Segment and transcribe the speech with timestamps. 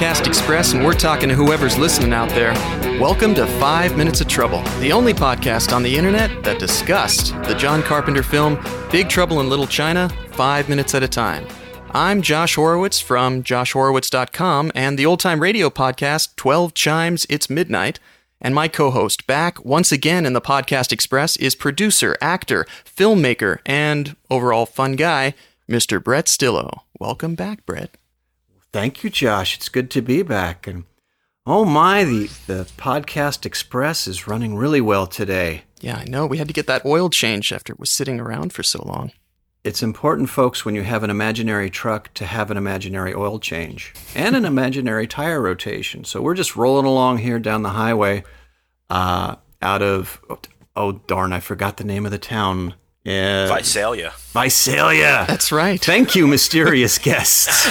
[0.00, 2.54] Podcast Express, and we're talking to whoever's listening out there.
[2.98, 7.54] Welcome to Five Minutes of Trouble, the only podcast on the internet that discussed the
[7.54, 8.58] John Carpenter film
[8.90, 11.46] Big Trouble in Little China five minutes at a time.
[11.90, 18.00] I'm Josh Horowitz from joshhorowitz.com and the old time radio podcast 12 Chimes It's Midnight.
[18.40, 23.58] And my co host back once again in the Podcast Express is producer, actor, filmmaker,
[23.66, 25.34] and overall fun guy,
[25.68, 26.02] Mr.
[26.02, 26.84] Brett Stillo.
[26.98, 27.99] Welcome back, Brett.
[28.72, 29.56] Thank you, Josh.
[29.56, 30.66] It's good to be back.
[30.66, 30.84] And
[31.44, 35.62] oh my, the, the Podcast Express is running really well today.
[35.80, 36.26] Yeah, I know.
[36.26, 39.12] We had to get that oil change after it was sitting around for so long.
[39.62, 43.92] It's important, folks, when you have an imaginary truck to have an imaginary oil change
[44.14, 46.04] and an imaginary tire rotation.
[46.04, 48.24] So we're just rolling along here down the highway
[48.88, 50.20] uh, out of,
[50.76, 52.74] oh, darn, I forgot the name of the town.
[53.06, 54.12] Uh, Visalia.
[54.32, 55.24] Visalia.
[55.26, 55.80] That's right.
[55.80, 57.70] Thank you, mysterious guests.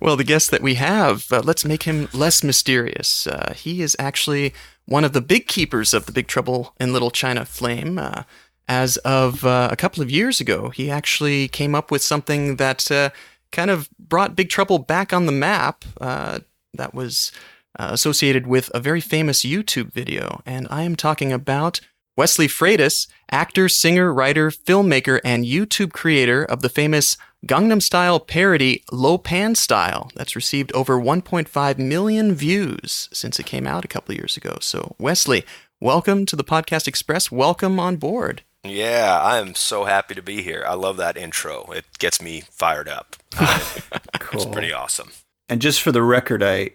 [0.00, 3.26] well, the guest that we have, uh, let's make him less mysterious.
[3.26, 4.52] Uh, he is actually
[4.86, 7.98] one of the big keepers of the Big Trouble in Little China flame.
[7.98, 8.24] Uh,
[8.68, 12.90] as of uh, a couple of years ago, he actually came up with something that
[12.90, 13.10] uh,
[13.52, 15.84] kind of brought Big Trouble back on the map.
[16.00, 16.40] Uh,
[16.74, 17.30] that was
[17.78, 21.80] uh, associated with a very famous YouTube video, and I am talking about
[22.16, 28.84] Wesley Freitas, actor, singer, writer, filmmaker, and YouTube creator of the famous Gangnam Style parody
[28.92, 34.12] Lo Pan Style that's received over 1.5 million views since it came out a couple
[34.12, 34.58] of years ago.
[34.60, 35.44] So, Wesley,
[35.80, 37.32] welcome to the Podcast Express.
[37.32, 38.42] Welcome on board.
[38.62, 40.64] Yeah, I am so happy to be here.
[40.68, 41.64] I love that intro.
[41.72, 43.16] It gets me fired up.
[43.32, 43.48] cool.
[44.40, 45.10] It's pretty awesome.
[45.48, 46.70] And just for the record, I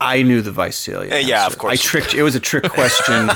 [0.00, 1.12] I knew the Visalia.
[1.12, 1.72] Uh, yeah, of course.
[1.72, 2.20] I tricked you.
[2.20, 3.30] It was a trick question.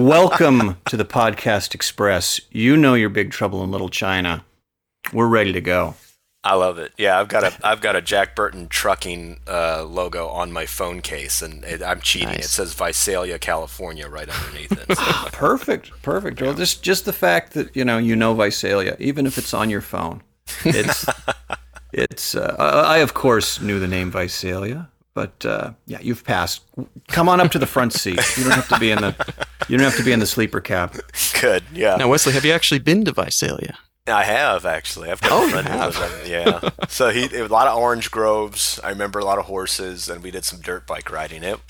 [0.00, 2.40] Welcome to the Podcast Express.
[2.50, 4.44] You know your big trouble in Little China.
[5.12, 5.94] We're ready to go.
[6.42, 6.90] I love it.
[6.98, 11.02] Yeah, I've got a I've got a Jack Burton trucking uh, logo on my phone
[11.02, 12.30] case, and it, I'm cheating.
[12.30, 12.46] Nice.
[12.46, 14.96] It says Visalia, California, right underneath it.
[14.96, 15.04] So.
[15.32, 16.40] perfect, perfect.
[16.40, 16.48] Yeah.
[16.48, 19.70] Well, just just the fact that you know you know Visalia, even if it's on
[19.70, 20.20] your phone,
[20.64, 21.06] it's
[21.92, 22.34] it's.
[22.34, 26.62] Uh, I of course knew the name Visalia, but uh, yeah, you've passed.
[27.08, 28.20] Come on up to the front seat.
[28.36, 30.60] You don't have to be in the you don't have to be in the sleeper
[30.60, 30.98] cab.
[31.40, 31.64] Good.
[31.72, 31.96] Yeah.
[31.96, 33.78] Now, Wesley, have you actually been to Visalia?
[34.06, 35.10] I have actually.
[35.10, 36.26] I've got oh, a friend who lives there.
[36.26, 36.70] Yeah.
[36.88, 38.80] so he a lot of orange groves.
[38.82, 41.44] I remember a lot of horses, and we did some dirt bike riding.
[41.44, 41.60] It,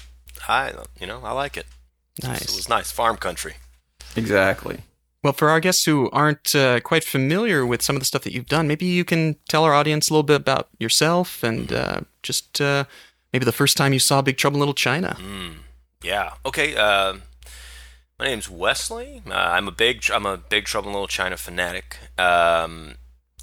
[0.48, 1.66] I you know I like it.
[2.22, 2.42] Nice.
[2.42, 3.54] It was nice farm country.
[4.16, 4.80] Exactly.
[5.22, 8.32] Well, for our guests who aren't uh, quite familiar with some of the stuff that
[8.32, 12.00] you've done, maybe you can tell our audience a little bit about yourself and uh,
[12.22, 12.84] just uh,
[13.32, 15.16] maybe the first time you saw Big Trouble in Little China.
[15.20, 15.54] Mm,
[16.02, 16.34] yeah.
[16.44, 16.76] Okay.
[16.76, 17.14] Uh,
[18.18, 19.22] my name's Wesley.
[19.28, 21.96] Uh, I'm a big I'm a big Trouble in Little China fanatic.
[22.18, 22.96] Um,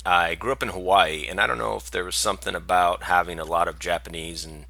[0.05, 3.39] I grew up in Hawaii, and I don't know if there was something about having
[3.39, 4.66] a lot of Japanese and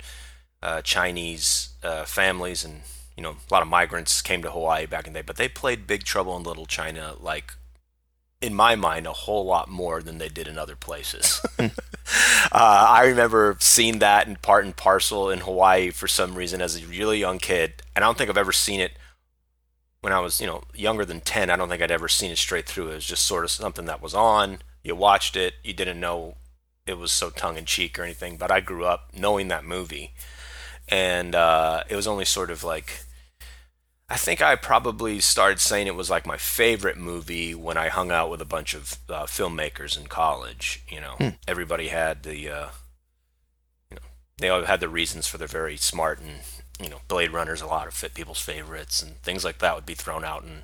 [0.64, 2.82] uh, Chinese uh, families, and
[3.16, 5.24] you know, a lot of migrants came to Hawaii back in the day.
[5.26, 7.54] But they played Big Trouble in Little China like,
[8.42, 11.42] in my mind, a whole lot more than they did in other places.
[11.60, 11.70] uh,
[12.52, 16.88] I remember seeing that in part and parcel in Hawaii for some reason as a
[16.88, 18.94] really young kid, and I don't think I've ever seen it
[20.02, 22.38] when I was, you know, younger than 10, I don't think I'd ever seen it
[22.38, 22.90] straight through.
[22.90, 24.60] It was just sort of something that was on.
[24.84, 26.36] You watched it, you didn't know
[26.86, 30.14] it was so tongue in cheek or anything, but I grew up knowing that movie.
[30.88, 33.04] And uh, it was only sort of like,
[34.10, 38.12] I think I probably started saying it was like my favorite movie when I hung
[38.12, 40.84] out with a bunch of uh, filmmakers in college.
[40.90, 41.30] You know, hmm.
[41.48, 42.68] everybody had the, uh,
[43.92, 44.02] you know,
[44.38, 46.40] they all had the reasons for their very smart and
[46.82, 49.86] you know, Blade Runner's a lot of fit people's favorites and things like that would
[49.86, 50.64] be thrown out and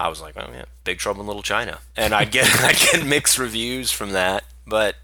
[0.00, 3.04] I was like, oh yeah, Big Trouble in Little China, and I get I get
[3.04, 4.96] mixed reviews from that, but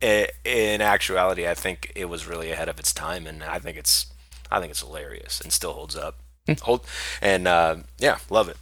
[0.00, 4.06] in actuality, I think it was really ahead of its time, and I think it's
[4.52, 6.20] I think it's hilarious and still holds up.
[6.62, 6.84] Hold
[7.22, 8.56] and uh, yeah, love it.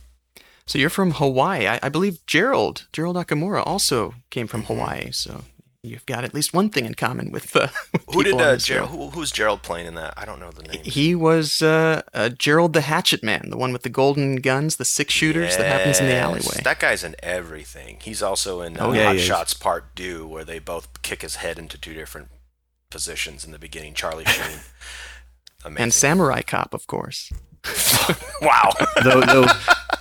[0.67, 1.67] So you're from Hawaii.
[1.67, 4.75] I, I, believe Gerald Gerald Okamura also came from mm-hmm.
[4.75, 5.11] Hawaii.
[5.11, 5.43] So
[5.83, 7.55] you've got at least one thing in common with.
[7.57, 8.91] Uh, with who did uh, Gerald?
[8.91, 10.15] Who, who's Gerald playing in that?
[10.17, 10.85] I don't know the name.
[10.85, 14.85] He was uh, uh, Gerald the Hatchet Man, the one with the golden guns, the
[14.85, 16.63] six shooters yes, that happens in the alleyway.
[16.63, 17.99] That guy's in everything.
[18.01, 21.37] He's also in oh, uh, yeah, Hot Shots Part Two, where they both kick his
[21.37, 22.29] head into two different
[22.89, 23.95] positions in the beginning.
[23.95, 24.61] Charlie Sheen.
[25.65, 25.83] Amazing.
[25.83, 27.33] And Samurai Cop, of course.
[28.43, 28.71] wow.
[29.05, 29.47] though, though,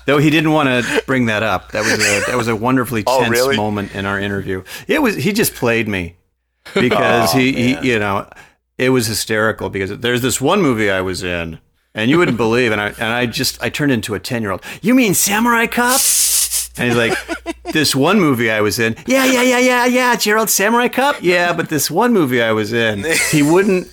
[0.05, 1.71] though, he didn't want to bring that up.
[1.71, 3.57] That was a that was a wonderfully oh, tense oh, really?
[3.57, 4.63] moment in our interview.
[4.87, 6.15] It was he just played me
[6.73, 8.27] because oh, he, he you know
[8.77, 11.59] it was hysterical because there's this one movie I was in
[11.93, 14.51] and you wouldn't believe and I and I just I turned into a 10 year
[14.51, 14.63] old.
[14.81, 16.01] You mean Samurai Cop?
[16.77, 17.17] And he's like,
[17.73, 21.17] this one movie I was in, yeah, yeah, yeah, yeah, yeah, Gerald Samurai Cop.
[21.21, 23.87] yeah, but this one movie I was in, he wouldn't,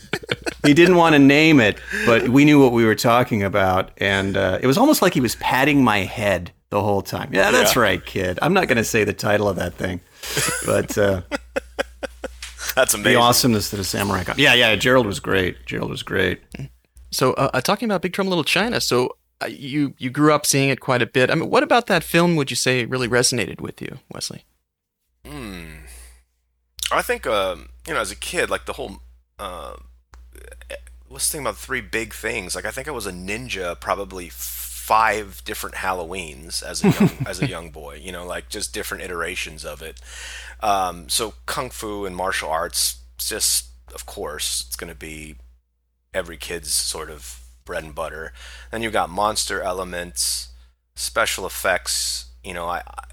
[0.65, 4.37] he didn't want to name it, but we knew what we were talking about, and
[4.37, 7.31] uh, it was almost like he was patting my head the whole time.
[7.33, 7.83] Yeah, that's yeah.
[7.83, 8.39] right, kid.
[8.43, 10.01] I'm not going to say the title of that thing,
[10.67, 11.23] but uh,
[12.75, 13.13] that's amazing.
[13.13, 14.39] The awesomeness that a samurai cop.
[14.39, 14.77] Yeah, yeah.
[14.77, 15.67] Gerald was great.
[15.67, 16.41] Gerald was great.
[17.11, 19.17] So, uh, uh talking about Big Trouble in Little China, so
[19.47, 21.31] you you grew up seeing it quite a bit.
[21.31, 24.45] I mean, what about that film would you say really resonated with you, Wesley?
[25.25, 25.85] Hmm.
[26.91, 29.01] I think um, you know, as a kid, like the whole.
[29.39, 29.75] Uh,
[31.09, 32.55] let's think about three big things.
[32.55, 37.41] Like I think I was a ninja probably five different Halloweens as a young as
[37.41, 38.01] a young boy.
[38.03, 40.01] You know, like just different iterations of it.
[40.61, 45.37] Um, so kung fu and martial arts, just of course, it's going to be
[46.13, 48.33] every kid's sort of bread and butter.
[48.73, 50.49] Then you've got monster elements,
[50.97, 52.31] special effects.
[52.43, 53.05] You know, I, I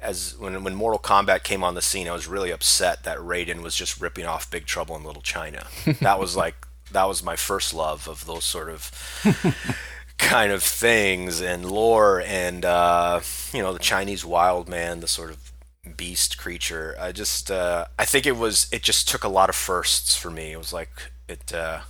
[0.00, 3.60] as when when Mortal Kombat came on the scene, I was really upset that Raiden
[3.62, 5.66] was just ripping off Big Trouble in Little China.
[6.00, 6.54] that was like
[6.92, 8.92] that was my first love of those sort of
[10.18, 13.20] kind of things and lore and uh,
[13.52, 15.52] you know the Chinese wild man, the sort of
[15.96, 16.94] beast creature.
[17.00, 20.30] I just uh, I think it was it just took a lot of firsts for
[20.30, 20.52] me.
[20.52, 20.90] It was like
[21.28, 21.80] it uh,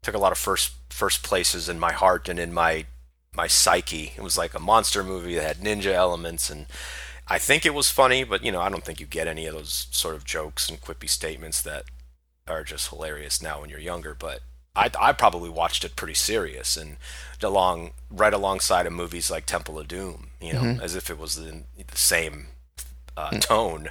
[0.00, 2.86] took a lot of first first places in my heart and in my
[3.34, 4.12] my psyche.
[4.16, 6.66] It was like a monster movie that had ninja elements and
[7.30, 9.54] I think it was funny, but you know, I don't think you get any of
[9.54, 11.84] those sort of jokes and quippy statements that
[12.46, 14.40] are just hilarious now when you're younger, but
[14.74, 16.96] I, I probably watched it pretty serious and
[17.42, 20.82] along right alongside of movies like Temple of Doom, you know, mm-hmm.
[20.82, 22.46] as if it was the, the same
[23.16, 23.40] uh, mm.
[23.40, 23.90] tone.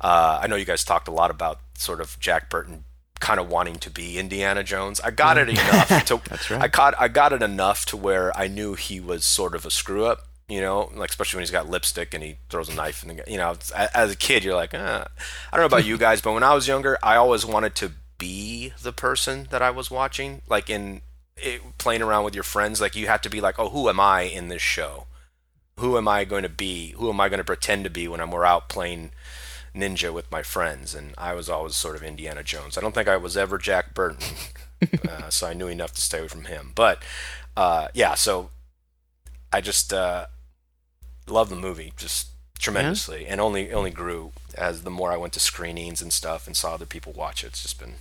[0.00, 2.84] Uh, I know you guys talked a lot about sort of Jack Burton
[3.20, 5.00] kind of wanting to be Indiana Jones.
[5.00, 6.60] I got it enough to That's right.
[6.62, 9.70] I caught I got it enough to where I knew he was sort of a
[9.70, 13.02] screw up, you know, like especially when he's got lipstick and he throws a knife
[13.02, 13.56] in the you know,
[13.94, 14.78] as a kid you're like, eh.
[14.78, 17.92] I don't know about you guys, but when I was younger, I always wanted to
[18.18, 21.02] be the person that I was watching, like in
[21.36, 23.98] it, playing around with your friends, like you have to be like, "Oh, who am
[23.98, 25.06] I in this show?
[25.78, 26.90] Who am I going to be?
[26.90, 29.10] Who am I going to pretend to be when I'm we're out playing
[29.74, 32.78] ninja with my friends, and I was always sort of Indiana Jones.
[32.78, 34.36] I don't think I was ever Jack Burton,
[35.08, 36.72] uh, so I knew enough to stay away from him.
[36.74, 37.02] But
[37.56, 38.50] uh, yeah, so
[39.52, 40.26] I just uh,
[41.28, 42.28] love the movie just
[42.58, 43.32] tremendously, yeah.
[43.32, 46.74] and only only grew as the more I went to screenings and stuff and saw
[46.74, 47.48] other people watch it.
[47.48, 47.94] It's just been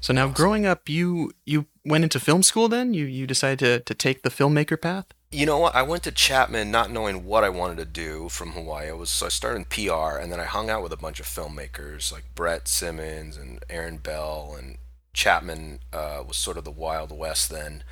[0.00, 0.34] so now, awesome.
[0.34, 2.68] growing up, you you went into film school.
[2.68, 5.74] Then you you decided to to take the filmmaker path you know what?
[5.74, 8.90] I went to Chapman not knowing what I wanted to do from Hawaii.
[8.90, 11.20] I was so I started in PR, and then I hung out with a bunch
[11.20, 14.76] of filmmakers like Brett Simmons and Aaron Bell, and
[15.14, 17.82] Chapman uh, was sort of the Wild West then.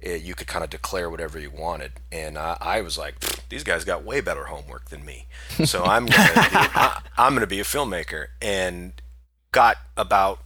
[0.00, 3.16] It, you could kind of declare whatever you wanted, and I, I was like,
[3.48, 5.26] these guys got way better homework than me,
[5.64, 8.92] so I'm gonna be, I, I'm gonna be a filmmaker, and
[9.52, 10.40] got about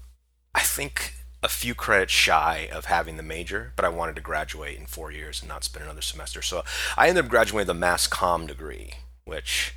[0.55, 1.14] I think
[1.45, 5.13] a few credits shy of having the major, but I wanted to graduate in four
[5.13, 6.41] years and not spend another semester.
[6.41, 6.65] So
[6.97, 8.95] I ended up graduating with a mass comm degree,
[9.27, 9.75] which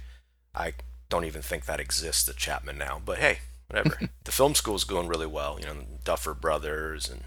[0.55, 0.73] I
[1.09, 3.01] don't even think that exists at Chapman now.
[3.03, 3.99] But hey, whatever.
[4.23, 5.59] the film school is going really well.
[5.59, 5.75] You know,
[6.05, 7.23] Duffer Brothers and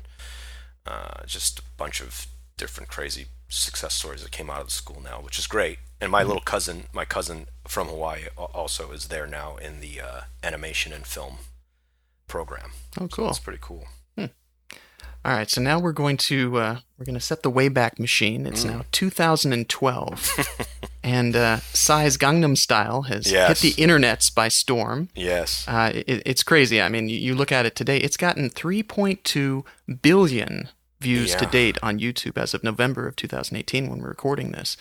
[0.87, 2.27] uh, just a bunch of
[2.57, 5.81] different crazy success stories that came out of the school now, which is great.
[6.01, 6.29] And my mm-hmm.
[6.29, 11.07] little cousin, my cousin from Hawaii, also is there now in the uh, animation and
[11.07, 11.37] film
[12.27, 12.71] program.
[12.99, 13.11] Oh, cool!
[13.11, 13.87] So that's pretty cool.
[15.23, 18.47] All right, so now we're going to uh, we're going to set the Wayback Machine.
[18.47, 18.71] It's mm.
[18.71, 20.67] now 2012,
[21.03, 23.61] and uh, Psy's Gangnam Style has yes.
[23.61, 25.11] hit the internets by storm.
[25.15, 26.81] Yes, uh, it, it's crazy.
[26.81, 29.63] I mean, you, you, look at it today; it's gotten 3.2
[30.01, 31.39] billion views yeah.
[31.39, 34.79] to date on YouTube as of November of 2018 when we're recording this.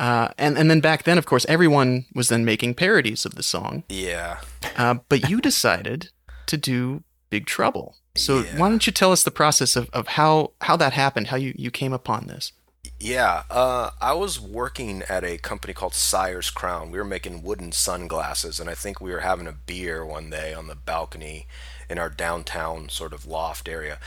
[0.00, 3.42] Uh, and and then back then, of course, everyone was then making parodies of the
[3.42, 3.84] song.
[3.90, 4.40] Yeah.
[4.78, 6.08] Uh, but you decided
[6.46, 7.96] to do Big Trouble.
[8.16, 8.58] So yeah.
[8.58, 11.52] why don't you tell us the process of, of how, how that happened, how you,
[11.56, 12.52] you came upon this?
[13.00, 16.90] Yeah, uh, I was working at a company called Sire's Crown.
[16.90, 20.54] We were making wooden sunglasses, and I think we were having a beer one day
[20.54, 21.46] on the balcony
[21.88, 23.98] in our downtown sort of loft area.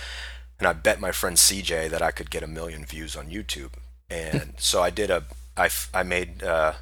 [0.57, 3.73] And I bet my friend CJ that I could get a million views on YouTube.
[4.09, 6.73] And so I did a, I, I made uh,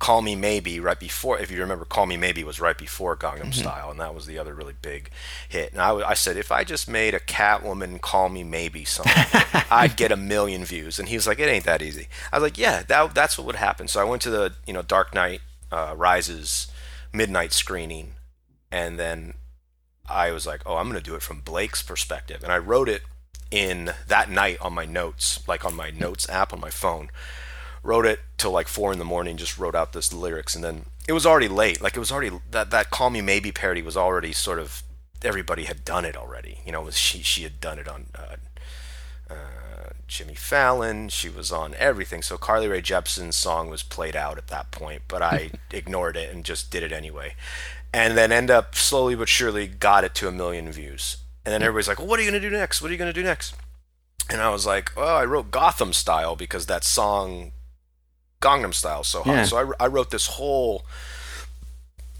[0.00, 3.40] Call Me Maybe right before, if you remember, Call Me Maybe was right before Gangnam
[3.40, 3.52] mm-hmm.
[3.52, 5.10] Style, and that was the other really big
[5.46, 5.72] hit.
[5.72, 9.04] And I, I said, if I just made a Catwoman Call Me Maybe song,
[9.70, 10.98] I'd get a million views.
[10.98, 12.08] And he was like, it ain't that easy.
[12.32, 13.88] I was like, yeah, that, that's what would happen.
[13.88, 16.68] So I went to the, you know, Dark Knight uh, Rises
[17.12, 18.14] midnight screening,
[18.72, 19.34] and then
[20.08, 22.42] I was like, oh, I'm going to do it from Blake's perspective.
[22.42, 23.02] And I wrote it
[23.50, 27.10] in that night on my notes, like on my notes app on my phone
[27.82, 29.36] wrote it till like four in the morning.
[29.36, 31.80] Just wrote out this lyrics, and then it was already late.
[31.80, 34.82] Like it was already that that "Call Me Maybe" parody was already sort of
[35.22, 36.60] everybody had done it already.
[36.64, 38.06] You know, was she she had done it on.
[38.14, 38.36] Uh,
[39.30, 41.08] uh, Jimmy Fallon.
[41.08, 42.20] She was on everything.
[42.20, 46.34] So Carly Rae Jepsen's song was played out at that point, but I ignored it
[46.34, 47.36] and just did it anyway.
[47.92, 51.18] And then end up slowly but surely got it to a million views.
[51.44, 52.82] And then everybody's like, well, what are you going to do next?
[52.82, 53.54] What are you going to do next?
[54.28, 57.52] And I was like, well, I wrote Gotham Style because that song,
[58.40, 59.32] Gangnam Style, so hot.
[59.32, 59.44] Yeah.
[59.44, 60.84] So I, I wrote this whole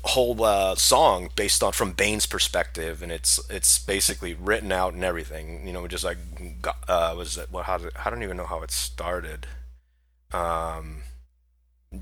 [0.03, 5.05] whole uh, song based on from Bane's perspective, and it's it's basically written out and
[5.05, 5.67] everything.
[5.67, 6.19] You know, just like
[6.89, 7.67] uh, was it what?
[7.67, 9.47] How did, I don't even know how it started.
[10.33, 11.03] Um,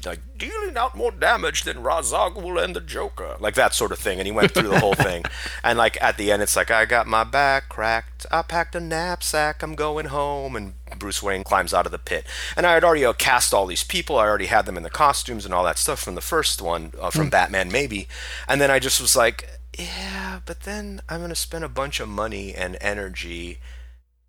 [0.05, 4.19] like dealing out more damage than Ghul and the Joker, like that sort of thing.
[4.19, 5.25] And he went through the whole thing,
[5.65, 8.27] and like at the end, it's like I got my back cracked.
[8.31, 9.63] I packed a knapsack.
[9.63, 12.27] I'm going home, and Bruce Wayne climbs out of the pit.
[12.55, 14.19] And I had already uh, cast all these people.
[14.19, 16.93] I already had them in the costumes and all that stuff from the first one,
[17.01, 18.09] uh, from Batman maybe.
[18.47, 22.09] And then I just was like, yeah, but then I'm gonna spend a bunch of
[22.09, 23.59] money and energy,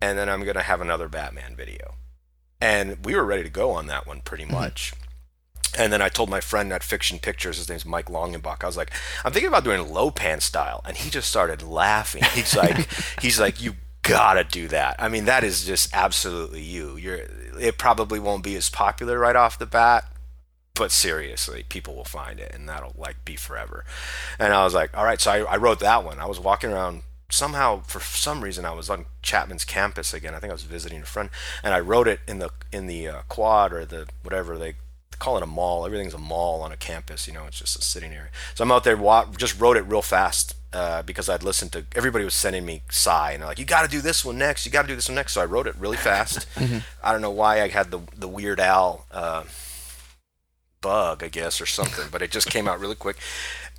[0.00, 1.96] and then I'm gonna have another Batman video.
[2.62, 4.94] And we were ready to go on that one pretty much.
[5.78, 8.62] And then I told my friend at Fiction Pictures, his name's Mike Longenbach.
[8.62, 8.90] I was like,
[9.24, 12.24] I'm thinking about doing Lopan style, and he just started laughing.
[12.34, 12.88] He's like,
[13.22, 14.96] he's like, you gotta do that.
[14.98, 16.96] I mean, that is just absolutely you.
[16.96, 17.26] You're.
[17.60, 20.04] It probably won't be as popular right off the bat,
[20.74, 23.84] but seriously, people will find it, and that'll like be forever.
[24.38, 25.20] And I was like, all right.
[25.20, 26.18] So I, I wrote that one.
[26.18, 27.02] I was walking around.
[27.32, 30.34] Somehow, for some reason, I was on Chapman's campus again.
[30.34, 31.30] I think I was visiting a friend,
[31.62, 34.74] and I wrote it in the in the uh, quad or the whatever they
[35.20, 35.86] call it a mall.
[35.86, 37.28] Everything's a mall on a campus.
[37.28, 38.30] You know, it's just a sitting area.
[38.56, 41.84] So I'm out there, wa- just wrote it real fast uh, because I'd listened to
[41.94, 44.66] everybody was sending me Psy, and they're like, "You got to do this one next.
[44.66, 46.46] You got to do this one next." So I wrote it really fast.
[47.04, 49.44] I don't know why I had the the Weird Al uh,
[50.80, 53.16] bug, I guess, or something, but it just came out really quick,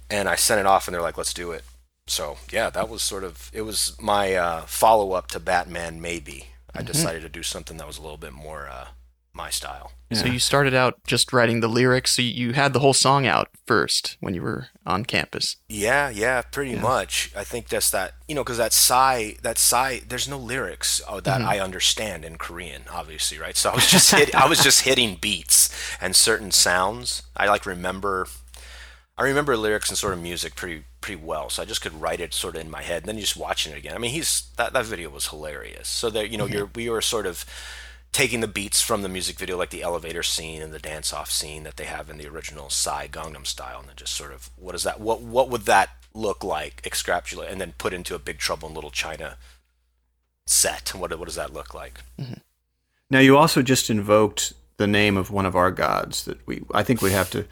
[0.10, 1.64] and I sent it off, and they're like, "Let's do it."
[2.08, 6.02] So yeah, that was sort of it was my uh, follow up to Batman.
[6.02, 8.88] Maybe I decided to do something that was a little bit more uh,
[9.34, 9.92] my style.
[10.14, 12.14] So you started out just writing the lyrics.
[12.14, 15.56] So you had the whole song out first when you were on campus.
[15.70, 17.32] Yeah, yeah, pretty much.
[17.34, 21.22] I think that's that, you know, because that sigh, that sigh, there's no lyrics uh,
[21.22, 23.56] that I understand in Korean, obviously, right?
[23.56, 25.70] So I was just hit, I was just hitting beats
[26.02, 27.24] and certain sounds.
[27.38, 28.28] I like remember,
[29.18, 31.50] I remember lyrics and sort of music pretty pretty well.
[31.50, 33.74] So I just could write it sort of in my head, and then just watching
[33.74, 33.96] it again.
[33.96, 35.88] I mean, he's that that video was hilarious.
[35.88, 37.46] So that you know, you're we were sort of
[38.12, 41.32] taking the beats from the music video, like the elevator scene and the dance off
[41.32, 44.50] scene that they have in the original Psy Gangnam Style, and then just sort of
[44.58, 45.00] what is that?
[45.00, 46.82] What what would that look like?
[46.86, 49.38] Extrapolate and then put into a Big Trouble in Little China
[50.46, 50.94] set.
[50.94, 52.02] What what does that look like?
[53.10, 56.64] Now you also just invoked the name of one of our gods that we.
[56.74, 57.46] I think we have to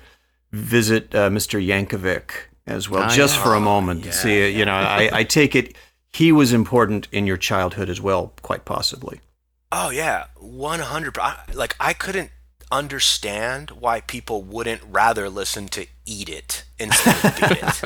[0.52, 1.64] visit uh, Mr.
[1.64, 2.32] Yankovic
[2.66, 3.44] as well, just yeah.
[3.44, 4.56] for a moment to see it.
[4.56, 5.76] You know, I, I take it
[6.14, 9.22] he was important in your childhood as well, quite possibly.
[9.72, 11.18] Oh yeah, one hundred.
[11.54, 12.32] Like I couldn't
[12.72, 17.82] understand why people wouldn't rather listen to "Eat It" instead of "Beat It,"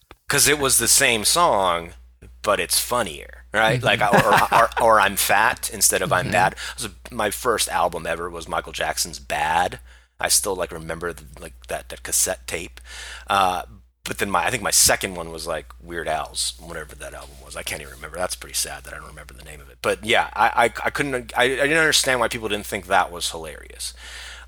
[0.28, 1.94] because it was the same song,
[2.42, 3.82] but it's funnier, right?
[3.82, 6.54] Like or, or, or I'm fat instead of I'm bad.
[6.76, 9.80] Was my first album ever was Michael Jackson's "Bad."
[10.20, 12.80] I still like remember the, like that that cassette tape.
[13.26, 13.62] Uh,
[14.06, 17.36] but then my I think my second one was like Weird Al's, whatever that album
[17.44, 17.56] was.
[17.56, 18.16] I can't even remember.
[18.16, 19.78] That's pretty sad that I don't remember the name of it.
[19.82, 23.10] But yeah, I I, I couldn't I, I didn't understand why people didn't think that
[23.10, 23.94] was hilarious.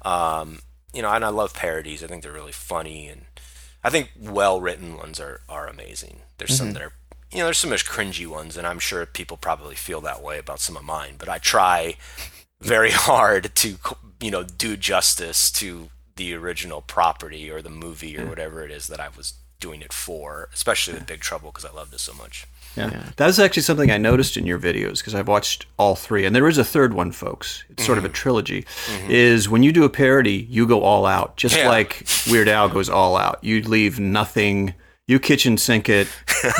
[0.02, 0.60] Um,
[0.92, 2.02] you know, and I love parodies.
[2.02, 3.26] I think they're really funny, and
[3.82, 6.20] I think well written ones are are amazing.
[6.38, 6.92] There's some that are
[7.32, 10.60] you know there's some cringy ones, and I'm sure people probably feel that way about
[10.60, 11.14] some of mine.
[11.18, 11.96] But I try
[12.60, 13.76] very hard to
[14.20, 18.88] you know do justice to the original property or the movie or whatever it is
[18.88, 22.14] that I was doing it for, especially with Big Trouble because I loved it so
[22.14, 22.46] much.
[22.76, 23.10] Yeah.
[23.16, 26.24] That's actually something I noticed in your videos because I've watched all three.
[26.24, 27.64] And there is a third one, folks.
[27.70, 28.14] It's sort of a mm-hmm.
[28.14, 28.62] trilogy.
[28.62, 29.10] Mm-hmm.
[29.10, 31.68] Is when you do a parody, you go all out, just Yeah.
[31.68, 33.42] like Weird Al goes all out.
[33.42, 34.74] You leave nothing.
[35.06, 36.08] You kitchen sink it.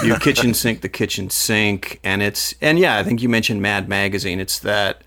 [0.03, 2.01] You kitchen sink the kitchen sink.
[2.03, 4.41] And it's, and yeah, I think you mentioned Mad Magazine.
[4.41, 5.03] It's that,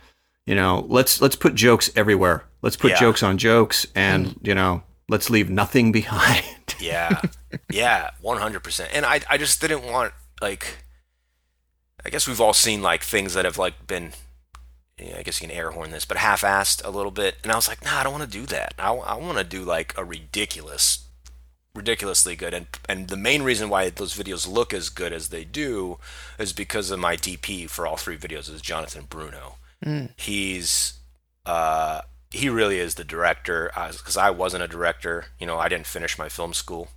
[0.45, 2.45] you know, let's, let's put jokes everywhere.
[2.62, 3.00] Let's put Yeah.
[3.00, 4.48] jokes on jokes and, mm-hmm.
[4.48, 6.45] you know, let's leave nothing behind.
[6.81, 7.21] Yeah,
[7.71, 8.91] yeah, one hundred percent.
[8.93, 10.83] And I, I just didn't want like,
[12.05, 14.11] I guess we've all seen like things that have like been,
[14.97, 17.35] yeah, I guess you can air horn this, but half-assed a little bit.
[17.43, 18.73] And I was like, nah, I don't want to do that.
[18.79, 21.05] I, I want to do like a ridiculous,
[21.75, 22.53] ridiculously good.
[22.53, 26.00] And and the main reason why those videos look as good as they do
[26.39, 29.55] is because of my DP for all three videos is Jonathan Bruno.
[30.17, 30.93] He's
[31.45, 35.25] uh he really is the director because I wasn't a director.
[35.39, 36.89] You know, I didn't finish my film school.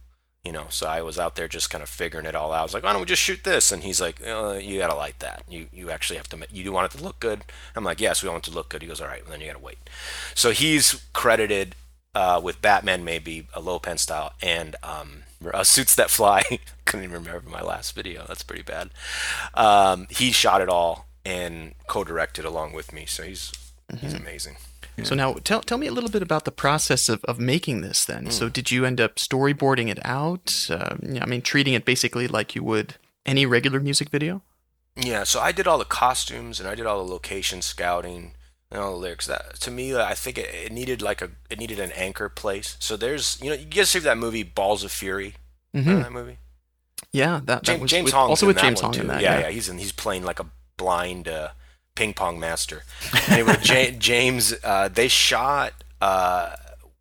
[0.45, 2.61] You know, so I was out there just kind of figuring it all out.
[2.61, 3.73] I was like, why don't we just shoot this?
[3.73, 5.43] And he's like, uh, you gotta like that.
[5.49, 6.47] You you actually have to.
[6.53, 7.43] You do want it to look good.
[7.75, 8.83] I'm like, yes, we want it to look good.
[8.83, 9.79] He goes, all right, well, then you gotta wait.
[10.35, 11.75] So he's credited
[12.15, 15.23] uh, with Batman, maybe a Lo Pan style, and um,
[15.53, 16.43] uh, Suits That Fly.
[16.85, 18.25] Couldn't even remember my last video.
[18.29, 18.91] That's pretty bad.
[19.55, 23.51] Um, he shot it all and co-directed along with me, so he's
[23.91, 23.97] mm-hmm.
[23.97, 24.57] he's amazing.
[24.97, 25.05] Yeah.
[25.05, 28.05] So now tell tell me a little bit about the process of, of making this
[28.05, 28.27] then.
[28.27, 28.33] Mm.
[28.33, 30.69] So did you end up storyboarding it out?
[30.71, 32.97] Uh, I mean, treating it basically like you would
[33.27, 34.43] any regular music video?
[34.97, 38.35] Yeah, so I did all the costumes and I did all the location scouting
[38.71, 39.27] and all the lyrics.
[39.27, 42.77] That to me, I think it, it needed like a it needed an anchor place.
[42.79, 45.35] So there's you know you guys see that movie Balls of Fury?
[45.75, 45.99] Mm-hmm.
[46.03, 46.39] that movie?
[47.13, 49.21] Yeah, that, that James, was James with, Hong also with James Hong in that.
[49.21, 50.47] Yeah, yeah, yeah, he's in, he's playing like a
[50.77, 51.29] blind.
[51.29, 51.51] Uh,
[51.95, 52.83] ping pong master.
[53.29, 53.57] Anyway,
[53.99, 56.57] James, uh, they shot uh,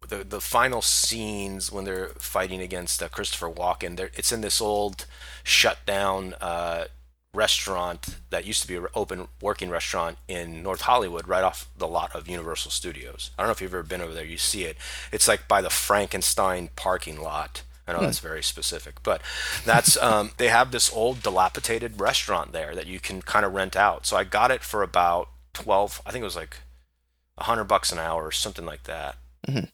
[0.08, 3.98] the the final scenes when they're fighting against uh, Christopher Walken.
[3.98, 5.06] They're, it's in this old
[5.44, 6.86] shut down uh,
[7.34, 11.88] restaurant that used to be an open working restaurant in North Hollywood, right off the
[11.88, 13.32] lot of Universal Studios.
[13.38, 14.26] I don't know if you've ever been over there.
[14.26, 14.78] You see it.
[15.12, 18.06] It's like by the Frankenstein parking lot I know hmm.
[18.06, 19.22] that's very specific, but
[19.66, 23.75] that's um, they have this old dilapidated restaurant there that you can kind of rent
[23.75, 24.06] out.
[24.06, 26.02] So I got it for about twelve.
[26.06, 26.58] I think it was like
[27.38, 29.18] a hundred bucks an hour or something like that.
[29.48, 29.66] Mm-hmm.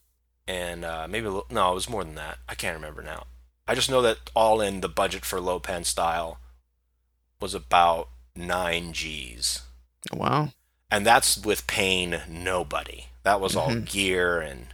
[0.48, 2.38] And uh, maybe a little, no, it was more than that.
[2.48, 3.26] I can't remember now.
[3.68, 6.40] I just know that all in the budget for Lo Pan style
[7.40, 9.62] was about nine G's.
[10.12, 10.50] Wow.
[10.90, 13.04] And that's with paying nobody.
[13.22, 13.70] That was mm-hmm.
[13.70, 14.66] all gear and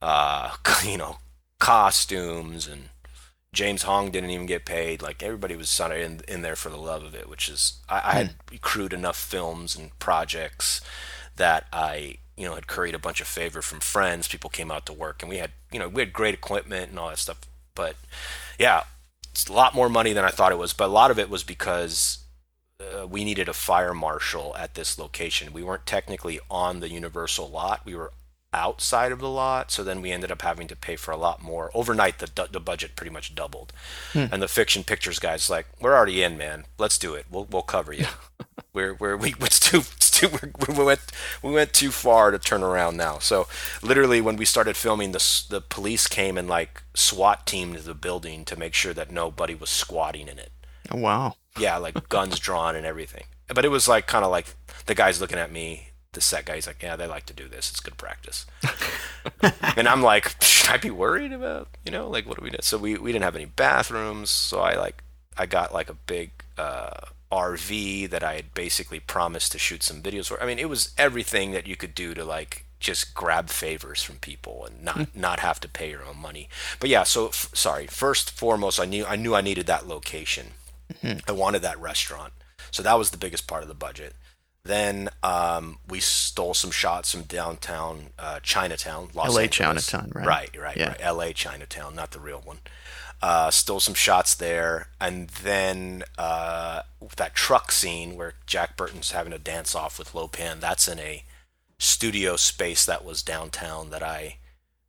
[0.00, 0.54] uh,
[0.84, 1.18] you know
[1.62, 2.88] costumes and
[3.54, 5.00] James Hong didn't even get paid.
[5.00, 8.12] Like everybody was in in there for the love of it, which is I, I
[8.14, 8.56] had hmm.
[8.56, 10.80] accrued enough films and projects
[11.36, 14.26] that I you know had curried a bunch of favor from friends.
[14.26, 16.98] People came out to work, and we had you know we had great equipment and
[16.98, 17.38] all that stuff.
[17.76, 17.94] But
[18.58, 18.82] yeah,
[19.30, 20.72] it's a lot more money than I thought it was.
[20.72, 22.24] But a lot of it was because
[22.80, 25.52] uh, we needed a fire marshal at this location.
[25.52, 27.82] We weren't technically on the Universal lot.
[27.84, 28.12] We were
[28.52, 29.70] outside of the lot.
[29.70, 31.70] So then we ended up having to pay for a lot more.
[31.74, 33.72] Overnight, the, the budget pretty much doubled.
[34.12, 34.26] Hmm.
[34.30, 36.66] And the fiction pictures guy's like, "We're already in, man.
[36.78, 37.26] Let's do it.
[37.30, 38.06] We'll we'll cover you.
[38.72, 40.28] we're we're we it's too it's too
[40.68, 41.00] we went
[41.42, 43.18] we went too far to turn around now.
[43.18, 43.46] So
[43.82, 48.44] literally, when we started filming, the the police came and like SWAT teamed the building
[48.46, 50.52] to make sure that nobody was squatting in it.
[50.90, 51.34] Oh wow.
[51.58, 53.24] Yeah, like guns drawn and everything.
[53.48, 54.54] But it was like kind of like
[54.86, 57.48] the guys looking at me the set guy, he's like, yeah, they like to do
[57.48, 57.70] this.
[57.70, 58.46] It's good practice.
[59.76, 62.58] and I'm like, should I be worried about, you know, like what do we do?
[62.60, 64.30] So we, we didn't have any bathrooms.
[64.30, 65.02] So I like,
[65.36, 70.02] I got like a big uh, RV that I had basically promised to shoot some
[70.02, 70.42] videos for.
[70.42, 74.16] I mean, it was everything that you could do to like just grab favors from
[74.16, 75.16] people and not mm.
[75.16, 76.48] not have to pay your own money.
[76.78, 77.86] But yeah, so f- sorry.
[77.86, 80.48] First foremost, I knew I knew I needed that location.
[80.92, 81.20] Mm-hmm.
[81.26, 82.34] I wanted that restaurant.
[82.70, 84.14] So that was the biggest part of the budget.
[84.64, 89.42] Then um, we stole some shots from downtown uh, Chinatown, Los L.A.
[89.42, 89.86] Angeles.
[89.86, 90.26] Chinatown, right?
[90.26, 90.88] Right, right, yeah.
[90.88, 91.00] right.
[91.00, 91.32] L.A.
[91.32, 92.58] Chinatown, not the real one.
[93.20, 96.82] Uh, stole some shots there, and then uh,
[97.16, 100.60] that truck scene where Jack Burton's having a dance off with Lo Pan.
[100.60, 101.24] That's in a
[101.78, 104.38] studio space that was downtown that I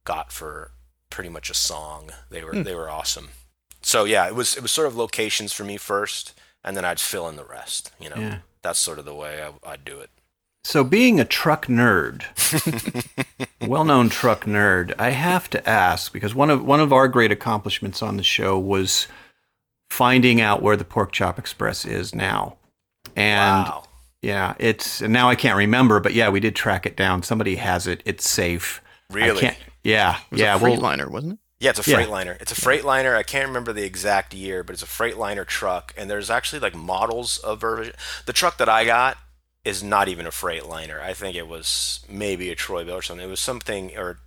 [0.04, 0.72] got for
[1.10, 2.12] pretty much a song.
[2.30, 2.64] They were mm.
[2.64, 3.30] they were awesome.
[3.82, 6.34] So yeah, it was it was sort of locations for me first,
[6.64, 7.92] and then I'd fill in the rest.
[8.00, 8.18] You know.
[8.18, 10.10] Yeah that's sort of the way I, I'd do it.
[10.66, 12.24] So, being a truck nerd,
[13.68, 17.34] well known truck nerd, I have to ask because one of one of our great
[17.34, 19.08] accomplishments on the show was
[19.90, 22.56] finding out where the Pork Chop Express is now.
[23.16, 23.84] And wow.
[24.22, 27.24] yeah, it's and now I can't remember, but yeah, we did track it down.
[27.24, 28.02] Somebody has it.
[28.06, 28.82] It's safe.
[29.10, 29.52] Really?
[29.84, 30.56] yeah, it yeah.
[30.56, 31.40] A Freightliner, wasn't it?
[31.64, 32.26] Yeah, it's a Freightliner.
[32.26, 32.38] Yeah.
[32.42, 33.16] It's a Freightliner.
[33.16, 36.76] I can't remember the exact year, but it's a Freightliner truck, and there's actually like
[36.76, 39.18] models of the truck that I got
[39.64, 41.00] is not even a Freightliner.
[41.00, 43.26] I think it was maybe a Troy-Bilt or something.
[43.26, 44.20] It was something or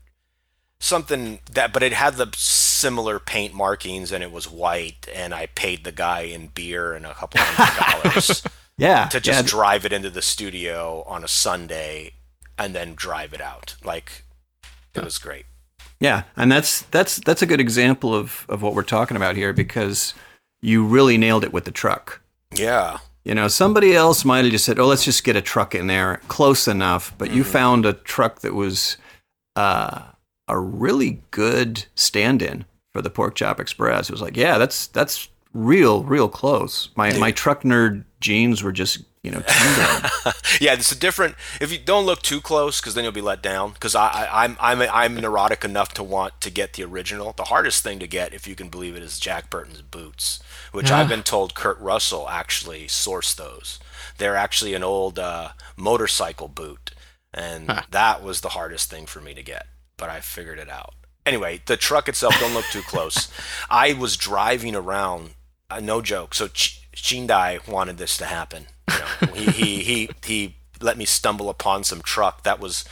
[0.81, 5.07] something that, but it had the similar paint markings, and it was white.
[5.15, 8.45] And I paid the guy in beer and a couple hundred dollars.
[8.79, 9.47] yeah, to just yeah.
[9.47, 12.13] drive it into the studio on a Sunday
[12.57, 13.77] and then drive it out.
[13.85, 14.25] Like
[14.95, 15.45] it was great.
[16.01, 19.53] Yeah, and that's that's that's a good example of of what we're talking about here
[19.53, 20.15] because
[20.61, 22.21] you really nailed it with the truck.
[22.55, 22.99] Yeah.
[23.25, 25.89] You know, somebody else might have just said, "Oh, let's just get a truck in
[25.89, 27.39] there, close enough." But mm-hmm.
[27.39, 28.99] you found a truck that was
[29.57, 30.03] uh,
[30.47, 34.09] a really good stand-in for the Pork Chop Express.
[34.09, 36.91] It was like, yeah, that's that's real, real close.
[36.95, 40.11] My my truck nerd genes were just you know, tingling.
[40.61, 41.35] yeah, it's a different.
[41.61, 43.73] If you don't look too close, because then you'll be let down.
[43.73, 47.33] Because I, I, I'm, I'm, I'm neurotic enough to want to get the original.
[47.33, 50.41] The hardest thing to get, if you can believe it, is Jack Burton's boots,
[50.73, 51.01] which Yeah.
[51.01, 53.81] I've been told Kurt Russell actually sourced those.
[54.19, 56.93] They're actually an old uh, motorcycle boot,
[57.35, 57.83] and Huh.
[57.91, 59.67] that was the hardest thing for me to get.
[59.99, 60.95] But I figured it out.
[61.27, 63.29] Anyway, the truck itself, don't look too close.
[63.71, 65.31] I was driving around,
[65.69, 66.35] uh, no joke.
[66.35, 68.67] So Ch- Chindai wanted this to happen.
[68.99, 72.85] Know, he, he, he, he let me stumble upon some truck that was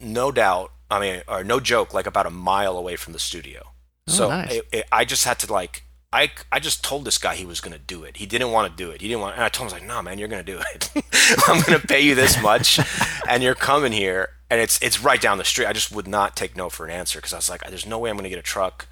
[0.00, 3.62] no doubt, I mean, or no joke, like about a mile away from the studio.
[4.08, 4.52] Oh, so nice.
[4.52, 7.60] it, it, I just had to like, I, I just told this guy he was
[7.60, 8.16] going to do it.
[8.16, 9.00] He didn't want to do it.
[9.00, 10.52] He didn't want, and I told him, I was like, no, man, you're going to
[10.52, 10.90] do it.
[11.46, 12.80] I'm going to pay you this much
[13.28, 15.66] and you're coming here and it's, it's right down the street.
[15.66, 17.98] I just would not take no for an answer because I was like, there's no
[17.98, 18.88] way I'm going to get a truck.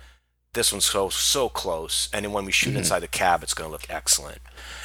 [0.54, 2.08] This one's so, so close.
[2.12, 2.78] And then when we shoot Mm-hmm.
[2.78, 4.38] inside the cab, it's going to look excellent.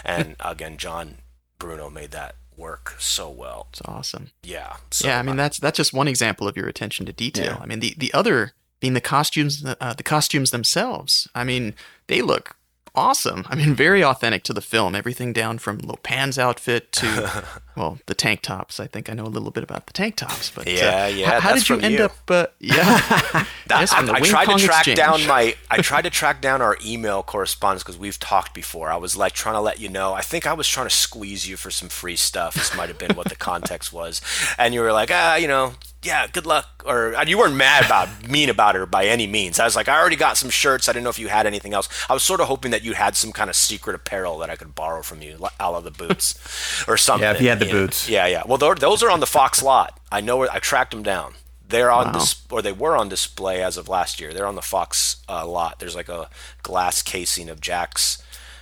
[0.05, 1.19] And again, John
[1.59, 3.67] Bruno made that work so well.
[3.71, 4.31] It's awesome.
[4.43, 4.75] Yeah.
[4.91, 7.45] So yeah, I mean that's that's just one example of your attention to detail.
[7.45, 7.57] Yeah.
[7.59, 11.27] I mean the the other being the costumes uh, the costumes themselves.
[11.33, 11.73] I mean
[12.07, 12.55] they look
[12.95, 13.45] awesome.
[13.49, 14.95] I mean very authentic to the film.
[14.95, 17.43] Everything down from Lopan's outfit to
[17.75, 18.79] well the tank tops.
[18.79, 21.39] I think I know a little bit about the tank tops, but uh, Yeah, yeah,
[21.39, 22.03] How, did you end you.
[22.05, 22.15] up?
[22.29, 22.75] Uh, yeah,
[23.69, 24.97] yes, I, I tried Kong to track exchange.
[24.97, 28.89] down my I tried to track down our email correspondence because we've talked before.
[28.89, 30.13] I was like trying to let you know.
[30.13, 32.53] I think I was trying to squeeze you for some free stuff.
[32.55, 34.21] This might have been what the context was,
[34.57, 38.07] and you were like, ah, you know, yeah, good luck, or you weren't mad about
[38.29, 39.59] mean about her by any means.
[39.59, 40.87] I was like, I already got some shirts.
[40.87, 41.87] I didn't know if you had anything else.
[42.09, 44.55] I was sort of hoping that you had some kind of secret apparel that I
[44.55, 46.35] could borrow from you, like a la the boots
[46.87, 47.23] or something.
[47.23, 47.79] Yeah, if you had the you know?
[47.85, 48.09] boots.
[48.09, 48.43] Yeah, yeah.
[48.45, 49.99] Well, those are on the Fox lot.
[50.11, 51.33] I know where I tracked them down.
[51.67, 52.13] They're on Wow.
[52.19, 54.33] dis- or they were on display as of last year.
[54.33, 55.79] They're on the Fox uh, lot.
[55.79, 56.29] There's like a
[56.61, 58.21] glass casing of Jack's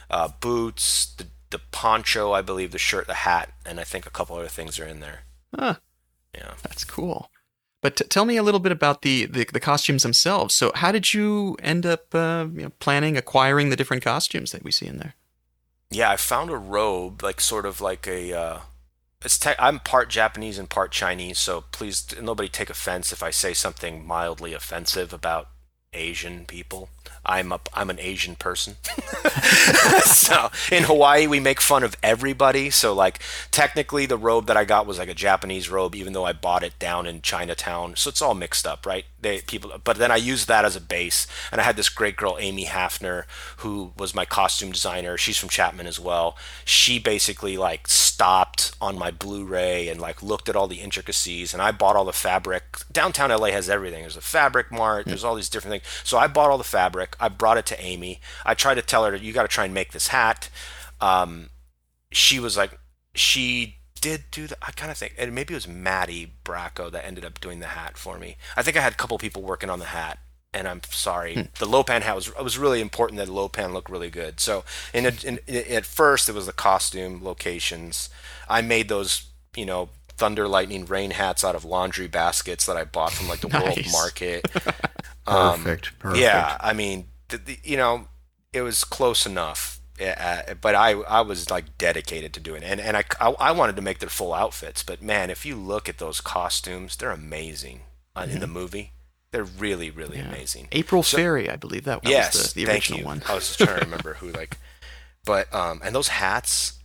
[0.10, 4.10] uh, boots, the the poncho, I believe, the shirt, the hat, and I think a
[4.10, 5.23] couple other things are in there.
[5.60, 5.75] Huh.
[6.34, 6.54] Yeah.
[6.63, 7.30] That's cool.
[7.82, 10.54] But t- tell me a little bit about the, the, the costumes themselves.
[10.56, 14.63] So, how did you end up uh, you know, planning, acquiring the different costumes that
[14.63, 15.15] we see in there?
[15.89, 18.34] Yeah, I found a robe, like sort of like a.
[18.34, 18.60] Uh,
[19.24, 23.30] it's te- I'm part Japanese and part Chinese, so please nobody take offense if I
[23.30, 25.50] say something mildly offensive about
[25.94, 26.89] Asian people.
[27.26, 28.78] I'm a I'm an Asian person.
[30.06, 32.69] so in Hawaii we make fun of everybody.
[32.69, 33.19] So like
[33.52, 36.63] technically the robe that I got was like a Japanese robe, even though I bought
[36.63, 37.95] it down in Chinatown.
[37.95, 39.06] So it's all mixed up, right?
[39.19, 42.15] They people, but then I used that as a base, and I had this great
[42.15, 43.26] girl Amy Hafner
[43.58, 45.17] who was my costume designer.
[45.17, 46.38] She's from Chapman as well.
[46.65, 51.62] She basically like stopped on my Blu-ray and like looked at all the intricacies, and
[51.62, 52.63] I bought all the fabric.
[52.91, 54.02] Downtown LA has everything.
[54.02, 55.06] There's a fabric mart.
[55.06, 55.10] Hmm.
[55.10, 56.02] There's all these different things.
[56.04, 57.01] So I bought all the fabric.
[57.20, 58.20] I brought it to Amy.
[58.46, 60.50] I tried to tell her, you got to try and make this hat.
[61.00, 61.50] Um,
[62.12, 62.78] she was like,
[63.14, 64.58] she did do that.
[64.62, 67.68] I kind of think, and maybe it was Maddie Bracco that ended up doing the
[67.68, 68.38] hat for me.
[68.58, 70.20] I think I had a couple people working on the hat,
[70.54, 71.50] and I'm sorry.
[71.60, 74.40] The Lo Pan hat was it was really important that Lo Pan looked really good.
[74.40, 78.10] So, in, a, in, in at first, it was the costume locations.
[78.50, 79.90] I made those, you know.
[80.18, 83.76] Thunder, lightning, rain hats out of laundry baskets that I bought from like the World
[83.78, 83.92] Nice.
[85.27, 85.41] Market.
[85.53, 85.99] Um, Perfect.
[85.99, 86.21] Perfect.
[86.21, 88.07] Yeah, I mean, the, the, you know,
[88.53, 92.81] it was close enough, uh, but I I was like dedicated to doing it, and
[92.81, 94.84] and I, I I wanted to make their full outfits.
[94.84, 97.81] But man, if you look at those costumes, they're amazing
[98.15, 98.91] uh, in the movie.
[99.31, 100.27] They're really really Yeah.
[100.27, 100.67] amazing.
[100.71, 103.21] April So- Ferry, I believe that, that yes, was the, the original one.
[103.29, 104.57] I was just trying to remember who like,
[105.23, 106.79] but um, and those hats,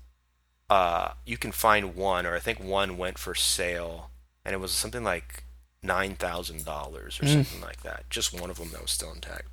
[0.71, 4.11] uh, you can find one, or I think one went for sale,
[4.45, 5.43] and it was something like
[5.83, 7.33] nine thousand dollars or Mm.
[7.33, 8.09] something like that.
[8.11, 9.47] Just one of them that was still intact.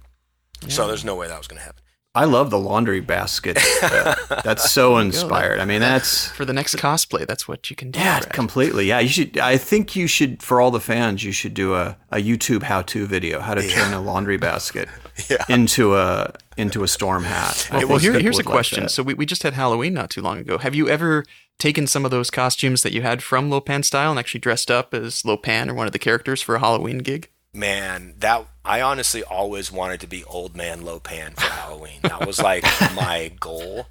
[0.70, 1.82] So there's no way that was going to happen.
[2.16, 3.58] I love the laundry basket.
[3.82, 5.60] Uh, that's so inspired.
[5.60, 8.00] I mean, that's For the next cosplay, that's what you can do.
[8.00, 8.32] yeah, Brad.
[8.34, 8.86] completely.
[8.86, 9.38] Yeah, you should.
[9.40, 13.08] I think you should, for all the fans, you should do a, a YouTube how-to
[13.08, 14.88] video how to turn a laundry basket
[15.30, 15.44] Yeah.
[15.50, 17.68] into a into a storm hat.
[17.72, 18.90] Well, think well, here, here's a would like question.
[18.90, 20.60] so we, we just had Halloween not too long ago.
[20.60, 21.26] Have you ever
[21.60, 24.94] taken some of those costumes that you had from Lopan style and actually dressed up
[24.94, 27.30] as Lopan or one of the characters for a Halloween gig?
[27.54, 32.00] Man, that I honestly always wanted to be old man Lopan for Halloween.
[32.02, 32.64] That was like
[32.96, 33.88] my goal.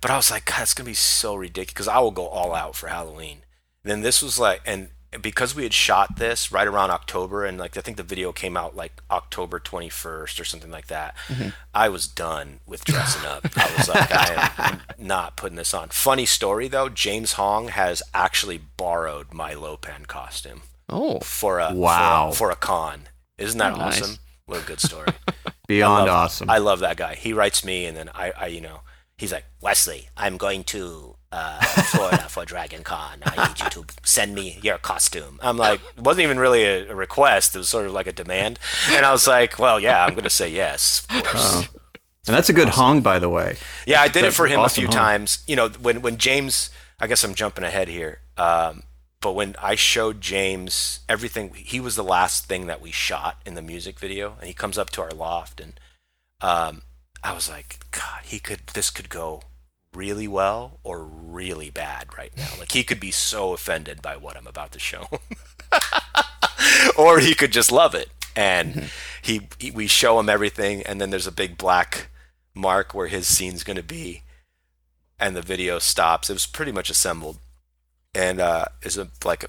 [0.00, 2.54] But I was like, God, it's gonna be so ridiculous because I will go all
[2.54, 3.44] out for Halloween.
[3.82, 7.76] then this was like, and because we had shot this right around October, and like
[7.76, 11.14] I think the video came out like October 21st or something like that.
[11.28, 11.50] Mm-hmm.
[11.74, 13.44] I was done with dressing up.
[13.56, 15.88] I was like, I am not putting this on.
[15.90, 22.30] Funny story though, James Hong has actually borrowed my Lopan costume Oh, for a Wow.
[22.30, 23.02] for, for a con.
[23.38, 24.00] Isn't that Oh, nice.
[24.00, 24.18] awesome?
[24.46, 25.08] What a good story.
[25.68, 26.50] Beyond I love- awesome.
[26.50, 27.14] I love that guy.
[27.14, 28.80] He writes me, and then I, I, you know,
[29.16, 33.20] he's like, Wesley, I'm going to uh, Florida for Dragon Con.
[33.24, 35.40] I need you to send me your costume.
[35.42, 37.54] I'm like, it wasn't even really a, a request.
[37.54, 38.58] It was sort of like a demand.
[38.90, 41.56] And I was like, well, yeah, I'm going to say yes, of course.
[41.56, 41.62] Uh,
[42.28, 43.56] and that's a good hong, by the way.
[43.86, 45.04] Yeah, I did it for him awesome a few hong.
[45.04, 45.42] times.
[45.48, 48.20] You know, when when James, I guess I'm jumping ahead here.
[48.36, 48.84] Um,
[49.20, 53.54] but when I showed James everything, he was the last thing that we shot in
[53.54, 55.80] the music video, and he comes up to our loft, and
[56.40, 56.82] um,
[57.24, 58.68] I was like, God, he could.
[58.68, 59.42] This could go
[59.94, 62.48] really well or really bad right now.
[62.58, 65.20] Like he could be so offended by what I'm about to show him.
[66.98, 68.08] or he could just love it.
[68.34, 72.08] And he, he we show him everything and then there's a big black
[72.54, 74.22] mark where his scene's going to be
[75.18, 76.30] and the video stops.
[76.30, 77.38] It was pretty much assembled.
[78.14, 79.48] And uh is a like a,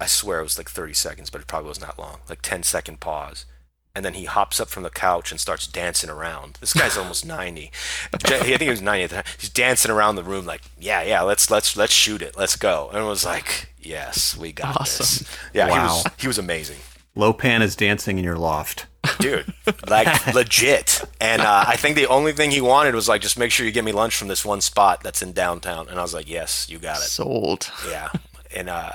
[0.00, 2.18] I swear it was like 30 seconds, but it probably wasn't long.
[2.28, 3.46] Like 10 second pause.
[3.94, 6.56] And then he hops up from the couch and starts dancing around.
[6.60, 7.70] This guy's almost 90.
[8.14, 9.24] I think he was 90 at the time.
[9.38, 12.34] He's dancing around the room like, "Yeah, yeah, let's let's let's shoot it.
[12.36, 15.04] Let's go." And it was like, "Yes, we got Awesome.
[15.04, 16.12] this." Yeah, he was Wow.
[16.18, 16.78] he was amazing
[17.14, 18.86] Lopan is dancing in your loft.
[19.20, 19.52] dude
[19.88, 23.50] like legit and uh, i think the only thing he wanted was like just make
[23.50, 26.14] sure you get me lunch from this one spot that's in downtown and i was
[26.14, 27.68] like yes you got it Sold.
[27.90, 28.08] yeah
[28.54, 28.92] and uh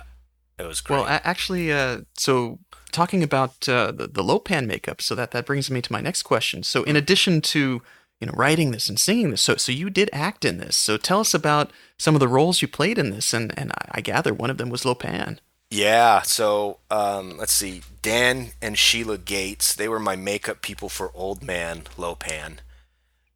[0.58, 2.58] it was great Well, actually, uh, so
[2.92, 6.24] talking about uh, the, the Lopan makeup, so that, that brings me to my next
[6.24, 6.64] question.
[6.64, 7.82] So, in addition to
[8.20, 10.76] you know writing this and singing this, so so you did act in this.
[10.76, 13.98] So tell us about some of the roles you played in this, and and I,
[14.00, 15.40] I gather one of them was Lo Pan.
[15.70, 17.82] Yeah, so um, let's see.
[18.02, 22.60] Dan and Sheila Gates, they were my makeup people for Old Man Lopan.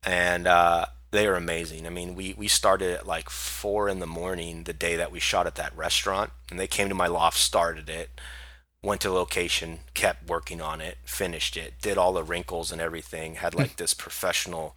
[0.04, 1.86] And uh, they are amazing.
[1.86, 5.20] I mean, we, we started at like four in the morning the day that we
[5.20, 6.32] shot at that restaurant.
[6.50, 8.10] And they came to my loft, started it,
[8.84, 13.36] went to location, kept working on it, finished it, did all the wrinkles and everything,
[13.36, 14.76] had like this professional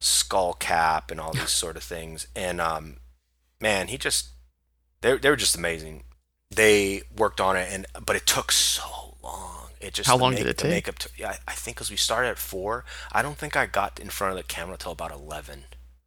[0.00, 2.26] skull cap and all these sort of things.
[2.36, 2.96] And um,
[3.60, 4.28] man, he just,
[5.00, 6.04] they, they were just amazing
[6.50, 10.38] they worked on it and but it took so long it just How long make-
[10.38, 10.70] did it take?
[10.70, 14.00] makeup took yeah i think because we started at four i don't think i got
[14.00, 15.64] in front of the camera till about 11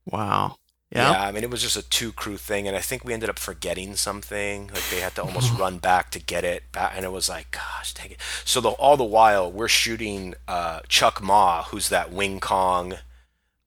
[0.07, 0.55] Wow.
[0.91, 1.11] Yeah.
[1.11, 3.39] i mean it was just a two crew thing and i think we ended up
[3.39, 4.69] forgetting something.
[4.73, 7.51] Like they had to almost run back to get it back and it was like
[7.51, 8.17] gosh dang it.
[8.43, 12.95] So the, all the while we're shooting uh, chuck ma who's that wing kong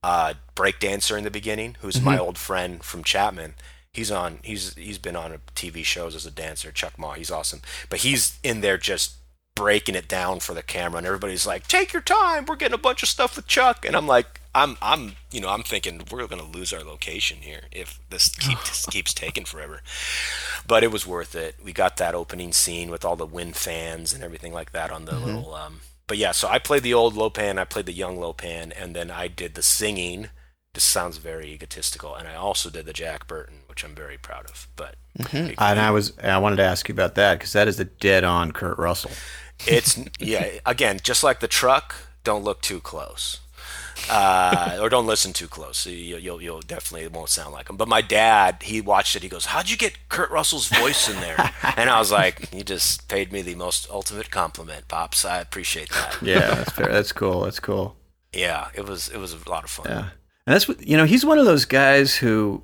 [0.02, 3.54] uh, break dancer in the beginning who's my old friend from chapman.
[3.92, 7.12] He's on he's he's been on tv shows as a dancer chuck ma.
[7.12, 7.62] He's awesome.
[7.88, 9.16] But he's in there just
[9.54, 12.78] breaking it down for the camera and everybody's like take your time we're getting a
[12.78, 13.84] bunch of stuff with chuck.
[13.86, 17.38] And i'm like i'm i'm you know i'm thinking we're going to lose our location
[17.38, 19.80] here if this keeps keeps taking forever.
[20.66, 21.56] But it was worth it.
[21.62, 25.04] We got that opening scene with all the wind fans and everything like that on
[25.04, 28.16] the little um but yeah so i played the old lopan i played the young
[28.18, 30.28] lopan and then i did the singing.
[30.74, 34.46] This sounds very egotistical and i also did the jack burton which i'm very proud
[34.46, 35.54] of but Mhm.
[35.58, 38.24] And I was I wanted to ask you about that because that is the dead
[38.24, 39.12] on Kurt Russell.
[39.66, 43.40] It's yeah again just like the truck don't look too close
[44.11, 47.88] uh, or don't listen too close you, you'll, you'll definitely won't sound like him but
[47.88, 51.37] my dad he watched it he goes how'd you get kurt russell's voice in there
[51.77, 55.88] and i was like you just paid me the most ultimate compliment pops i appreciate
[55.90, 56.88] that Yeah, that's fair.
[56.92, 57.40] That's cool.
[57.42, 57.96] That's cool.
[58.33, 59.98] yeah it was it was a lot of fun Yeah,
[60.46, 61.05] and that's what you know.
[61.07, 62.62] He's one of those guys who,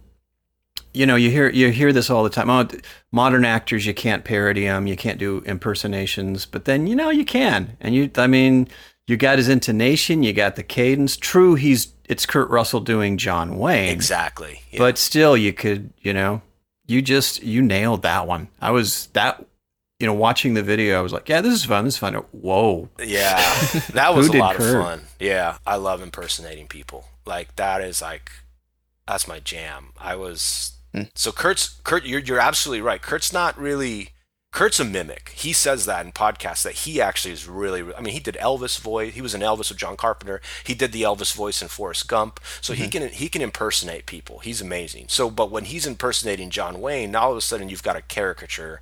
[0.94, 2.50] you know, you hear you hear this all the time.
[2.50, 2.66] Oh,
[3.12, 7.24] modern actors, you can't parody them, you can't do impersonations, but then you know you
[7.24, 8.10] can, and you.
[8.16, 8.68] I mean,
[9.06, 11.16] you got his intonation, you got the cadence.
[11.16, 14.78] True, he's it's Kurt Russell doing John Wayne, exactly yeah.
[14.78, 16.42] but still, you could, you know,
[16.86, 18.48] you just you nailed that one.
[18.60, 19.44] I was that.
[19.98, 21.84] You know, watching the video, I was like, "Yeah, this is fun.
[21.84, 23.36] This is fun." Whoa, Yeah,
[23.92, 24.76] that was a lot Kurt?
[24.76, 25.00] of fun.
[25.18, 27.04] Yeah, I love impersonating people.
[27.26, 28.30] Like that is like
[29.06, 29.92] that's my jam.
[29.98, 31.02] I was Hmm.
[31.14, 32.04] so Kurt's Kurt.
[32.04, 33.00] You're you're absolutely right.
[33.00, 34.10] Kurt's not really.
[34.52, 35.28] Kurt's a mimic.
[35.36, 37.94] He says that in podcasts that he actually is really.
[37.94, 39.14] I mean, he did Elvis voice.
[39.14, 40.40] He was in Elvis with John Carpenter.
[40.64, 42.40] He did the Elvis voice in Forrest Gump.
[42.60, 44.40] So he can he can impersonate people.
[44.40, 45.06] He's amazing.
[45.08, 48.02] So, but when he's impersonating John Wayne, now all of a sudden you've got a
[48.02, 48.80] caricature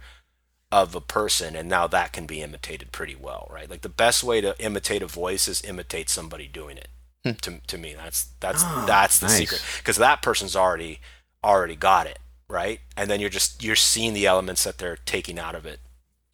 [0.70, 4.22] of a person and now that can be imitated pretty well right like the best
[4.22, 6.87] way to imitate a voice is imitate somebody doing it
[7.36, 9.36] to, to me that's that's Ah, that's the nice.
[9.38, 11.00] secret because that person's already
[11.44, 15.38] already got it right and then you're just you're seeing the elements that they're taking
[15.38, 15.80] out of it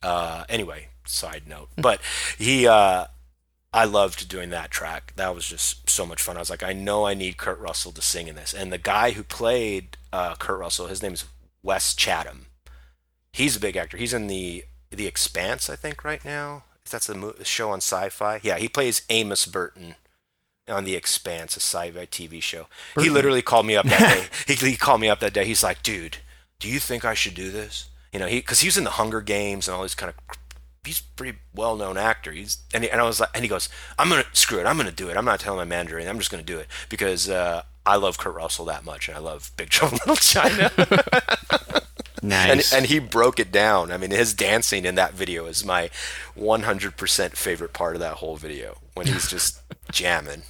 [0.02, 2.00] uh anyway side note but
[2.38, 3.06] he uh
[3.76, 5.12] I loved doing that track.
[5.16, 6.36] That was just so much fun.
[6.36, 8.54] I was like, I know I need Kurt Russell to sing in this.
[8.54, 11.24] And the guy who played uh, Kurt Russell, his name is
[11.60, 12.46] Wes Chatham.
[13.32, 13.96] He's a big actor.
[13.96, 16.62] He's in the the Expanse, I think, right now.
[16.88, 18.38] That's a show on Sci-Fi.
[18.44, 19.96] Yeah, he plays Amos Burton
[20.68, 22.66] on the Expanse, a sci-fi TV show.
[22.98, 24.26] He literally called me up that day.
[24.54, 25.44] He, he called me up that day.
[25.44, 26.18] He's like, "Dude,
[26.58, 28.90] do you think I should do this?" You know, he because he was in the
[28.90, 30.38] Hunger Games and all these kind of.
[30.84, 32.30] He's a pretty well-known actor.
[32.32, 34.66] He's and, he, and I was like, and he goes, "I'm gonna screw it.
[34.66, 35.16] I'm gonna do it.
[35.16, 35.96] I'm not telling my manager.
[35.96, 36.10] anything.
[36.10, 39.20] I'm just gonna do it because uh, I love Kurt Russell that much, and I
[39.20, 40.70] love Big Trouble in Little China."
[42.24, 42.72] Nice.
[42.72, 43.92] and and he broke it down.
[43.92, 45.90] I mean, his dancing in that video is my
[46.38, 49.60] 100% favorite part of that whole video when he's just
[49.92, 50.42] jamming.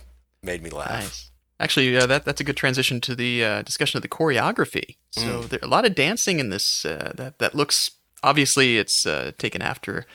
[0.44, 0.90] Made me laugh.
[0.90, 1.30] Nice.
[1.58, 4.96] Actually, uh, that that's a good transition to the uh, discussion of the choreography.
[5.10, 9.32] So there a lot of dancing in this uh, that that looks obviously it's uh,
[9.38, 10.06] taken after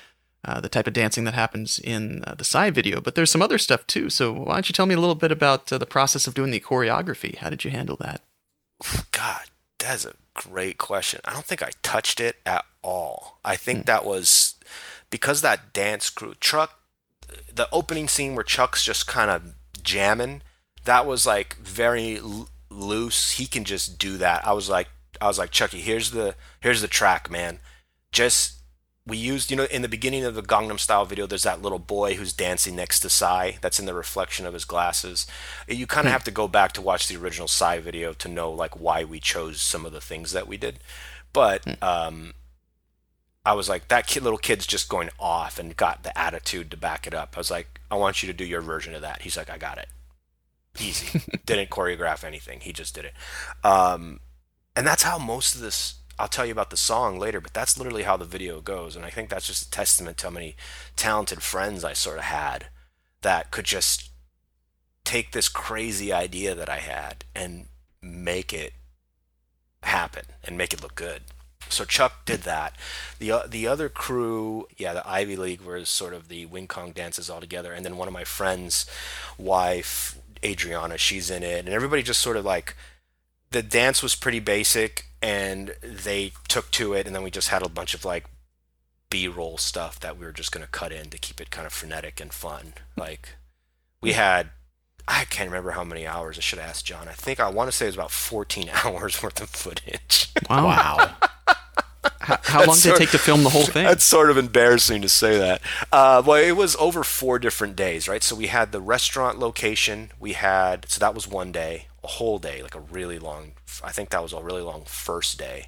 [0.45, 3.41] uh, the type of dancing that happens in uh, the side video, but there's some
[3.41, 4.09] other stuff too.
[4.09, 6.51] So why don't you tell me a little bit about uh, the process of doing
[6.51, 7.37] the choreography?
[7.37, 8.21] How did you handle that?
[9.11, 9.45] God,
[9.77, 11.21] that's a great question.
[11.25, 13.39] I don't think I touched it at all.
[13.43, 14.55] I think that was
[15.09, 16.79] because that dance crew, Chuck,
[17.53, 20.41] the opening scene where Chuck's just kind of jamming,
[20.85, 23.31] that was like very l- loose.
[23.31, 24.45] He can just do that.
[24.47, 24.87] I was like,
[25.21, 27.59] I was like, Chucky, here's the here's the track, man.
[28.11, 28.59] Just
[29.05, 31.79] we used, you know, in the beginning of the Gangnam Style video, there's that little
[31.79, 33.53] boy who's dancing next to Psy.
[33.59, 35.25] That's in the reflection of his glasses.
[35.67, 38.51] You kind of have to go back to watch the original Psy video to know
[38.51, 40.79] like why we chose some of the things that we did.
[41.33, 42.33] But um,
[43.45, 46.78] I was like, that kid, little kid's just going off and got the attitude to
[46.78, 47.34] back it up.
[47.36, 49.21] I was like, I want you to do your version of that.
[49.21, 49.88] He's like, I got it.
[50.80, 51.21] Easy.
[51.45, 52.60] Didn't choreograph anything.
[52.60, 53.13] He just did it.
[53.63, 54.19] Um,
[54.75, 57.78] and that's how most of this I'll tell you about the song later, but that's
[57.78, 58.97] literally how the video goes.
[58.97, 60.58] And I think that's just a testament to how many
[60.97, 62.67] talented friends I sort of had
[63.21, 64.10] that could just
[65.06, 67.67] take this crazy idea that I had and
[68.02, 68.73] make it
[69.84, 71.21] happen and make it look good.
[71.67, 72.75] So Chuck did that.
[73.19, 76.91] The uh, the other crew, yeah, the Ivy League was sort of the Wing Kong
[76.91, 78.85] dances all together, and then one of my friends'
[79.37, 82.75] wife, Adriana, she's in it, and everybody just sort of like
[83.51, 87.61] the dance was pretty basic, and they took to it, and then we just had
[87.61, 88.25] a bunch of like
[89.09, 92.19] B-roll stuff that we were just gonna cut in to keep it kind of frenetic
[92.19, 92.73] and fun.
[92.95, 93.35] Like
[94.01, 94.49] we had
[95.07, 96.37] I can't remember how many hours.
[96.37, 97.07] I should have asked John.
[97.07, 100.31] I think I want to say it was about 14 hours worth of footage.
[100.49, 100.65] Wow.
[100.65, 101.15] Wow.
[102.29, 103.85] How, how long did it take to film the whole thing?
[103.85, 105.61] That's sort of embarrassing to say that.
[105.91, 108.23] Uh, well, it was over four different days, right?
[108.23, 110.11] So we had the restaurant location.
[110.19, 113.53] We had so that was one day, a whole day, like a really long.
[113.83, 115.67] I think that was a really long first day.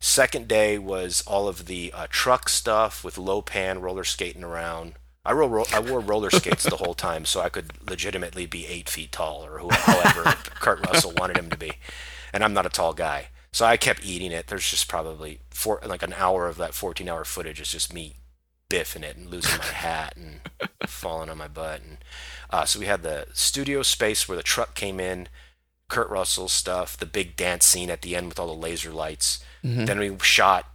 [0.00, 4.94] Second day was all of the uh, truck stuff with Lo Pan roller skating around.
[5.24, 9.10] I, I wore roller skates the whole time, so I could legitimately be eight feet
[9.10, 10.22] tall, or whoever
[10.60, 11.72] Kurt Russell wanted him to be.
[12.32, 14.48] And I'm not a tall guy, so I kept eating it.
[14.48, 18.16] There's just probably four, like an hour of that 14 hour footage is just me
[18.68, 20.40] biffing it and losing my hat and
[20.86, 21.80] falling on my butt.
[21.80, 21.96] And
[22.50, 25.28] uh, so we had the studio space where the truck came in,
[25.88, 29.42] Kurt Russell's stuff, the big dance scene at the end with all the laser lights.
[29.86, 30.66] Then we shot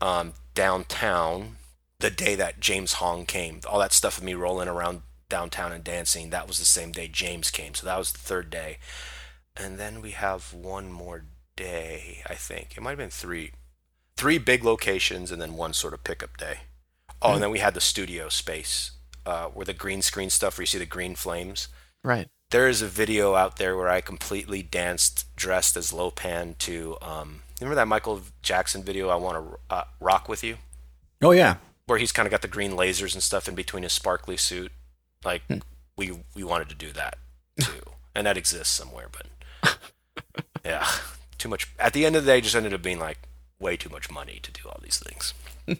[0.00, 1.56] um, downtown
[1.98, 3.60] the day that James Hong came.
[3.68, 7.06] All that stuff of me rolling around downtown and dancing, that was the same day
[7.06, 7.74] James came.
[7.74, 8.78] So that was the third day.
[9.54, 11.24] And then we have one more
[11.60, 12.76] day, I think.
[12.76, 13.52] It might have been three.
[14.16, 16.60] Three big locations and then one sort of pickup day.
[17.22, 18.90] Oh, and then we had the studio space
[19.24, 21.68] uh, where the green screen stuff where you see the green flames.
[22.02, 22.28] right.
[22.50, 26.96] There is a video out there where I completely danced dressed as Lo Pan to.
[27.00, 30.56] Um, remember that Michael Jackson video, I Want to uh, Rock With You?
[31.22, 31.56] Oh yeah.
[31.86, 34.72] where he's kind of got the green lasers and stuff in between his sparkly suit.
[35.24, 35.42] Like
[35.96, 37.18] we we wanted to do that
[37.60, 37.84] too,
[38.16, 39.06] and that exists somewhere.
[39.12, 39.76] But
[40.64, 40.86] yeah,
[41.40, 41.66] too much.
[41.78, 43.18] At the end of the day, just ended up being like
[43.58, 45.34] way too much money to do all these things.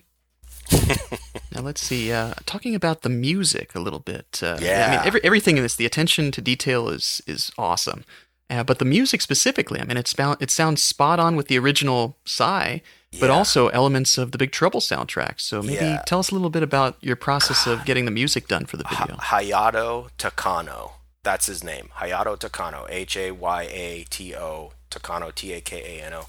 [1.52, 2.12] Now let's see.
[2.12, 4.40] Uh, talking about the music a little bit.
[4.42, 8.04] Uh, I mean, every, everything in this, the attention to detail is is awesome.
[8.48, 12.16] Uh, but the music specifically, I mean, it's it sounds spot on with the original
[12.24, 12.78] Psy,
[13.18, 15.40] but also elements of the Big Trouble soundtrack.
[15.40, 16.02] So maybe Yeah.
[16.06, 18.84] tell us a little bit about your process of getting the music done for the
[18.84, 19.16] video.
[19.16, 20.92] Ha- Hayato Takano.
[21.24, 21.88] That's his name.
[21.98, 22.86] Hayato Takano.
[22.88, 25.34] H A Y A T O Takano.
[25.34, 26.26] T A K A N O.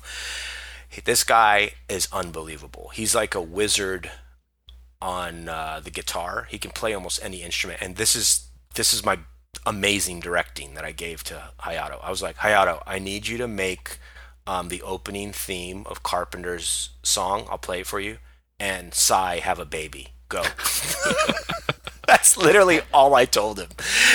[1.05, 2.91] This guy is unbelievable.
[2.93, 4.11] He's like a wizard
[5.01, 6.47] on uh, the guitar.
[6.49, 7.81] He can play almost any instrument.
[7.81, 9.19] And this is this is my
[9.65, 11.99] amazing directing that I gave to Hayato.
[12.03, 13.99] I was like, Hayato, I need you to make
[14.47, 17.47] um, the opening theme of Carpenter's song.
[17.49, 18.17] I'll play it for you.
[18.59, 20.09] And Psy have a baby.
[20.29, 20.43] Go.
[22.07, 23.69] That's literally all I told him.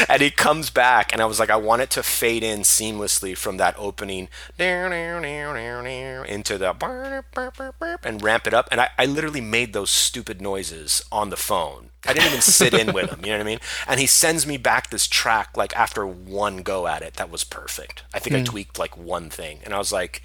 [0.09, 3.37] And he comes back, and I was like, I want it to fade in seamlessly
[3.37, 4.28] from that opening
[4.59, 8.68] into the and ramp it up.
[8.72, 11.91] And I, I literally made those stupid noises on the phone.
[12.05, 13.61] I didn't even sit in with him, you know what I mean?
[13.87, 17.45] And he sends me back this track like after one go at it that was
[17.45, 18.05] perfect.
[18.14, 18.39] I think mm.
[18.39, 18.47] I hmm.
[18.47, 19.61] tweaked like one thing.
[19.64, 20.22] And I was like,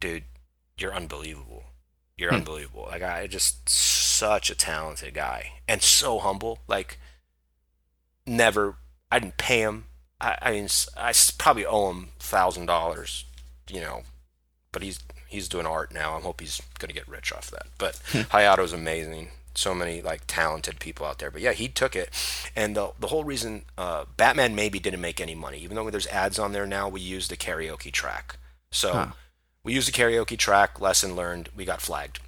[0.00, 0.24] dude,
[0.78, 1.64] you're unbelievable.
[2.16, 2.36] You're mm.
[2.36, 2.88] unbelievable.
[2.90, 3.68] Like I just
[4.20, 6.58] such a talented guy and so humble.
[6.68, 6.98] Like
[8.26, 8.76] never,
[9.10, 9.86] I didn't pay him.
[10.20, 13.24] I, I mean, I probably owe him thousand dollars,
[13.70, 14.02] you know,
[14.72, 16.18] but he's he's doing art now.
[16.18, 17.66] I hope he's gonna get rich off that.
[17.78, 18.20] But hmm.
[18.30, 19.28] Hayato's amazing.
[19.54, 21.30] So many like talented people out there.
[21.30, 22.10] But yeah, he took it,
[22.54, 26.06] and the the whole reason uh, Batman maybe didn't make any money, even though there's
[26.08, 26.90] ads on there now.
[26.90, 28.36] We used the karaoke track,
[28.70, 29.06] so huh.
[29.64, 30.78] we used the karaoke track.
[30.78, 31.48] Lesson learned.
[31.56, 32.20] We got flagged.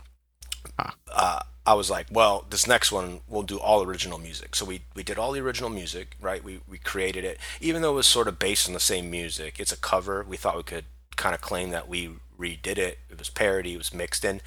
[0.78, 0.93] Huh.
[1.12, 4.57] Uh, I was like, well, this next one we'll do all original music.
[4.57, 6.43] So we, we did all the original music, right?
[6.43, 9.61] We we created it, even though it was sort of based on the same music.
[9.61, 10.25] It's a cover.
[10.29, 10.87] We thought we could
[11.17, 12.99] kind of claim that we redid it.
[13.09, 13.75] It was parody.
[13.75, 14.41] It was mixed in.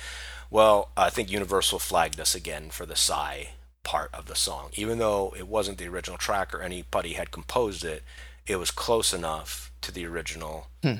[0.49, 3.45] Well, I think Universal flagged us again for the Psy
[3.84, 7.86] part of the song, even though it wasn't the original track or anybody had composed
[7.86, 8.03] it.
[8.45, 10.68] It was close enough to the original.
[10.84, 10.95] Hmm.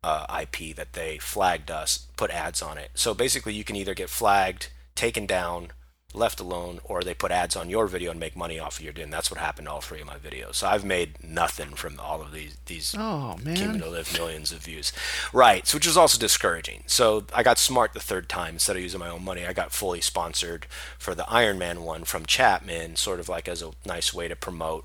[0.00, 2.92] Uh, IP that they flagged us, put ads on it.
[2.94, 4.68] So basically, you can either get flagged
[4.98, 5.68] taken down,
[6.12, 8.92] left alone, or they put ads on your video and make money off of your
[8.92, 9.10] doing.
[9.10, 10.56] That's what happened to all three of my videos.
[10.56, 13.54] So I've made nothing from all of these these oh, man.
[13.54, 14.92] cumulative millions of views.
[15.32, 16.82] Right, so which was also discouraging.
[16.86, 18.54] So I got smart the third time.
[18.54, 20.66] Instead of using my own money, I got fully sponsored
[20.98, 24.34] for the Iron Man one from Chapman, sort of like as a nice way to
[24.34, 24.84] promote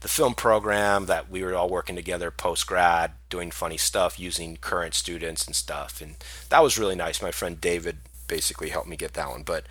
[0.00, 4.56] the film program that we were all working together post grad, doing funny stuff using
[4.56, 6.00] current students and stuff.
[6.00, 6.16] And
[6.48, 7.20] that was really nice.
[7.20, 7.98] My friend David
[8.30, 9.42] basically helped me get that one.
[9.42, 9.64] But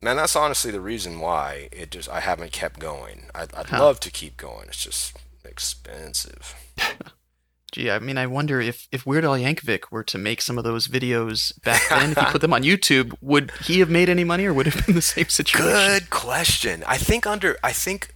[0.00, 3.24] man, that's honestly the reason why it just I haven't kept going.
[3.34, 3.82] I'd, I'd huh.
[3.82, 4.68] love to keep going.
[4.68, 6.54] It's just expensive.
[7.72, 10.64] Gee, I mean, I wonder if if Weird Al Yankovic were to make some of
[10.64, 14.24] those videos back then, if he put them on YouTube, would he have made any
[14.24, 15.70] money, or would it have been the same situation?
[15.70, 16.82] Good question.
[16.86, 18.14] I think under I think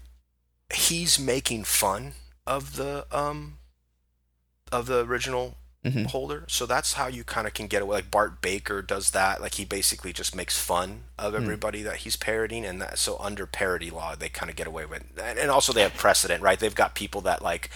[0.73, 2.15] he's making fun
[2.47, 3.59] of the um
[4.71, 6.05] of the original mm-hmm.
[6.05, 6.45] holder.
[6.49, 7.97] So that's how you kind of can get away.
[7.97, 9.41] Like Bart Baker does that.
[9.41, 11.37] Like he basically just makes fun of mm.
[11.37, 11.85] everybody mm.
[11.85, 15.05] that he's parodying, and that, so under parody law, they kind of get away with.
[15.23, 16.59] And, and also they have precedent, right?
[16.59, 17.71] They've got people that like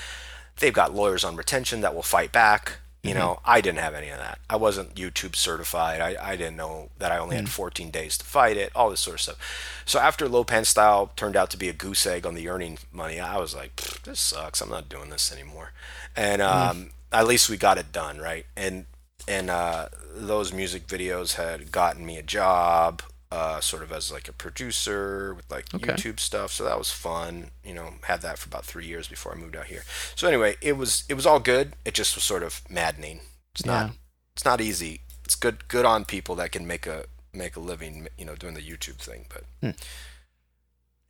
[0.59, 2.79] they've got lawyers on retention that will fight back.
[3.03, 3.19] You mm-hmm.
[3.21, 4.41] know, I didn't have any of that.
[4.51, 6.01] I wasn't YouTube certified.
[6.01, 8.91] I, I didn't know that I only mm had 14 days to fight it, all
[8.91, 9.83] this sort of stuff.
[9.85, 12.79] So after Lo Pan Style turned out to be a goose egg on the earning
[12.91, 14.61] money, I was like, this sucks.
[14.61, 15.73] I'm not doing this anymore.
[16.17, 16.91] And mm um,
[17.21, 18.87] at least we got it done right and
[19.29, 23.03] and uh, those music videos had gotten me a job
[23.33, 25.93] uh, sort of as like a producer with like okay.
[25.95, 29.33] YouTube stuff so that was fun you know had that for about three years before
[29.33, 29.83] I moved out here
[30.15, 33.21] so anyway it was it was all good it just was sort of maddening
[33.53, 33.73] it's yeah.
[33.73, 33.91] not
[34.35, 38.09] it's not easy it's good good on people that can make a make a living
[38.17, 39.77] you know doing the YouTube thing but hmm.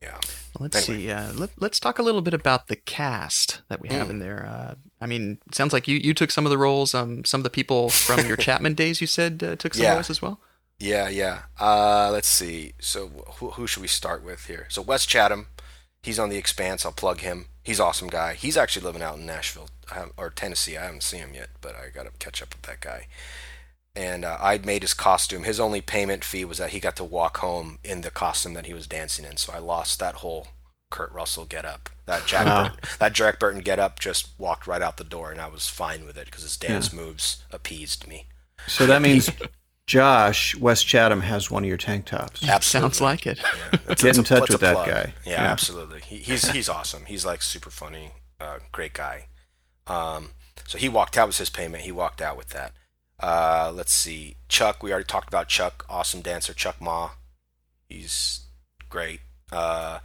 [0.06, 0.20] Yeah.
[0.58, 1.04] Let's anyway.
[1.04, 1.10] see.
[1.10, 4.10] Uh, let, let's talk a little bit about the cast that we have mm.
[4.10, 4.46] in there.
[4.46, 6.94] Uh, I mean, sounds like you, you took some of the roles.
[6.94, 9.94] Um, some of the people from your Chapman days, you said, uh, took some yeah.
[9.94, 10.40] roles as well.
[10.78, 11.42] Yeah, yeah.
[11.58, 12.72] Uh, let's see.
[12.78, 14.66] So who, who should we start with here?
[14.70, 15.48] So Wes Chatham,
[16.02, 16.84] he's on The Expanse.
[16.84, 17.46] I'll plug him.
[17.62, 18.34] He's awesome guy.
[18.34, 19.68] He's actually living out in Nashville
[20.16, 20.76] or Tennessee.
[20.76, 23.08] I haven't seen him yet, but I got to catch up with that guy
[23.96, 25.44] and uh, I'd made his costume.
[25.44, 28.66] His only payment fee was that he got to walk home in the costume that
[28.66, 29.38] he was dancing in.
[29.38, 30.48] So I lost that whole
[30.90, 31.88] Kurt Russell get up.
[32.04, 32.64] That Jack wow.
[32.64, 35.68] Burton, that Jack Burton get up just walked right out the door, and I was
[35.68, 37.00] fine with it because his dance yeah.
[37.00, 38.26] moves appeased me.
[38.68, 39.30] So that means
[39.86, 42.46] Josh Wes Chatham has one of your tank tops.
[42.46, 42.90] Absolutely.
[42.90, 43.38] Sounds like it.
[43.38, 45.14] Yeah, Get in touch with that guy.
[45.24, 46.00] Yeah, yeah, absolutely.
[46.00, 47.06] He, he's he's awesome.
[47.06, 49.26] He's like super funny, uh, great guy.
[49.86, 50.30] Um,
[50.66, 51.84] so he walked out with his payment.
[51.84, 52.72] He walked out with that.
[53.20, 54.36] Uh, let's see.
[54.48, 56.52] Chuck, we already talked about Chuck, awesome dancer.
[56.52, 57.10] Chuck Ma,
[57.88, 58.46] he's
[58.88, 59.20] great.
[59.50, 60.00] Uh,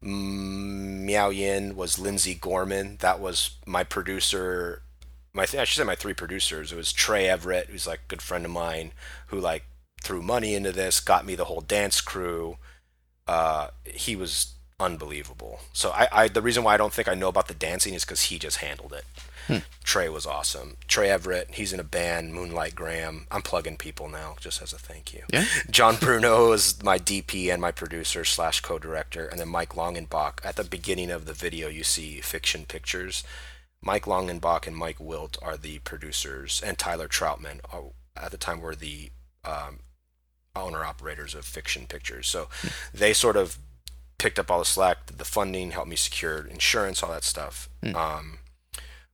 [0.00, 2.96] Miao Yin was Lindsay Gorman.
[3.00, 4.82] That was my producer.
[5.32, 6.72] My I should say my three producers.
[6.72, 8.92] It was Trey Everett, who's like a good friend of mine,
[9.28, 9.64] who like
[10.02, 12.58] threw money into this, got me the whole dance crew.
[13.26, 15.60] Uh, he was unbelievable.
[15.72, 18.04] So I, I the reason why I don't think I know about the dancing is
[18.04, 19.04] because he just handled it.
[19.46, 19.58] Hmm.
[19.82, 20.76] Trey was awesome.
[20.88, 23.26] Trey Everett, he's in a band, Moonlight Graham.
[23.30, 25.22] I'm plugging people now just as a thank you.
[25.32, 25.44] Yeah.
[25.70, 30.44] John Bruno is my DP and my producer slash co-director, and then Mike Longenbach.
[30.44, 33.24] At the beginning of the video, you see Fiction Pictures.
[33.82, 37.84] Mike Longenbach and Mike Wilt are the producers, and Tyler Troutman are,
[38.16, 39.10] at the time were the
[39.44, 39.80] um,
[40.56, 42.26] owner operators of Fiction Pictures.
[42.26, 42.48] So
[42.92, 43.58] they sort of
[44.18, 47.68] picked up all the slack, did the funding, helped me secure insurance, all that stuff.
[47.94, 48.38] Um,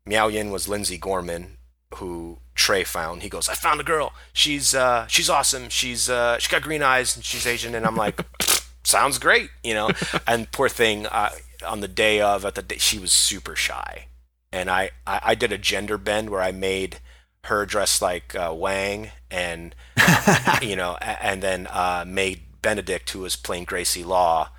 [0.07, 1.59] Miao Yin was Lindsay Gorman,
[1.95, 3.23] who Trey found.
[3.23, 4.13] He goes, "I found a girl.
[4.33, 5.69] She's uh, she's awesome.
[5.69, 8.21] She's uh, she got green eyes and she's Asian." And I'm like,
[8.85, 9.91] "Sounds great," you know.
[10.27, 11.31] and poor thing, uh,
[11.67, 14.07] on the day of, at the day, she was super shy,
[14.53, 16.99] and I, I I did a gender bend where I made
[17.45, 19.75] her dress like uh, Wang and
[20.63, 24.51] you know, and then uh, made Benedict, who was playing Gracie Law,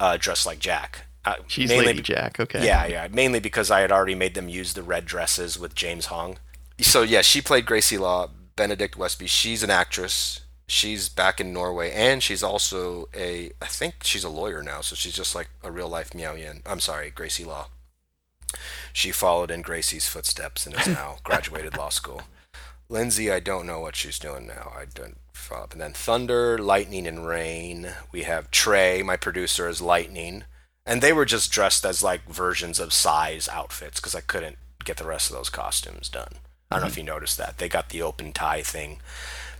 [0.00, 1.05] uh, dressed like Jack.
[1.26, 2.38] Uh, She's mainly Lady Jack.
[2.38, 2.64] Okay.
[2.64, 3.08] yeah, yeah.
[3.10, 6.38] Mainly because I had already made them use the red dresses with James Hong.
[6.80, 9.26] So yeah, she played Gracie Law, Benedict Westby.
[9.26, 10.40] She's an actress.
[10.68, 13.50] She's back in Norway, and she's also a.
[13.60, 16.62] I think she's a lawyer now, so she's just like a real life Miao Yin.
[16.66, 17.68] I'm sorry, Gracie Law.
[18.92, 22.22] She followed in Gracie's footsteps and is now graduated law school.
[22.88, 24.72] Lindsay, I don't know what she's doing now.
[24.76, 25.72] I don't follow up.
[25.72, 27.90] And then Thunder, Lightning, and Rain.
[28.12, 30.44] We have Trey, my producer, is Lightning.
[30.86, 34.98] And they were just dressed as like versions of Psy's outfits because I couldn't get
[34.98, 36.34] the rest of those costumes done.
[36.70, 37.58] I don't know if you noticed that.
[37.58, 39.00] They got the open tie thing.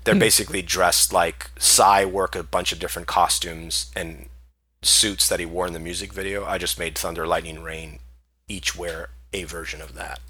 [0.04, 0.20] They're hmm.
[0.20, 4.28] basically dressed like Psy work a bunch of different costumes and
[4.82, 6.44] suits that he wore in the music video.
[6.44, 7.98] I just made Thunder, Lightning, Rain
[8.48, 10.20] each wear a version of that.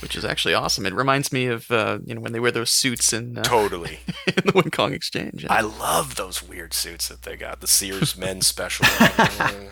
[0.00, 0.86] Which is actually awesome.
[0.86, 4.00] It reminds me of uh, you know when they wear those suits in, uh, Totally.
[4.26, 5.46] in the Wing Kong Exchange.
[5.48, 7.60] I love those weird suits that they got.
[7.60, 8.86] The Sears men's special.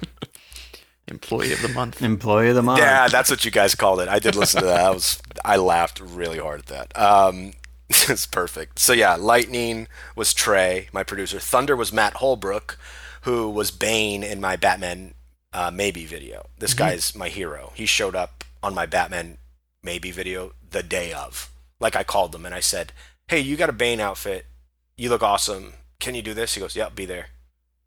[1.09, 2.01] Employee of the month.
[2.01, 2.79] Employee of the month.
[2.79, 4.09] yeah, that's what you guys called it.
[4.09, 4.85] I did listen to that.
[4.85, 6.99] I was I laughed really hard at that.
[6.99, 7.53] Um,
[7.91, 8.79] it's perfect.
[8.79, 11.41] So yeah, Lightning was Trey, my producer.
[11.41, 12.79] Thunder was Matt Holbrook,
[13.23, 15.15] who was Bane in my Batman
[15.53, 16.47] uh, Maybe video.
[16.59, 17.73] This guy's my hero.
[17.75, 19.39] He showed up on my Batman
[19.83, 21.51] Maybe video the day of.
[21.81, 22.93] Like I called him and I said,
[23.29, 24.47] "Hey, you got a Bane outfit.
[24.97, 25.75] You look awesome.
[25.99, 27.29] Can you do this?" He goes, "Yep, be there."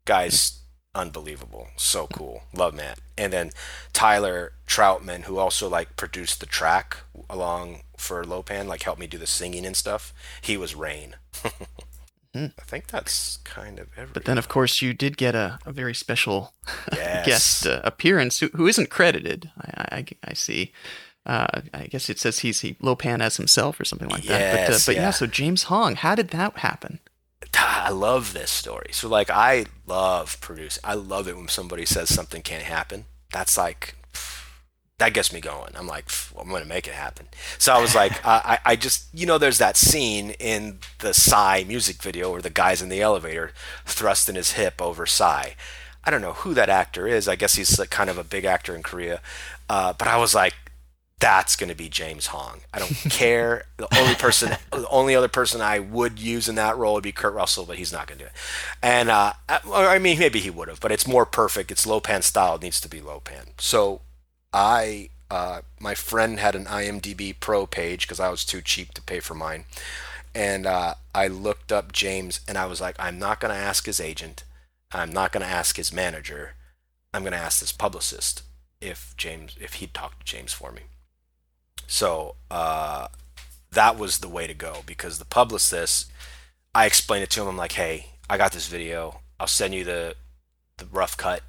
[0.04, 0.60] Guys,
[0.94, 1.68] unbelievable.
[1.76, 2.42] So cool.
[2.54, 2.98] Love Matt.
[3.18, 3.50] And then
[3.92, 6.98] Tyler Troutman, who also like produced the track
[7.30, 10.12] along for Lo Pan, like helped me do the singing and stuff.
[10.42, 11.16] He was Rain.
[12.34, 14.10] I think that's kind of everything.
[14.12, 16.52] But then, of course, you did get a, a very special
[16.92, 17.24] Yes.
[17.26, 19.50] guest uh, appearance who, who isn't credited.
[19.58, 20.72] I, I, I see.
[21.26, 24.68] Uh, I guess it says he's he Lo Pan as himself or something like that.
[24.68, 25.02] But, uh, but yeah.
[25.02, 25.10] yeah.
[25.10, 27.00] so James Hong, how did that happen?
[27.58, 28.88] I love this story.
[28.92, 30.82] So like I love producing.
[30.84, 33.06] I love it when somebody says something can't happen.
[33.32, 33.96] That's like
[34.98, 35.72] that gets me going.
[35.76, 37.28] I'm like, "Pff, I'm gonna make it happen.
[37.58, 41.12] So I was like, I, I I just, you know, there's that scene in the
[41.12, 43.52] Psy music video where the guy's in the elevator
[43.84, 45.50] thrusting his hip over Psy.
[46.04, 47.26] I don't know who that actor is.
[47.26, 49.20] I guess he's like kind of a big actor in Korea.
[49.68, 50.54] Uh, but I was like,
[51.18, 52.60] that's going to be James Hong.
[52.74, 53.64] I don't care.
[53.78, 57.12] The only person, the only other person I would use in that role would be
[57.12, 58.36] Kurt Russell, but he's not going to do it.
[58.82, 61.70] And uh, I, mean, maybe he would have, but it's more perfect.
[61.70, 62.56] It's Lo Pan style.
[62.56, 63.46] It needs to be Lo Pan.
[63.58, 64.02] So
[64.52, 69.02] I, uh, my friend had an IMDb Pro page because I was too cheap to
[69.02, 69.64] pay for mine,
[70.34, 73.86] and uh, I looked up James, and I was like, I'm not going to ask
[73.86, 74.44] his agent.
[74.92, 76.52] I'm not going to ask his manager.
[77.14, 78.42] I'm going to ask this publicist
[78.82, 80.82] if James, if he'd talk to James for me.
[81.86, 83.08] So uh,
[83.72, 86.10] that was the way to go because the publicist,
[86.74, 87.48] I explained it to him.
[87.48, 89.20] I'm like, hey, I got this video.
[89.38, 90.16] I'll send you the
[90.78, 91.42] the rough cut.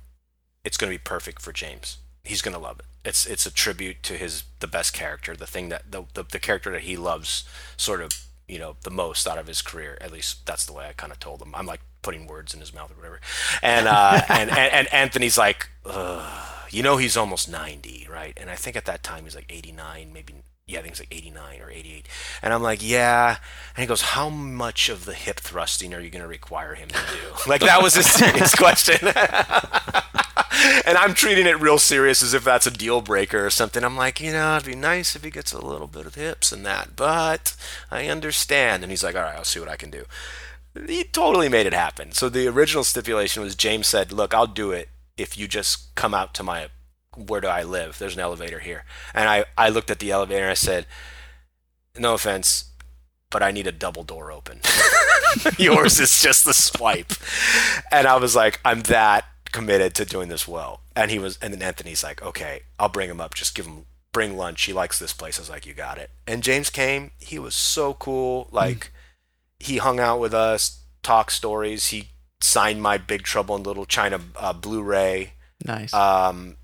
[0.64, 1.98] It's going to be perfect for James.
[2.24, 2.86] He's going to love it.
[3.04, 6.40] It's it's a tribute to his the best character, the thing that the, the the
[6.40, 7.46] character that he loves,
[7.78, 8.12] sort of
[8.48, 9.98] you know the most out of his career.
[10.02, 11.56] At least that's the way I kind of told him.
[11.56, 13.22] I'm like putting words in his mouth or whatever.
[13.62, 16.54] And uh, and, and and Anthony's like, Ugh.
[16.70, 18.34] You know, he's almost 90, right?
[18.38, 20.36] And I think at that time he's like 89, maybe.
[20.66, 22.08] Yeah, I think it's like 89 or 88.
[22.42, 23.38] And I'm like, yeah.
[23.76, 26.90] And he goes, how much of the hip thrusting are you going to require him
[26.90, 27.34] to do?
[27.50, 28.98] like that was his serious question.
[30.86, 33.84] and I'm treating it real serious as if that's a deal breaker or something.
[33.84, 36.52] I'm like, you know, it'd be nice if he gets a little bit of hips
[36.52, 37.56] and that, but
[37.90, 38.84] I understand.
[38.84, 40.04] And he's like, all right, I'll see what I can do.
[40.86, 42.12] He totally made it happen.
[42.12, 46.14] So the original stipulation was James said, look, I'll do it if you just come
[46.14, 46.70] out to my,
[47.16, 47.98] where do I live?
[47.98, 48.86] There's an elevator here.
[49.14, 50.86] And I, I looked at the elevator and I said,
[51.98, 52.72] no offense,
[53.30, 54.62] but I need a double door open.
[55.58, 57.14] Yours is just the swipe.
[57.92, 60.82] And I was like, I'm that committed to doing this well.
[60.96, 63.34] And he was, and then Anthony's like, okay, I'll bring him up.
[63.34, 64.64] Just give him, bring lunch.
[64.64, 65.38] He likes this place.
[65.38, 66.12] I was like, you got it.
[66.26, 67.12] And James came.
[67.20, 68.48] He was so cool.
[68.52, 69.66] Like, mm.
[69.66, 71.88] he hung out with us, talked stories.
[71.88, 72.10] He
[72.40, 75.34] signed my Big Trouble in Little China uh, Blu-ray.
[75.66, 75.94] Nice.
[75.94, 76.58] Um,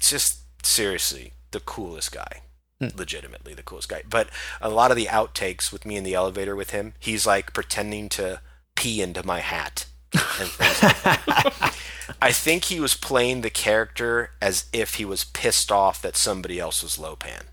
[0.00, 2.42] just seriously, the coolest guy.
[2.80, 2.88] Hmm.
[2.96, 4.02] Legitimately the coolest guy.
[4.08, 4.28] But
[4.60, 8.08] a lot of the outtakes with me in the elevator with him, he's like pretending
[8.10, 8.40] to
[8.76, 11.74] pee into my hat and things like that.
[12.22, 16.60] I think he was playing the character as if he was pissed off that somebody
[16.60, 17.46] else was Lo Pan.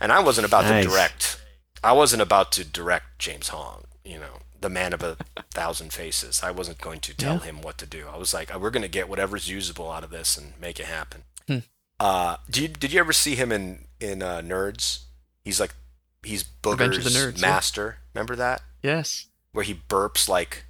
[0.00, 0.84] And I wasn't about Nice.
[0.84, 1.42] to direct.
[1.82, 3.84] I wasn't about to direct James Hong.
[4.04, 5.16] You know, the man of a
[5.52, 6.42] thousand faces.
[6.42, 7.40] I wasn't going to tell Yeah.
[7.40, 8.06] him what to do.
[8.12, 10.86] I was like, we're going to get whatever's usable out of this and make it
[10.86, 11.24] happen.
[11.46, 11.58] Hmm.
[12.00, 15.04] Uh, do you, did you ever see him in in uh, Nerds?
[15.44, 15.74] He's like,
[16.22, 17.48] he's Booger's Nerds, yeah.
[17.48, 17.98] master.
[18.14, 18.62] Remember that?
[18.82, 19.26] Yes.
[19.52, 20.64] Where he burps like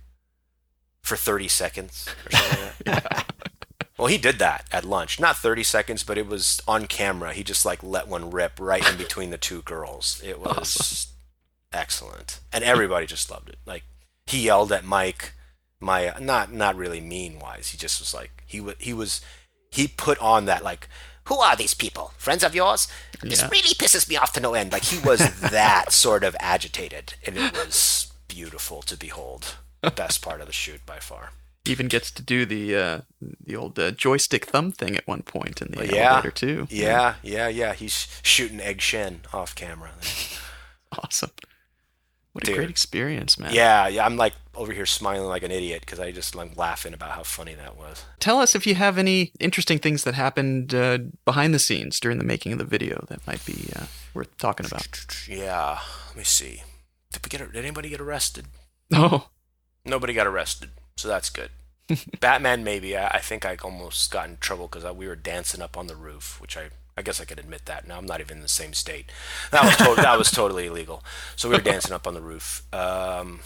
[1.03, 3.27] for 30 seconds or something like that.
[3.99, 5.21] Well, he did that at lunch.
[5.21, 7.33] Not 30 seconds, but it was on camera.
[7.33, 10.21] He just like let one rip right in between the two girls.
[10.25, 11.07] It was
[11.73, 12.41] excellent.
[12.53, 13.59] And everybody just loved it.
[13.67, 13.85] Like
[14.27, 15.33] he yelled at Mike,
[15.81, 17.69] my not not really mean wise.
[17.71, 19.21] He just was like he wa he was
[19.71, 20.89] he put on that like
[21.27, 22.13] who are these people?
[22.19, 22.89] Friends of yours?
[23.23, 24.73] This really pisses me off to no end.
[24.73, 25.21] Like he was
[25.51, 29.57] that sort of agitated and it was beautiful to behold.
[29.83, 31.31] The best part of the shoot by far.
[31.65, 35.63] Even gets to do the uh, the old uh, joystick thumb thing at one point
[35.63, 36.15] in the Yeah.
[36.15, 36.67] elevator too.
[36.71, 37.73] Yeah, yeah, yeah.
[37.75, 39.93] He's shooting Egg Shen off camera.
[40.99, 41.31] Awesome.
[42.33, 42.57] What a Dude.
[42.57, 43.53] great experience, man.
[43.53, 44.07] Yeah, yeah.
[44.07, 47.23] I'm like over here smiling like an idiot because I just like laughing about how
[47.23, 48.05] funny that was.
[48.21, 52.17] Tell us if you have any interesting things that happened uh, behind the scenes during
[52.19, 54.87] the making of the video that might be uh, worth talking about.
[55.29, 55.79] Yeah.
[56.09, 56.63] Let me see.
[57.13, 57.53] Did we get?
[57.53, 58.47] Did anybody get arrested?
[58.91, 59.25] No.
[59.85, 61.51] Nobody got arrested, so that's good.
[62.21, 62.97] Batman, maybe.
[62.97, 65.97] I, I think I almost got in trouble because we were dancing up on the
[65.97, 66.71] roof, which I.
[66.97, 67.87] I guess I could admit that.
[67.89, 69.11] Now I'm not even in the same state.
[69.51, 71.03] That was to- that was totally illegal.
[71.37, 72.63] So we were dancing up on the roof.
[72.73, 73.41] Um,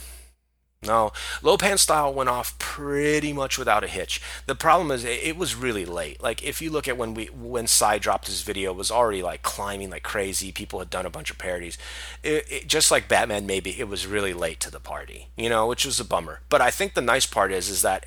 [0.82, 4.20] no, Lo Pan style went off pretty much without a hitch.
[4.46, 6.22] The problem is it, it was really late.
[6.22, 9.22] Like if you look at when we when Psy dropped his video, it was already
[9.22, 10.52] like climbing like crazy.
[10.52, 11.78] People had done a bunch of parodies.
[12.22, 15.66] It, it, just like Batman, maybe it was really late to the party, you know,
[15.66, 16.40] which was a bummer.
[16.48, 18.06] But I think the nice part is is that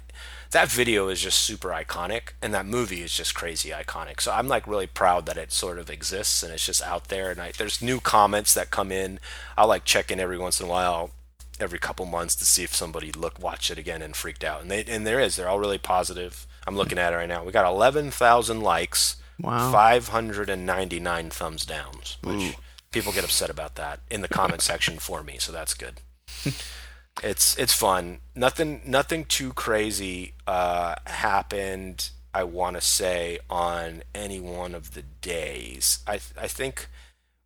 [0.52, 4.22] that video is just super iconic, and that movie is just crazy iconic.
[4.22, 7.30] So I'm like really proud that it sort of exists and it's just out there.
[7.32, 9.20] And I, there's new comments that come in.
[9.58, 11.12] I'll like check in every once in a while
[11.60, 14.62] every couple months to see if somebody looked watched it again and freaked out.
[14.62, 15.36] And they and there is.
[15.36, 16.48] They're all really positive.
[16.66, 17.44] I'm looking at it right now.
[17.44, 19.72] We got 11,000 likes, wow.
[19.72, 22.56] 599 thumbs downs, which
[22.92, 26.02] people get upset about that in the comment section for me, so that's good.
[27.24, 28.20] it's it's fun.
[28.36, 32.10] Nothing nothing too crazy uh, happened.
[32.34, 36.00] I want to say on any one of the days.
[36.08, 36.88] I I think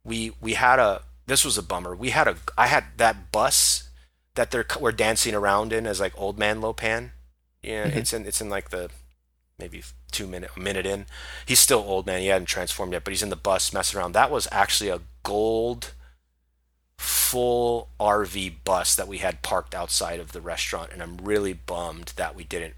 [0.03, 1.95] we we had a this was a bummer.
[1.95, 3.89] We had a I had that bus
[4.35, 7.11] that they're we're dancing around in as like old man Lo Pan.
[7.61, 7.95] Yeah, Mhm.
[7.95, 8.89] it's in it's in like the
[9.57, 11.05] maybe two minute a minute in.
[11.45, 12.19] He's still old man.
[12.21, 14.11] He hadn't transformed yet, but he's in the bus messing around.
[14.13, 15.93] That was actually a gold
[17.03, 22.13] full RV bus that we had parked outside of the restaurant, and I'm really bummed
[22.15, 22.75] that we didn't.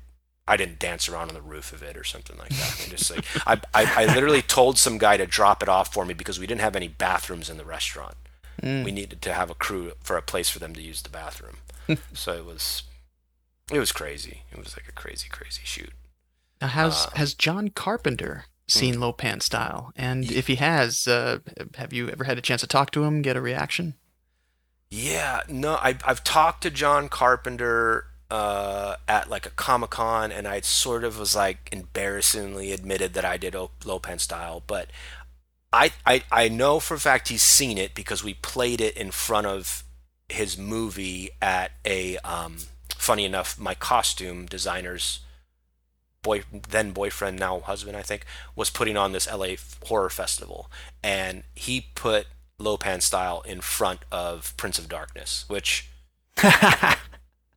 [0.47, 2.75] I didn't dance around on the roof of it or something like that.
[2.77, 5.91] I mean, just like I, I, I literally told some guy to drop it off
[5.91, 8.13] for me because we didn't have any bathrooms in the restaurant.
[8.61, 8.83] Mm.
[8.83, 11.57] We needed to have a crew for a place for them to use the bathroom.
[12.13, 12.83] so it was,
[13.71, 14.43] it was crazy.
[14.51, 15.91] It was like a crazy, crazy shoot.
[16.61, 19.91] Now, has Uh, has John Carpenter seen Lo Pan Style?
[19.95, 21.39] And if he has, uh,
[21.75, 23.95] have you ever had a chance to talk to him, get a reaction?
[24.89, 30.47] Yeah, no, I, I've talked to John Carpenter uh, at like a Comic Con, and
[30.47, 34.89] I sort of was like embarrassingly admitted that I did O- Lo Pan style, but
[35.73, 39.11] I, I I know for a fact he's seen it because we played it in
[39.11, 39.83] front of
[40.29, 42.57] his movie at a um,
[42.97, 45.19] funny enough, my costume designer's
[46.21, 48.25] boy then boyfriend now husband I think
[48.55, 49.55] was putting on this LA
[49.85, 50.71] horror festival.
[51.03, 52.27] And he put
[52.57, 55.89] Lo Pan style in front of Prince of Darkness which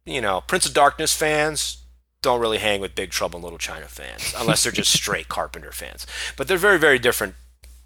[0.04, 1.84] you know Prince of Darkness fans
[2.20, 5.72] don't really hang with Big Trouble in Little China fans unless they're just straight Carpenter
[5.72, 6.06] fans.
[6.36, 7.34] But they're very very different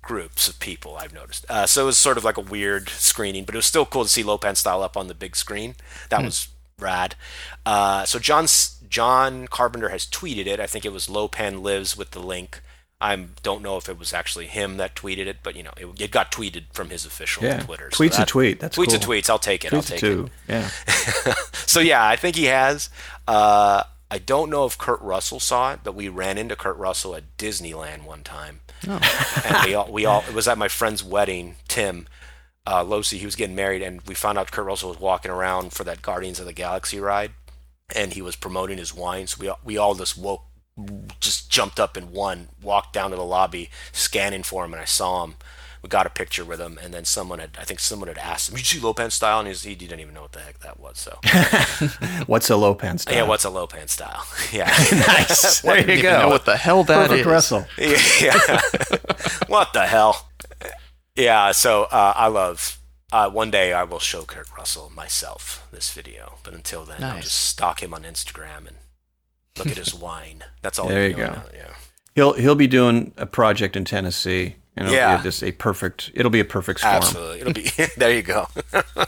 [0.01, 1.47] groups of people I've noticed.
[1.49, 4.03] Uh, so it was sort of like a weird screening but it was still cool
[4.05, 5.75] to see Lo Pan style up on the big screen.
[6.09, 6.49] That was
[6.79, 7.15] rad.
[7.65, 8.47] Uh, so John
[8.89, 10.61] John Carpenter has tweeted it.
[10.61, 12.61] I think it was Lo Pan lives with the link.
[13.03, 16.01] I don't know if it was actually him that tweeted it, but you know, it,
[16.01, 17.61] it got tweeted from his official Yeah.
[17.61, 17.91] Twitter.
[17.91, 18.61] so Tweet's a that- tweet.
[18.61, 19.15] That's tweets cool.
[19.15, 19.29] a tweets.
[19.29, 19.75] I'll take it.
[19.75, 20.31] I'll take two.
[20.49, 20.69] Yeah.
[21.67, 22.89] so yeah, I think he has.
[23.29, 27.15] Uh, I don't know if Kurt Russell saw it, but we ran into Kurt Russell
[27.17, 29.01] at Disneyland one time Oh,
[29.47, 32.09] and we all, we all it was at my friend's wedding tim
[32.67, 35.73] uh, Losi, he was getting married and we found out kurt russell was walking around
[35.73, 37.31] for that guardians of the galaxy ride
[37.95, 40.43] and he was promoting his wine so we, all- we all just woke
[41.21, 44.87] just jumped up and won walked down to the lobby scanning for him and i
[44.87, 45.35] saw him
[45.83, 48.49] we got a picture with him, and then someone had, I think someone had asked
[48.49, 50.33] him, "Did you see Lo Pan style?" And he, was, he didn't even know what
[50.33, 50.99] the heck that was.
[50.99, 51.19] So,
[52.27, 53.15] what's a Lo Pan style?
[53.15, 54.25] yeah, what's a Lo Pan style?
[54.53, 55.61] Yeah, nice.
[55.63, 56.21] there you go.
[56.21, 57.27] know what the hell that Perfect is.
[57.27, 57.67] Russell.
[57.79, 58.61] yeah.
[59.49, 60.29] what the hell?
[61.17, 61.53] Yeah.
[61.53, 62.79] So uh, I love.
[63.11, 67.21] Uh, one day I will show Kurt Russell myself this video, but until then, I'll
[67.21, 68.77] just stalk him on Instagram and
[69.59, 70.45] look at his wine.
[70.63, 70.89] That's all.
[70.89, 71.27] There you go.
[71.27, 71.69] now, Yeah.
[72.15, 75.17] He'll he'll be doing a project in Tennessee, and it'll Yeah.
[75.17, 76.11] be just a perfect.
[76.15, 76.95] It'll be a perfect storm.
[76.97, 77.41] Absolutely.
[77.41, 78.49] It'll be there you go.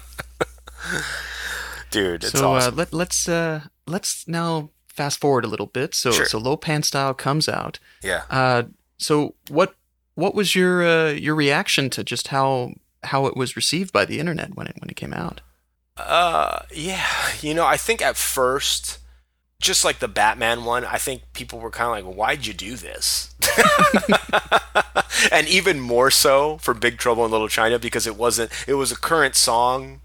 [1.90, 2.74] Dude, it's so awesome.
[2.74, 5.94] uh, let, let's uh, let's now fast forward a little bit.
[5.94, 6.26] So Sure.
[6.26, 7.78] so Lo Pan style comes out.
[8.02, 8.22] yeah.
[8.30, 8.64] Uh,
[8.98, 9.74] so what
[10.14, 12.72] what was your uh, your reaction to just how
[13.04, 15.40] how it was received by the internet when it when it came out?
[15.96, 17.06] Uh yeah,
[17.40, 18.98] you know, I think at first
[19.60, 22.76] just like the Batman one, I think people were kind of like, "Why'd you do
[22.76, 23.34] this?"
[25.32, 28.92] and even more so for Big Trouble in Little China because it wasn't it was
[28.92, 30.00] a current song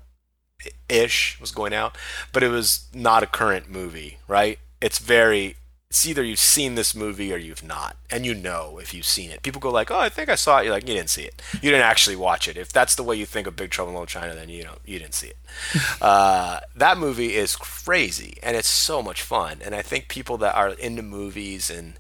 [0.88, 1.98] ish was going out,
[2.32, 4.60] but it was not a current movie, right?
[4.82, 5.56] It's very
[5.90, 9.32] it's either you've seen this movie or you've not, and you know if you've seen
[9.32, 9.42] it.
[9.42, 11.42] People go like, "Oh, I think I saw it." You're like, "You didn't see it.
[11.54, 13.96] You didn't actually watch it." If that's the way you think of Big Trouble in
[13.96, 15.38] Little China, then you know you didn't see it.
[16.02, 19.62] uh, that movie is crazy, and it's so much fun.
[19.64, 21.96] And I think people that are into movies and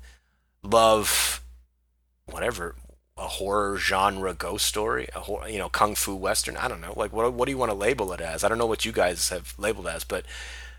[0.61, 1.41] love
[2.27, 2.75] whatever
[3.17, 6.57] a horror genre ghost story, a hor- you know kung fu western.
[6.57, 8.43] I don't know, like what what do you want to label it as?
[8.43, 10.25] I don't know what you guys have labeled as, but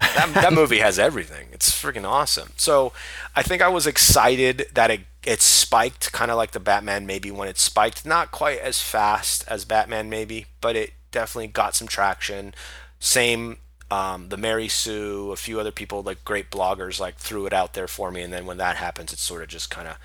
[0.00, 1.48] that, that movie has everything.
[1.52, 2.52] It's freaking awesome.
[2.56, 2.92] So
[3.36, 7.30] I think I was excited that it it spiked, kind of like the Batman maybe
[7.30, 11.88] when it spiked, not quite as fast as Batman maybe, but it definitely got some
[11.88, 12.54] traction.
[12.98, 13.58] Same.
[13.90, 17.74] Um, the Mary Sue, a few other people, like great bloggers, like threw it out
[17.74, 19.96] there for me, and then when that happens, it's sort of just kind of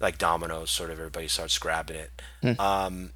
[0.00, 2.10] like dominoes, sort of everybody starts grabbing it.
[2.58, 3.10] Um,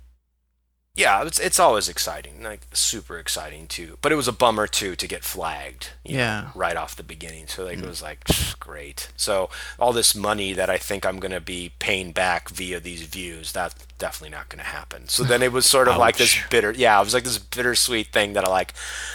[0.97, 3.99] yeah, it's it's always exciting, like super exciting too.
[4.01, 6.51] But it was a bummer too to get flagged, you know, Yeah.
[6.55, 7.49] right off the beginning.
[7.49, 7.89] So like it mm.
[7.89, 8.25] was like
[8.61, 9.11] great.
[9.17, 13.51] So all this money that I think I'm gonna be paying back via these views,
[13.51, 15.09] that's definitely not gonna happen.
[15.09, 18.13] So then it was sort of like this bitter, yeah, it was like this bittersweet
[18.13, 18.73] thing that I like.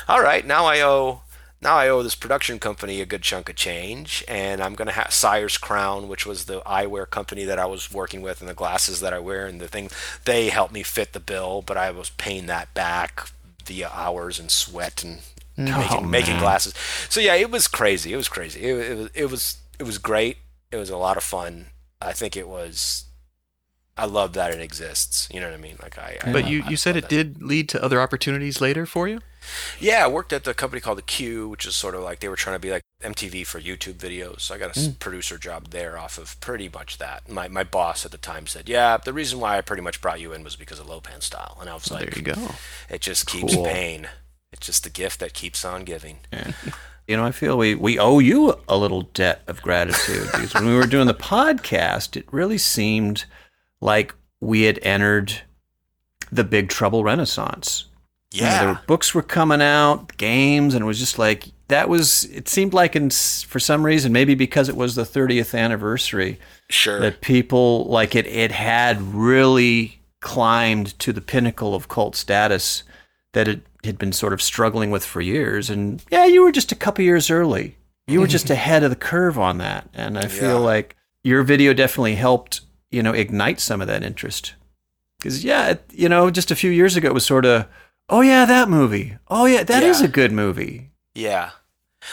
[0.09, 1.21] All right, now I owe
[1.62, 5.14] now I owe this production company a good chunk of change, and I'm gonna have
[5.14, 8.99] Sire's Crown, which was the eyewear company that I was working with, and the glasses
[9.01, 9.89] that I wear, and the thing
[10.26, 13.30] they helped me fit the bill, but I was paying that back
[13.66, 15.20] via hours and sweat and
[15.60, 16.74] oh, making, making glasses.
[17.10, 18.14] So yeah, it was crazy.
[18.14, 18.62] It was crazy.
[18.62, 20.38] It, it was it was it was great.
[20.72, 21.68] It was a lot of fun.
[22.01, 23.05] I think it was.
[23.97, 25.28] I love that it exists.
[25.34, 25.78] You know what I mean?
[25.82, 26.18] Like I.
[26.24, 27.10] I But you, I you said it that.
[27.10, 29.20] did lead to other opportunities later for you.
[29.80, 32.30] Yeah, I worked at the company called the Q, which is sort of like they
[32.30, 34.41] were trying to be like MTV for YouTube videos.
[34.41, 35.00] So I got a s- mm.
[35.00, 37.30] producer job there off of pretty much that.
[37.30, 40.20] My my boss at the time said, "Yeah, the reason why I pretty much brought
[40.20, 42.34] you in was because of Lo Pan style." And I was oh, like, there you
[42.34, 42.56] go.
[42.89, 43.66] "It just keeps Cool.
[43.66, 44.08] paying.
[44.52, 46.20] It's just the gift that keeps on giving."
[47.08, 50.68] You know, I feel we, we owe you a little debt of gratitude because when
[50.68, 53.26] we were doing the podcast, it really seemed
[53.82, 55.41] like we had entered
[56.32, 57.86] the big trouble renaissance.
[58.32, 61.45] You know, Yeah, there were, books were coming out, games, and it was just like
[61.67, 62.25] that was.
[62.25, 66.99] It seemed like, in, for some reason, maybe because it was the 30th anniversary, sure.
[66.99, 68.27] that people like it.
[68.27, 72.84] It had really climbed to the pinnacle of cult status
[73.34, 75.69] that it had been sort of struggling with for years.
[75.69, 77.77] And yeah, you were just a couple years early.
[78.07, 80.65] You were just ahead of the curve on that, and I feel Yeah.
[80.65, 82.61] like your video definitely helped,
[82.91, 84.53] you know, ignite some of that interest.
[85.19, 87.65] Because yeah, it- you know, just a few years ago, it was sort of,
[88.10, 89.18] oh yeah, that movie.
[89.28, 90.07] Oh yeah, that is Yeah.
[90.07, 90.89] a good movie.
[91.16, 91.51] Yeah.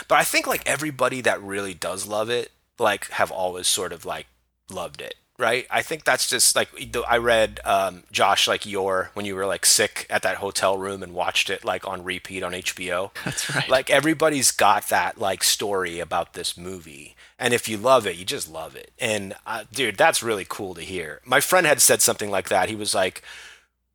[0.09, 4.05] But I think like everybody that really does love it, like have always sort of
[4.05, 4.27] like
[4.69, 5.65] loved it, right?
[5.71, 6.69] I think that's just like
[7.09, 11.03] I read um, Josh like your when you were like sick at that hotel room
[11.05, 13.13] and watched it like on repeat on HBO.
[13.25, 13.69] That's right.
[13.69, 17.15] Like everybody's got that like story about this movie.
[17.39, 18.91] And if you love it, you just love it.
[18.99, 21.21] And uh, dude, that's really cool to hear.
[21.25, 22.69] My friend had said something like that.
[22.71, 23.23] He was like,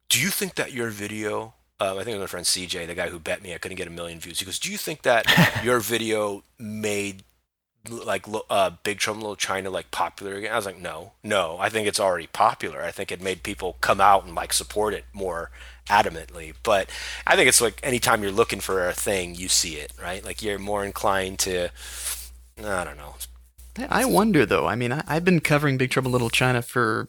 [0.09, 2.93] "Do you think that your video um, I think it was my friend CJ, the
[2.93, 4.39] guy who bet me I couldn't get a million views.
[4.39, 5.25] He goes, "Do you think that
[5.63, 7.23] your video made
[7.89, 11.57] like uh, Big Trouble in Little China like popular again?" I was like, "No, no.
[11.59, 12.83] I think it's already popular.
[12.83, 15.49] I think it made people come out and like support it more
[15.87, 16.53] adamantly.
[16.61, 16.89] But
[17.25, 20.23] I think it's like anytime you're looking for a thing, you see it, right?
[20.23, 21.69] Like you're more inclined to,
[22.63, 23.15] I don't know.
[23.89, 24.67] I wonder though.
[24.67, 27.07] I mean, I, I've been covering Big Trouble in Little China for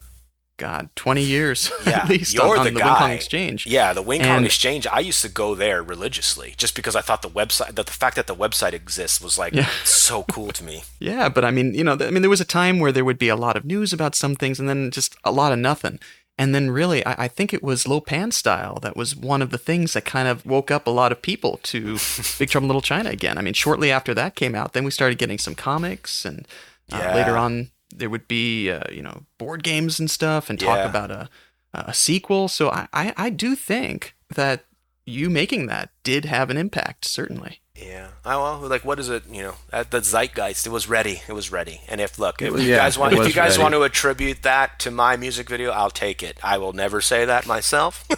[0.63, 3.11] God, twenty years Yeah, at least you're on, on the the, Wing Kong.
[3.11, 3.67] Exchange.
[3.67, 4.87] Yeah, the Wing Kong Exchange.
[4.87, 8.15] I used to go there religiously just because I thought the website, that the fact
[8.17, 9.69] that the website exists was like Yeah.
[9.85, 10.77] so cool to me.
[11.01, 13.19] Yeah, but I mean, you know, I mean, there was a time where there would
[13.19, 15.99] be a lot of news about some things, and then just a lot of nothing.
[16.39, 19.51] And then really, I, I think it was Lo Pan style that was one of
[19.51, 21.99] the things that kind of woke up a lot of people to
[22.39, 23.37] Big Trouble in Little China again.
[23.37, 26.47] I mean, shortly after that came out, then we started getting some comics, and
[26.93, 27.15] uh, Yeah.
[27.17, 30.89] later on there would be uh, you know board games and stuff, and talk Yeah.
[30.89, 31.29] about a
[31.75, 32.49] a sequel.
[32.49, 34.65] So I, I I do think that
[35.07, 37.62] you making that did have an impact, certainly.
[37.75, 38.09] Yeah.
[38.27, 39.23] Oh well, like what is it?
[39.31, 41.23] You know, at the zeitgeist, it was ready.
[41.27, 41.81] It was ready.
[41.89, 43.63] And if look, if was- you guys want, if you guys ready.
[43.63, 46.39] want to attribute that to my music video, I'll take it.
[46.43, 48.05] I will never say that myself,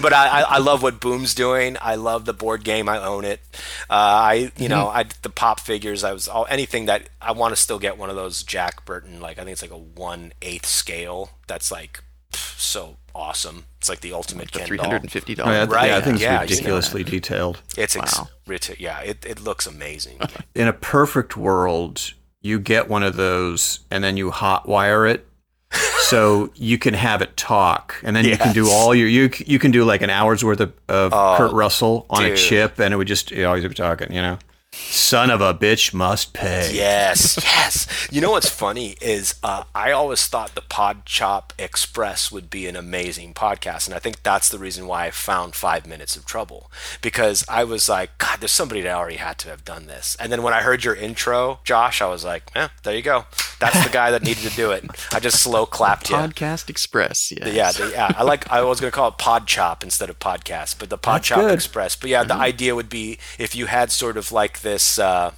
[0.00, 1.78] but I, I, I love what Boom's doing.
[1.80, 2.86] I love the board game.
[2.90, 3.40] I own it.
[3.88, 6.04] Uh, I, you know, I the pop figures.
[6.04, 9.18] I was all anything that I want to still get one of those Jack Burton.
[9.18, 11.30] Like I think it's like a one eighth scale.
[11.46, 12.04] That's like
[12.34, 13.64] so awesome.
[13.78, 14.86] It's like the ultimate The Ken three doll.
[14.86, 15.76] hundred and fifty Oh, yeah, dollars.
[15.76, 17.62] I yeah, I think it's yeah, you know ridiculously detailed.
[17.76, 18.28] It's ex- Wow.
[18.48, 20.18] reti- yeah, it, it looks amazing.
[20.54, 22.12] In a perfect world,
[22.42, 25.26] you get one of those and then you hot wire it
[26.00, 29.58] so you can have it talk and then you can do all your you you
[29.58, 32.92] can do like an hour's worth of, of Oh, Kurt Russell on a chip and
[32.94, 34.38] it would just you always be talking, you know.
[34.74, 36.70] Son of a bitch must pay.
[36.72, 38.08] Yes, yes.
[38.10, 42.66] You know what's funny is uh, I always thought the Pod Chop Express would be
[42.66, 46.24] an amazing podcast, and I think that's the reason why I found Five Minutes of
[46.26, 46.70] Trouble
[47.02, 50.16] because I was like, God, there's somebody that already had to have done this.
[50.20, 53.26] And then when I heard your intro, Josh, I was like, Yeah, there you go.
[53.60, 54.84] That's the guy that needed to do it.
[55.12, 56.16] I just slow clapped you.
[56.16, 57.32] Podcast Express.
[57.32, 57.52] Yes.
[57.54, 58.12] Yeah, the, yeah.
[58.16, 58.50] I like.
[58.50, 61.28] I was going to call it Pod Chop instead of podcast, but the Pod That's
[61.28, 61.54] Chop good.
[61.54, 61.96] Express.
[61.96, 65.30] But yeah, the idea would be if you had sort of like this uh,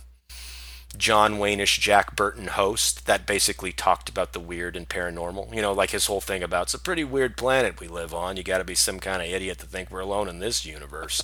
[0.98, 5.54] John Waynish Jack Burton host that basically talked about the weird and paranormal.
[5.54, 8.36] You know, like his whole thing about it's a pretty weird planet we live on.
[8.36, 11.22] You got to be some kind of idiot to think we're alone in this universe,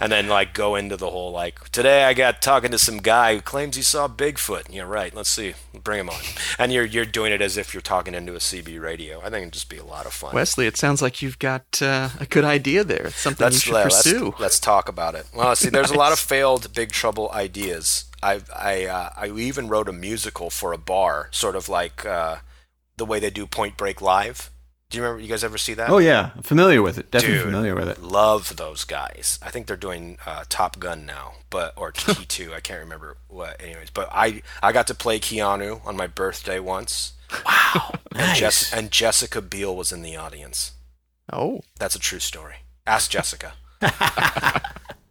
[0.00, 3.34] and then like go into the whole like today I got talking to some guy
[3.34, 4.66] who claims he saw Bigfoot.
[4.66, 5.14] And you're right.
[5.14, 6.20] Let's see, bring him on.
[6.58, 9.20] And you're you're doing it as if you're talking into a CB radio.
[9.20, 10.34] I think it'd just be a lot of fun.
[10.34, 13.06] Wesley, it sounds like you've got uh, a good idea there.
[13.06, 14.34] It's something you Let's, should pursue.
[14.38, 15.26] let's talk about it.
[15.34, 18.04] Well, see, there's a lot of failed Big Trouble ideas.
[18.22, 22.36] I I uh, I even wrote a musical for a bar, sort of like uh,
[22.96, 24.50] the way they do Point Break live.
[24.90, 25.22] Do you remember?
[25.22, 25.88] You guys ever see that?
[25.88, 27.10] Oh yeah, familiar with it.
[27.10, 27.46] Definitely Dude.
[27.46, 28.02] familiar with it.
[28.02, 29.38] Love those guys.
[29.42, 32.52] I think they're doing uh, Top Gun now, but or T two.
[32.54, 33.60] I can't remember what.
[33.60, 37.14] Anyways, but I I got to play Keanu on my birthday once.
[37.46, 40.72] Wow, and, Jess, and Jessica Biel was in the audience.
[41.32, 42.56] oh, That's a true story.
[42.86, 43.54] Ask Jessica.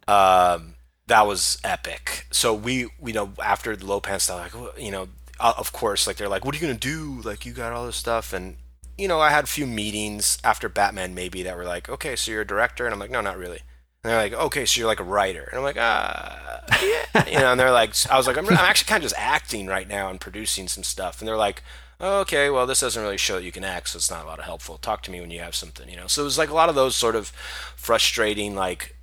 [0.06, 0.71] um,
[1.06, 2.26] that was epic.
[2.30, 5.08] So we, you know, after the Lo Pan's stuff, like, you know,
[5.40, 7.20] uh, of course, like they're like, "What are you gonna do?
[7.22, 8.56] Like, you got all this stuff." And
[8.96, 12.30] you know, I had a few meetings after Batman, maybe that were like, "Okay, so
[12.30, 13.60] you're a director," and I'm like, "No, not really."
[14.04, 17.38] And they're like, "Okay, so you're like a writer," and I'm like, "Ah, yeah," you
[17.38, 17.50] know.
[17.52, 20.08] And they're like, I was like, "I'm, I'm actually kind of just acting right now
[20.10, 21.62] and producing some stuff," and they're like.
[22.00, 24.40] Okay, well, this doesn't really show that you can act, so it's not a lot
[24.40, 24.76] of helpful.
[24.76, 26.08] Talk to me when you have something, you know.
[26.08, 27.28] So it was like a lot of those sort of
[27.76, 28.96] frustrating, like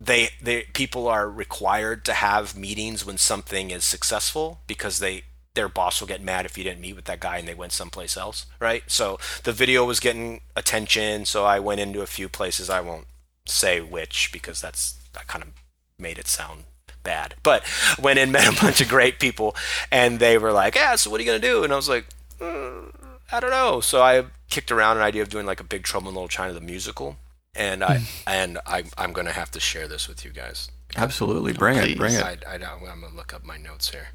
[0.00, 5.24] they they people are required to have meetings when something is successful because they
[5.54, 7.72] their boss will get mad if you didn't meet with that guy and they went
[7.72, 8.84] someplace else, right?
[8.86, 12.70] So the video was getting attention, so I went into a few places.
[12.70, 13.06] I won't
[13.46, 15.50] say which because that's that kind of
[15.98, 16.64] made it sound
[17.02, 17.34] bad.
[17.42, 17.64] But
[18.00, 19.54] went in, met a bunch of great people,
[19.90, 22.06] and they were like, "Yeah, so what are you gonna do?" And I was like,
[22.40, 22.90] "Uh,
[23.32, 26.08] "I don't know." So I kicked around an idea of doing like a Big Trouble
[26.08, 27.16] in Little China the musical,
[27.54, 30.70] and I and I I'm gonna have to share this with you guys.
[30.96, 32.22] Absolutely, bring it, bring it.
[32.22, 34.08] I, I, I'm gonna look up my notes here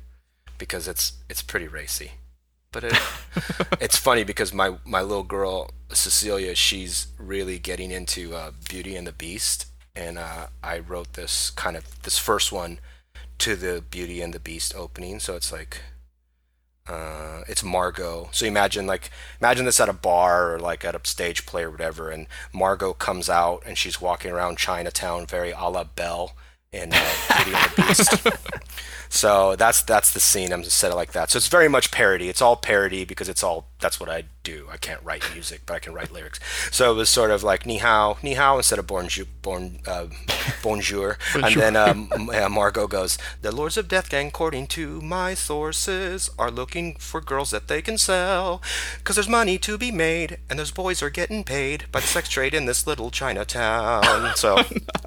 [0.57, 2.11] because it's it's pretty racy,
[2.71, 2.93] but it,
[3.81, 9.07] it's funny because my my little girl Cecilia, she's really getting into uh, Beauty and
[9.07, 12.79] the Beast, and uh, I wrote this kind of this first one
[13.39, 15.81] to the Beauty and the Beast opening, so it's like.
[16.87, 18.29] Uh, it's Margot.
[18.31, 19.09] So imagine like
[19.41, 22.93] imagine this at a bar or like at a stage play or whatever, and Margot
[22.93, 26.33] comes out and she's walking around Chinatown, very a la Belle
[26.71, 28.27] in uh, Beauty and the Beast.
[29.15, 30.51] so that's that's the scene.
[30.51, 31.29] I'm just set it like that.
[31.31, 32.29] So it's very much parody.
[32.29, 34.67] It's all parody because it's all that's what I do.
[34.71, 36.39] I can't write music, but I can write lyrics.
[36.71, 40.07] So it was sort of like ni hao, ni hao instead of bonjour, bon, uh,
[40.61, 41.17] bonjour.
[41.33, 42.09] and then um,
[42.51, 47.51] Margot goes, "The Lords of Death Gang, according to my sources, are looking for girls
[47.51, 48.61] that they can sell,
[48.97, 52.29] because there's money to be made, and those boys are getting paid by the sex
[52.29, 54.03] trade in this little Chinatown."
[54.35, 54.61] So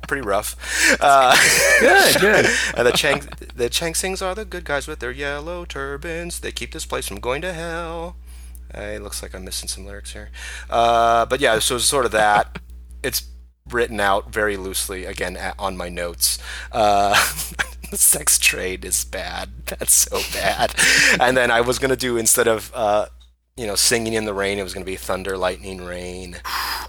[0.08, 0.56] pretty rough.
[1.00, 1.36] Uh,
[1.80, 2.46] Good, good.
[2.74, 3.22] and the Chang
[3.54, 6.38] the Chang Sings are the good guys with their yellow turbans.
[6.38, 8.14] They keep this place from going to hell.
[8.72, 10.30] It looks like I'm missing some lyrics here.
[10.70, 12.60] Uh, but yeah, so it's sort of that.
[13.02, 13.28] It's
[13.70, 16.38] written out very loosely again a on my notes.
[16.72, 17.14] Uh,
[17.90, 19.50] the sex trade is bad.
[19.66, 20.74] That's so bad.
[21.20, 23.06] and then I was gonna do instead of uh,
[23.58, 24.58] you know, singing in the rain.
[24.58, 26.36] It was going to be thunder, lightning, rain.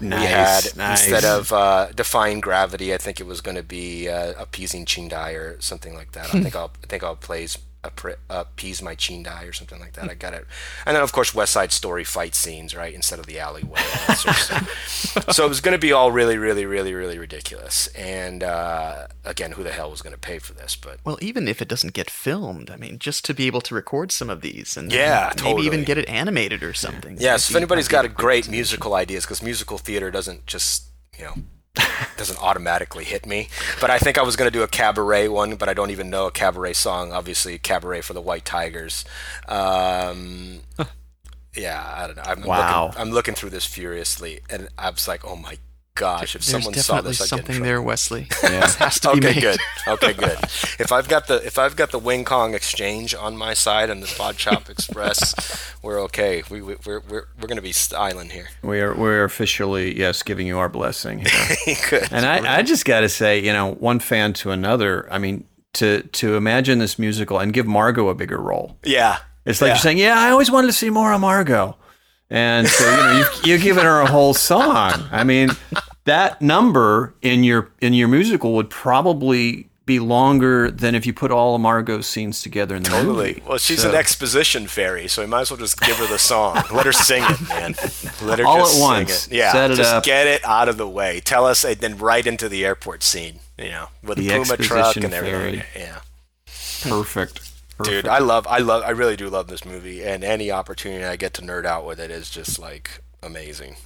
[0.00, 1.06] we had nice.
[1.06, 5.08] instead of uh, defying gravity, I think it was going to be uh, appeasing Ching
[5.08, 6.32] Dai or something like that.
[6.34, 10.10] I think I'll I think I'll plays appease my Ching Dai or something like that.
[10.10, 10.46] I got it.
[10.84, 13.80] And then of course West Side Story fight scenes, right, instead of the alleyway.
[15.30, 17.86] so it was going to be all really, really, really, really ridiculous.
[17.88, 20.76] And uh, again, who the hell was going to pay for this?
[20.76, 23.74] But well, even if it doesn't get filmed, I mean, just to be able to
[23.74, 25.66] record some of these and yeah, maybe totally.
[25.66, 27.16] even get it animated or something.
[27.18, 30.84] Yes, if anybody's got a great musical ideas, because musical theater doesn't just
[31.18, 31.34] you know
[32.16, 33.48] doesn't automatically hit me.
[33.80, 36.10] But I think I was going to do a cabaret one, but I don't even
[36.10, 37.12] know a cabaret song.
[37.12, 39.04] Obviously, cabaret for the White Tigers.
[39.48, 40.60] Um,
[41.56, 42.22] yeah, I don't know.
[42.26, 42.86] I'm, wow.
[42.86, 45.58] looking, I'm looking through this furiously, and I was like, oh my
[46.00, 48.26] gosh, if There's someone saw this, I'd something there, Wesley.
[48.42, 48.60] Yeah.
[48.60, 49.40] this has to be okay, made.
[49.42, 49.60] good.
[49.86, 50.38] Okay, good.
[50.80, 54.02] if I've got the if I've got the Wing Kong Exchange on my side and
[54.02, 55.34] the Pod Chop Express,
[55.82, 56.42] we're okay.
[56.50, 58.48] We, we we're we're we're gonna be styling here.
[58.62, 61.76] We are we're officially yes giving you our blessing here.
[61.90, 62.08] good.
[62.10, 65.06] and I, I just got to say, you know, one fan to another.
[65.12, 65.44] I mean,
[65.74, 68.78] to to imagine this musical and give Margot a bigger role.
[68.84, 69.18] Yeah.
[69.46, 69.74] It's like Yeah.
[69.74, 71.76] you're saying, yeah, I always wanted to see more of Margot.
[72.32, 75.08] And so, you know, you've, you've given her a whole song.
[75.10, 75.50] I mean,
[76.04, 81.32] that number in your in your musical would probably be longer than if you put
[81.32, 83.28] all of Margot's scenes together in the Totally.
[83.30, 83.42] movie.
[83.44, 86.18] Well, she's So- an exposition fairy, so we might as well just give her the
[86.18, 86.62] song.
[86.72, 87.74] Let her sing it, man.
[88.22, 89.26] Let her All just at sing once.
[89.26, 89.32] it.
[89.32, 90.04] Yeah, Set it just up.
[90.04, 91.18] get it out of the way.
[91.20, 93.40] Tell us, and then right into the airport scene.
[93.58, 95.60] You know, with The the Puma truck and everything.
[95.60, 95.64] fairy.
[95.76, 95.98] Yeah.
[96.88, 97.40] Perfect.
[97.82, 101.16] Dude, I love, I love, I really do love this movie, and any opportunity I
[101.16, 103.76] get to nerd out with it is just like amazing.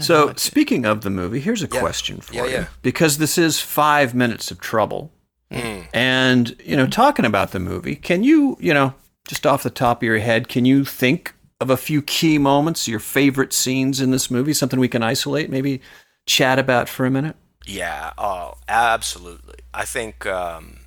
[0.00, 1.80] So, speaking of the movie, here's a Yeah.
[1.80, 2.50] question for Yeah, you.
[2.50, 2.64] yeah.
[2.82, 5.12] Because this is five minutes of trouble.
[5.52, 5.86] Mm.
[5.92, 8.94] And, you know, talking about the movie, can you, you know,
[9.28, 12.88] just off the top of your head, can you think of a few key moments,
[12.88, 15.80] your favorite scenes in this movie, something we can isolate, maybe
[16.26, 17.36] chat about for a minute?
[17.66, 19.56] Yeah, oh, absolutely.
[19.74, 20.78] I think um,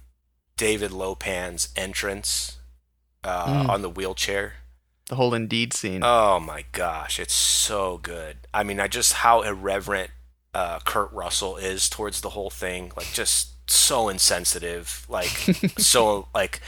[0.58, 2.58] David Lo Pan's entrance
[3.24, 3.70] uh, Mm.
[3.70, 4.54] on the wheelchair.
[5.10, 6.02] The whole Indeed scene.
[6.04, 8.38] Oh my gosh, it's so good.
[8.54, 10.12] I mean, I just how irreverent
[10.54, 15.28] uh, Kurt Russell is towards the whole thing, like just so insensitive, like
[15.78, 16.62] so like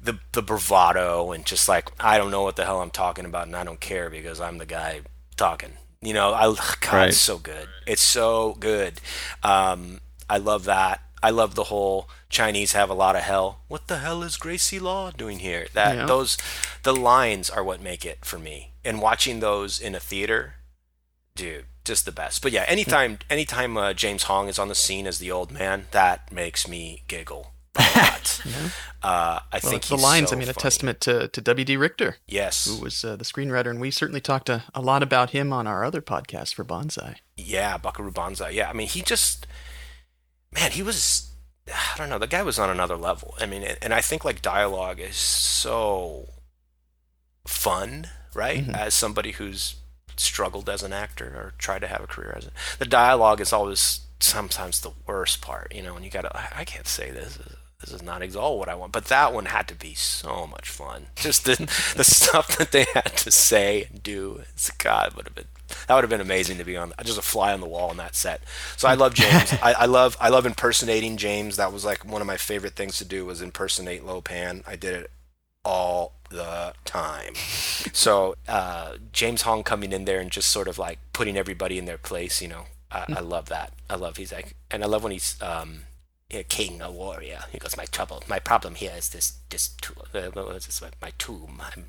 [0.00, 3.46] the the bravado and just like I don't know what the hell I'm talking about
[3.46, 5.02] and I don't care because I'm the guy
[5.36, 5.72] talking.
[6.00, 6.44] You know, I
[6.80, 7.08] God, Right.
[7.08, 7.68] it's so good.
[7.86, 9.00] It's so good.
[9.42, 11.00] Um, I love that.
[11.22, 13.60] I love the whole Chinese have a lot of hell.
[13.68, 15.66] What the hell is Gracie Law doing here?
[15.72, 16.06] That Yeah.
[16.06, 16.36] those
[16.82, 18.72] the lines are what make it for me.
[18.84, 20.54] And watching those in a theater,
[21.36, 22.42] dude, just the best.
[22.42, 25.86] But yeah, anytime anytime uh, James Hong is on the scene as the old man,
[25.92, 27.52] that makes me giggle.
[27.96, 28.40] lot.
[29.02, 31.76] uh, I well, think the lines, so I mean, a testament to, to W.D.
[31.76, 32.66] Richter, Yes.
[32.66, 35.66] who was uh, the screenwriter, and we certainly talked a, a lot about him on
[35.66, 37.16] our other podcast for Bonsai.
[37.36, 38.50] Yeah, Buckaroo Banzai.
[38.50, 39.48] Yeah, I mean, he just,
[40.52, 41.32] man, he was,
[41.68, 43.34] I don't know, the guy was on another level.
[43.40, 46.28] I mean, and I think like dialogue is so
[47.46, 48.66] fun, right?
[48.66, 48.76] Mhm.
[48.76, 49.76] As somebody who's
[50.16, 53.52] struggled as an actor or tried to have a career as a, the dialogue is
[53.52, 57.38] always sometimes the worst part, you know, and you gotta, I, I can't say this.
[57.80, 60.46] This is not ex- all what I want, but that one had to be so
[60.46, 61.06] much fun.
[61.16, 61.56] Just the
[61.96, 64.42] the stuff that they had to say and do.
[64.54, 65.44] It's God would have been
[65.86, 67.96] that would have been amazing to be on just a fly on the wall on
[67.98, 68.42] that set.
[68.76, 69.52] So I love James.
[69.62, 71.56] I, I love I love impersonating James.
[71.56, 74.62] That was like one of my favorite things to do was impersonate Lo Pan.
[74.66, 75.10] I did it
[75.64, 77.34] all the time.
[77.92, 81.84] So uh, James Hong coming in there and just sort of like putting everybody in
[81.84, 82.42] their place.
[82.42, 83.72] You know, I, I love that.
[83.88, 85.80] I love he's like, and I love when he's um,
[86.30, 87.40] a king, a warrior.
[87.50, 89.96] He goes, my trouble, my problem here is this this tomb.
[90.14, 90.82] Uh, this?
[91.00, 91.60] My tomb.
[91.60, 91.84] I'm,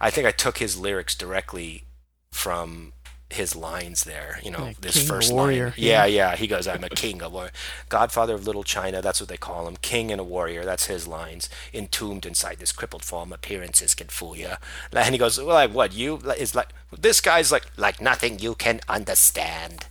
[0.00, 1.84] I think I took his lyrics directly
[2.30, 2.92] from
[3.30, 4.40] his lines there.
[4.42, 5.74] You know, Yeah, this king, first warrior, line.
[5.76, 6.04] yeah.
[6.04, 6.36] Yeah, yeah.
[6.36, 7.50] He goes, I'm a king, a warrior.
[7.88, 9.76] Godfather of Little China, that's what they call him.
[9.82, 11.48] King and a warrior, that's his lines.
[11.74, 14.52] Entombed inside this crippled form, appearances can fool you.
[14.92, 15.92] And he goes, well, like what?
[15.92, 16.68] You is like
[16.98, 19.84] this guy's like like nothing you can understand.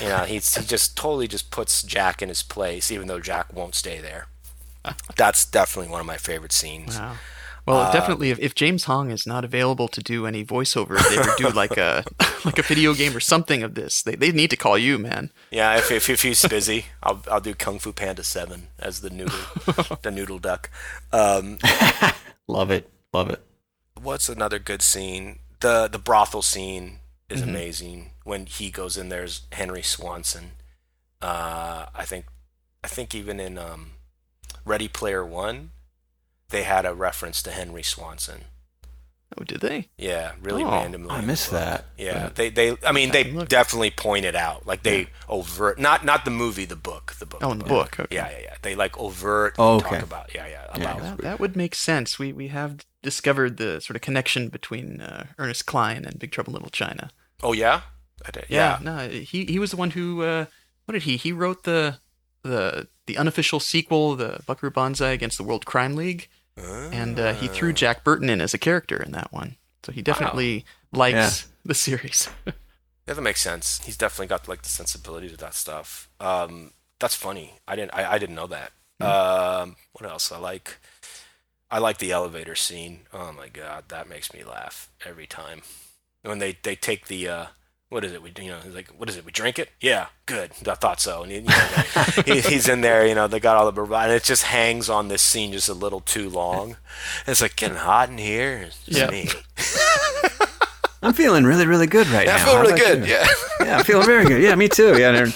[0.00, 3.52] you know, he's he just totally just puts Jack in his place, even though Jack
[3.54, 4.26] won't stay there.
[5.16, 6.98] That's definitely one of my favorite scenes.
[6.98, 7.14] Wow.
[7.66, 11.18] Well, Uh, definitely, if, if James Hong is not available to do any voiceover, they
[11.18, 12.04] ever do like a
[12.44, 15.30] like a video game or something of this, they, they need to call you, man.
[15.52, 19.10] Yeah, if, if, if he's busy, I'll I'll do Kung Fu Panda Seven as the
[19.10, 19.38] noodle
[20.02, 20.70] the noodle duck.
[21.12, 21.58] Um,
[22.48, 22.90] Love it.
[23.12, 23.40] Love it.
[24.00, 25.38] what's another good scene?
[25.60, 26.98] The the brothel scene
[27.28, 27.48] is Mhm.
[27.48, 30.52] amazing when he goes in there as Henry Swanson.
[31.20, 32.24] Uh, I think
[32.82, 33.92] I think even in um,
[34.64, 35.70] Ready Player One,
[36.52, 38.44] they had a reference to Henry Swanson.
[39.38, 39.88] Oh, did they?
[39.96, 41.10] Yeah, really Oh, randomly.
[41.10, 41.86] I missed that.
[41.96, 42.76] Yeah, they they.
[42.86, 43.48] I mean, they look.
[43.48, 47.40] definitely pointed out like they overt not not the movie, the book, the book.
[47.42, 47.98] Oh, in the book.
[47.98, 48.14] Okay.
[48.14, 48.54] Yeah, yeah, yeah.
[48.60, 52.18] They like overt Oh, talk about yeah, yeah, Yeah, about That, that would make sense.
[52.18, 56.50] We we have discovered the sort of connection between uh, Ernest Cline and Big Trouble
[56.50, 57.10] in Little China.
[57.42, 57.80] Oh yeah,
[58.26, 60.44] I did, Yeah, no, he he was the one who uh,
[60.84, 61.16] what did he?
[61.16, 62.00] He wrote the
[62.42, 67.48] the the unofficial sequel, the Buckaroo Banzai against the World Crime League, and uh, he
[67.48, 69.56] threw Jack Burton in as a character in that one.
[69.84, 72.28] So he definitely likes the series.
[73.08, 73.80] Yeah, that makes sense.
[73.84, 76.08] He's definitely got like the sensibility to that stuff.
[76.20, 77.54] Um, that's funny.
[77.66, 77.92] I didn't.
[77.92, 78.70] I, I didn't know that.
[79.00, 80.30] Um, what else?
[80.30, 80.78] I like.
[81.68, 83.00] I like the elevator scene.
[83.12, 85.62] Oh my god, that makes me laugh every time.
[86.22, 87.46] When they they take the uh,
[87.92, 88.22] what is it?
[88.22, 89.24] We you know he's like what is it?
[89.24, 89.68] We drink it?
[89.80, 90.50] Yeah, good.
[90.66, 91.22] I thought so.
[91.22, 91.52] And you know,
[92.24, 93.06] he, he's in there.
[93.06, 95.68] You know they got all the bourbon, and it just hangs on this scene just
[95.68, 96.70] a little too long.
[96.70, 98.70] And it's like getting hot in here.
[98.86, 99.10] Yeah.
[101.04, 102.42] I'm feeling really, really good right Yeah, now.
[102.42, 102.98] I feel How really good.
[103.06, 103.12] you?
[103.12, 103.26] Yeah.
[103.60, 104.40] yeah, I'm feeling very good.
[104.40, 104.96] Yeah, me too.
[104.98, 105.26] Yeah,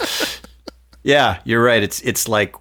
[1.03, 1.83] yeah, you're right.
[1.83, 2.55] It's it's like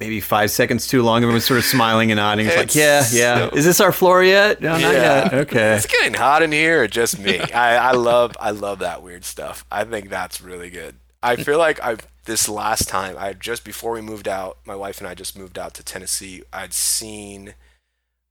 [0.00, 1.22] maybe five seconds too long.
[1.22, 2.46] Everyone's sort of smiling and nodding.
[2.46, 3.48] It's, like, yeah, yeah.
[3.50, 4.60] so- Is this our floor yet?
[4.60, 4.90] No, not Yeah.
[4.92, 5.34] yet.
[5.34, 5.74] Okay.
[5.76, 7.38] It's getting hot in here, or just me.
[7.52, 9.64] I, I love I love that weird stuff.
[9.70, 10.96] I think that's really good.
[11.22, 14.98] I feel like I this last time I just before we moved out, my wife
[14.98, 16.42] and I just moved out to Tennessee.
[16.52, 17.54] I'd seen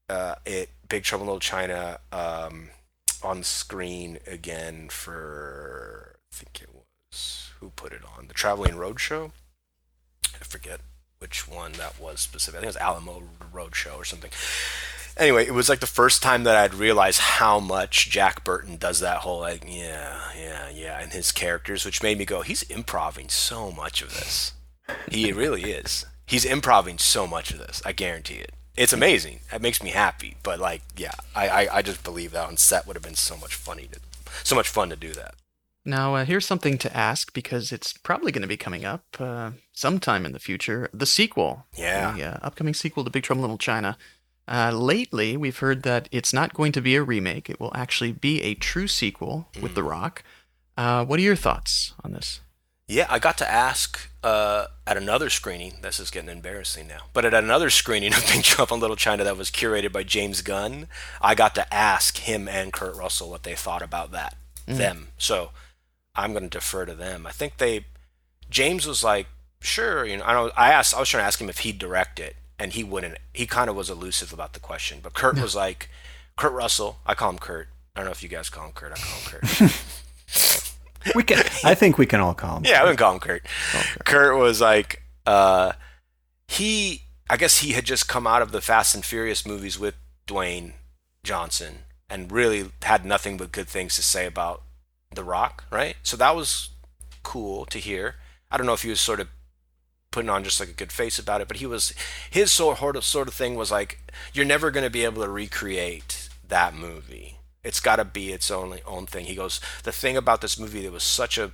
[0.10, 2.70] uh, it Big Trouble in Little China um,
[3.22, 6.70] on screen again for I think it
[7.12, 9.32] was who put it on the Traveling Roadshow.
[10.34, 10.80] I forget
[11.20, 12.58] which one that was specific.
[12.58, 14.32] I think it was Alamo Roadshow or something
[15.20, 19.00] anyway, it was like the first time that I'd realized how much Jack Burton does
[19.02, 23.30] that whole like yeah, yeah, yeah, and his characters, which made me go, he's improving
[23.30, 24.54] so much of this.
[25.12, 26.06] He really is.
[26.26, 27.82] He's improving so much of this.
[27.86, 28.54] I guarantee it.
[28.76, 29.42] It's amazing.
[29.54, 30.38] It makes me happy.
[30.42, 33.36] But like, yeah, I, I, I just believe that on set would have been so
[33.38, 34.00] much funny to,
[34.44, 35.36] so much fun to do that.
[35.90, 39.52] Now, uh, here's something to ask because it's probably going to be coming up uh,
[39.74, 40.88] sometime in the future.
[40.94, 42.14] The sequel, Yeah.
[42.16, 43.98] the uh, upcoming sequel to Big Trouble in Little China.
[44.48, 48.12] Uh, lately, we've heard that it's not going to be a remake; it will actually
[48.12, 50.24] be a true sequel with The Rock.
[50.78, 52.42] Uh, what are your thoughts on this?
[52.88, 55.74] Yeah, I got to ask uh, at another screening.
[55.84, 59.24] This is getting embarrassing now, but at another screening of Big Trouble in Little China
[59.24, 60.88] that was curated by James Gunn,
[61.22, 64.36] I got to ask him and Kurt Russell what they thought about that.
[64.68, 65.08] Them.
[65.18, 65.50] So
[66.20, 67.26] I'm going to defer to them.
[67.26, 67.86] I think they.
[68.50, 69.28] James was like,
[69.62, 70.24] sure, you know.
[70.24, 70.68] I.
[70.68, 70.96] I asked.
[70.96, 73.18] I was trying to ask him if he'd direct it, and he wouldn't.
[73.34, 75.00] He kind of was elusive about the question.
[75.02, 75.90] But Kurt was like,
[76.38, 77.00] Kurt Russell.
[77.06, 77.70] I call him Kurt.
[77.96, 78.92] I don't know if you guys call him Kurt.
[78.92, 79.86] I call him Kurt.
[81.16, 81.40] We can.
[81.64, 82.66] I think we can all call him.
[82.66, 83.46] Yeah, I wouldn't call him Kurt.
[84.06, 85.74] Kurt was like, uh,
[86.48, 89.96] he, I guess he had just come out of the Fast and Furious movies with
[90.28, 90.74] Dwayne
[91.24, 94.62] Johnson and really had nothing but good things to say about
[95.20, 95.96] The Rock, right?
[96.02, 96.70] So that was
[97.24, 98.16] cool to hear.
[98.50, 99.28] I don't know if he was sort of
[100.12, 101.94] putting on just like a good face about it, but he was,
[102.32, 104.00] his sort of, sort of thing was like,
[104.34, 107.36] you're never going to be able to recreate that movie.
[107.64, 109.26] It's got to be its own own thing.
[109.26, 111.52] He goes, the thing about this movie that was such a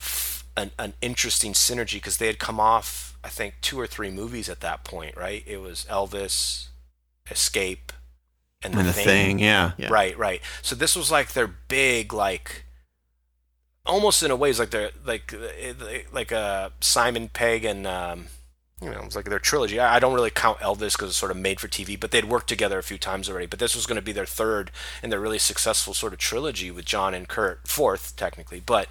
[0.00, 4.10] f- an, an interesting synergy because they had come off, I think, two or three
[4.10, 5.44] movies at that point, right?
[5.46, 6.68] It was Elvis,
[7.30, 7.92] Escape,
[8.62, 9.72] and the, And the thing, yeah.
[9.78, 9.88] Yeah.
[9.90, 10.42] Right, right.
[10.60, 12.65] So this was like their big, like,
[13.86, 15.34] almost in a way, it's like their like
[16.12, 18.26] like a Simon Pegg and um,
[18.82, 19.80] you know, it's like their trilogy.
[19.80, 22.26] I I don't really count Elvis because it's sort of made for TV, but they'd
[22.26, 23.46] worked together a few times already.
[23.46, 24.70] But this was going to be their third
[25.02, 28.60] and their really successful sort of trilogy with John and Kurt, fourth technically.
[28.60, 28.88] But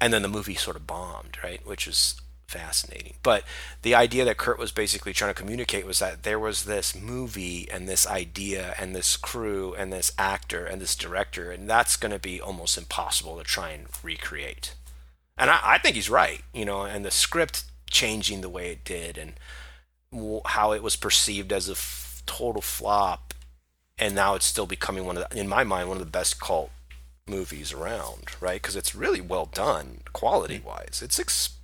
[0.00, 1.64] and then the movie sort of bombed, right?
[1.66, 3.14] Which is fascinating.
[3.22, 3.44] But
[3.82, 7.68] the idea that Kurt was basically trying to communicate was that there was this movie
[7.70, 12.12] and this idea and this crew and this actor and this director, and that's going
[12.12, 14.74] to be almost impossible to try and recreate.
[15.36, 18.84] And I, I think he's right, you know, and the script changing the way it
[18.84, 19.34] did and
[20.46, 23.34] how it was perceived as a f- total flop
[23.98, 26.40] and now it's still becoming one of the, in my mind one of the best
[26.40, 26.70] cult
[27.28, 31.55] movies around right because it's really well done quality wise it's expensive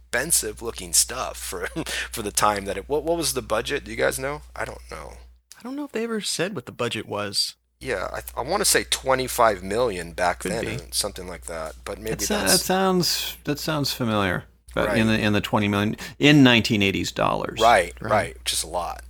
[0.60, 1.66] looking stuff for
[2.10, 4.64] for the time that it what, what was the budget do you guys know i
[4.64, 5.14] don't know
[5.58, 7.54] I don't know if they ever said what the budget was.
[7.80, 11.98] yeah i, I want to say 25 million back Could then something like that but
[11.98, 14.44] maybe It's, uh, that sounds that sounds familiar.
[14.74, 14.98] But Right.
[14.98, 17.60] in the in the twenty million in 1980s dollars.
[17.60, 18.10] right, Right.
[18.10, 19.02] right just a lot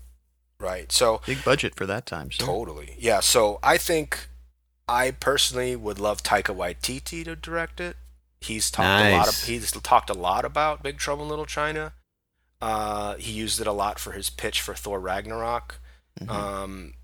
[0.58, 2.30] right so Big budget for that time.
[2.30, 2.46] Sure.
[2.46, 2.96] Totally.
[2.98, 3.20] Yeah.
[3.20, 4.28] So I think
[4.88, 7.96] I personally would love Taika Waititi to direct it.
[8.42, 9.28] He's talked a lot.
[9.28, 11.92] Of, he's talked a lot about Big Trouble in Little China.
[12.60, 15.80] Uh, he used it a lot for his pitch for Thor Ragnarok.
[16.20, 16.28] Mhm.
[16.28, 16.94] Um,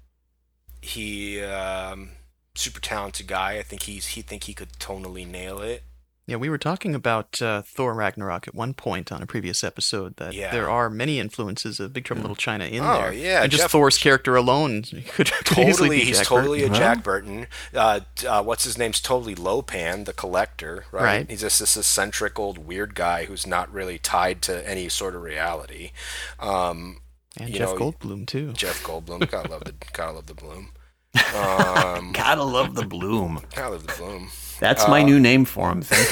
[0.80, 2.10] he um,
[2.54, 3.58] super talented guy.
[3.58, 5.82] I think he's he think he could tonally nail it.
[6.28, 10.16] Yeah, we were talking about uh, Thor Ragnarok at one point on a previous episode
[10.16, 10.52] that Yeah.
[10.52, 13.12] there are many influences of Big Trouble in Little China in Oh, there.
[13.14, 16.74] yeah, and just Jeff- Thor's character alone could, could Totally, be he's Jack totally Burton.
[16.74, 17.46] a Jack Burton.
[17.74, 21.02] Uh, uh, what's his name's totally Lo Pan, the collector, right?
[21.02, 21.30] Right.
[21.30, 25.22] He's just this eccentric old weird guy who's not really tied to any sort of
[25.22, 25.92] reality.
[26.38, 26.98] Um,
[27.40, 28.52] and Jeff know, Goldblum too.
[28.52, 30.72] Jeff Goldblum, gotta love the gotta love the bloom.
[31.34, 33.40] Um, Gotta love the bloom.
[33.54, 34.28] gotta love the bloom.
[34.60, 35.82] That's Uh, my new name for him.
[35.82, 36.10] Thank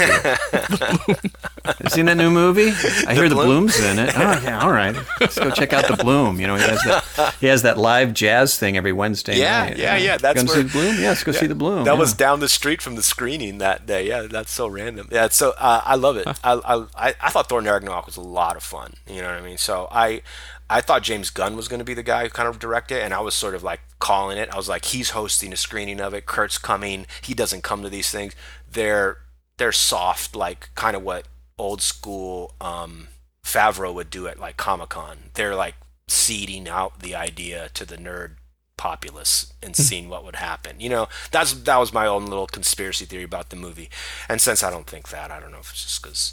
[1.08, 1.14] you.
[1.84, 2.68] you seen that new movie?
[3.06, 3.46] I hear the Bloom?
[3.66, 4.12] Bloom's in it.
[4.16, 4.94] Oh yeah, all right.
[5.20, 6.40] Let's go check out the Bloom.
[6.40, 9.78] You know, he has that he has that live jazz thing every Wednesday Yeah, night.
[9.78, 10.96] yeah, yeah, that's Gonna where- see the Bloom.
[11.00, 11.84] Yeah, let's go see the Bloom.
[11.84, 11.98] That yeah.
[11.98, 14.06] was down the street from the screening that day.
[14.08, 15.08] Yeah, that's so random.
[15.10, 16.26] Yeah, so uh, I love it.
[16.44, 18.94] I, I I I thought Thor Ragnarok was a lot of fun.
[19.08, 19.58] You know what I mean?
[19.58, 20.22] So I
[20.68, 23.02] I thought James Gunn was going to be the guy who kind of directed, it,
[23.02, 24.52] and I was sort of like calling it.
[24.52, 26.26] I was like, he's hosting a screening of it.
[26.26, 27.06] Kurt's coming.
[27.22, 28.34] He doesn't come to these things.
[28.70, 29.18] They're
[29.58, 31.26] they're soft, like kind of what
[31.58, 33.08] old school um,
[33.44, 35.30] Favreau would do at like Comic Con.
[35.34, 35.76] They're like
[36.08, 38.32] seeding out the idea to the nerd
[38.76, 40.80] populace and seeing what would happen.
[40.80, 43.88] You know, that's that was my own little conspiracy theory about the movie.
[44.28, 46.32] And since I don't think that, I don't know if it's just because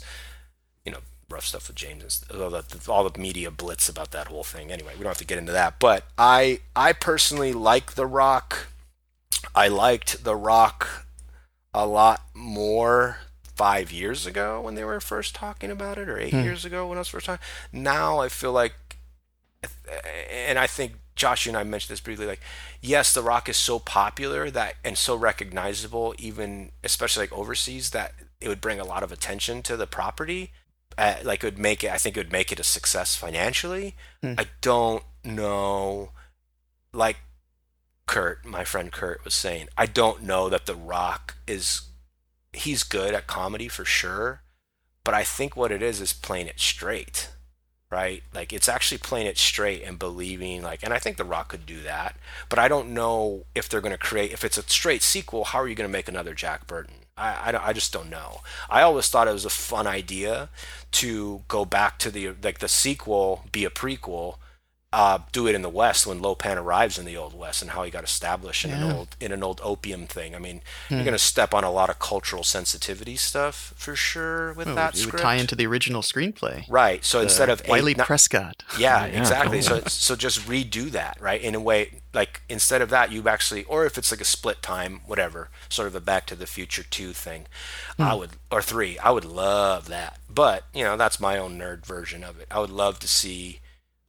[0.84, 0.98] you know
[1.30, 4.70] rough stuff with James and all the, all the media blitz about that whole thing.
[4.70, 5.78] Anyway, we don't have to get into that.
[5.80, 8.68] But I I personally like The Rock.
[9.54, 11.06] I liked The Rock
[11.72, 16.32] a lot more five years ago when they were first talking about it, or eight
[16.32, 16.42] Hmm.
[16.42, 17.44] years ago when I was first talking.
[17.72, 18.74] Now I feel like,
[20.30, 22.26] and I think Josh, and I mentioned this briefly.
[22.26, 22.40] Like,
[22.80, 28.14] yes, The Rock is so popular that and so recognizable, even especially like overseas, that
[28.40, 30.52] it would bring a lot of attention to the property.
[30.96, 31.90] Uh, like, it would make it.
[31.90, 33.96] I think it would make it a success financially.
[34.22, 34.34] Hmm.
[34.38, 36.10] I don't know.
[36.92, 37.18] Like
[38.06, 41.82] Kurt, my friend Kurt was saying, I don't know that The Rock is.
[42.52, 44.42] He's good at comedy for sure,
[45.02, 47.30] but I think what it is is playing it straight
[47.94, 48.24] right?
[48.34, 51.64] Like it's actually playing it straight and believing like and I think The Rock could
[51.64, 52.16] do that,
[52.48, 55.60] but I don't know if they're going to create if it's a straight sequel, how
[55.60, 57.03] are you going to make another Jack Burton?
[57.16, 58.40] I, I, I just don't know.
[58.68, 60.48] I always thought it was a fun idea
[60.92, 64.36] to go back to the like the sequel be a prequel,
[64.96, 67.72] uh, do it in the West when Lo Pan arrives in the Old West and
[67.72, 70.34] how he got established in an old in an old opium thing.
[70.34, 70.94] I mean, Hmm.
[70.94, 74.74] you're going to step on a lot of cultural sensitivity stuff for sure with Oh,
[74.76, 76.64] that it would tie into the original screenplay.
[76.68, 77.04] right.
[77.04, 78.62] So instead of Wiley Prescott.
[78.78, 79.60] yeah, Yeah, exactly.
[79.62, 79.82] totally.
[79.82, 81.40] So so just redo that, right?
[81.40, 84.62] In a way, like instead of that, you actually, or if it's like a split
[84.62, 87.46] time, whatever, sort of a Back to the Future two thing,
[87.98, 90.18] I would, or three, I would love that.
[90.32, 92.46] But you know, that's my own nerd version of it.
[92.50, 93.60] I would love to see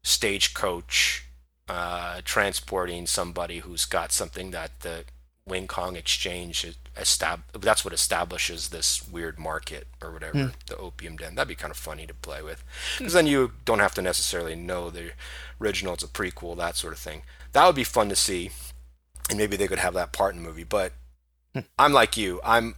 [0.06, 1.26] Stagecoach
[1.68, 5.04] uh, transporting somebody who's got something that the
[5.48, 11.34] Wing Kong Exchange estab- that's what establishes this weird market or whatever the opium den.
[11.34, 12.64] That'd be kind of funny to play with.
[13.00, 15.12] Because then you don't have to necessarily know the
[15.60, 17.24] original it's a prequel that sort of thing.
[17.54, 18.52] That would be fun to see
[19.28, 20.94] and maybe they could have that part in the movie but
[21.80, 22.40] i'm like you.
[22.44, 22.76] I'm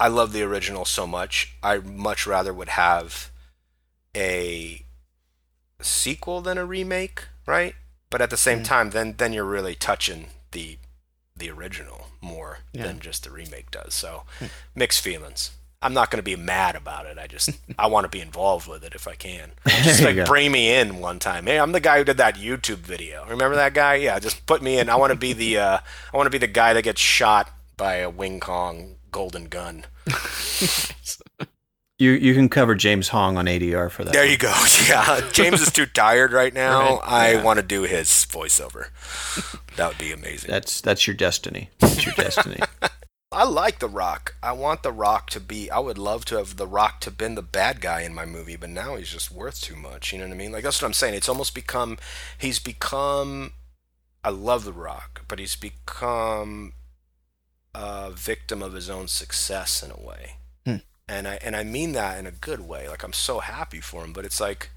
[0.00, 1.54] i love the original so much.
[1.62, 3.30] I much rather would have
[4.16, 4.84] a
[5.82, 7.74] sequel than a remake right?
[8.10, 8.64] But at the same Mm.
[8.64, 10.78] time then then you're really touching the
[11.36, 12.84] the original more Yeah.
[12.84, 13.94] than just the remake does.
[13.94, 14.24] So
[14.74, 15.50] mixed feelings.
[15.84, 17.18] I'm not going to be mad about it.
[17.18, 19.52] I just i want to be involved with it if i can.
[19.82, 21.46] Just like bring me in one time.
[21.46, 23.24] Hey i'm the guy who did that youtube video.
[23.28, 23.94] Remember that guy?
[23.96, 24.88] Yeah just put me in.
[24.88, 25.78] I want to be the uh
[26.12, 29.84] i want to be the guy that gets shot by a wing kong golden gun
[32.02, 34.12] You you can cover James Hong on ADR for that.
[34.12, 34.52] There you go.
[34.88, 36.96] Yeah, James is too tired right now.
[36.98, 37.00] Right.
[37.04, 37.42] I Yeah.
[37.42, 38.88] want to do his voiceover.
[39.76, 40.50] That would be amazing.
[40.50, 41.70] That's that's your destiny.
[41.78, 42.60] That's your destiny.
[43.32, 44.34] I like The Rock.
[44.42, 45.70] I want The Rock to be.
[45.70, 48.56] I would love to have The Rock to been the bad guy in my movie,
[48.56, 50.12] but now he's just worth too much.
[50.12, 50.52] You know what I mean?
[50.52, 51.14] Like that's what I'm saying.
[51.14, 51.96] It's almost become.
[52.36, 53.52] He's become.
[54.24, 56.72] I love The Rock, but he's become
[57.74, 60.36] a victim of his own success in a way.
[61.08, 62.88] And I and I mean that in a good way.
[62.88, 64.70] Like I'm so happy for him, but it's like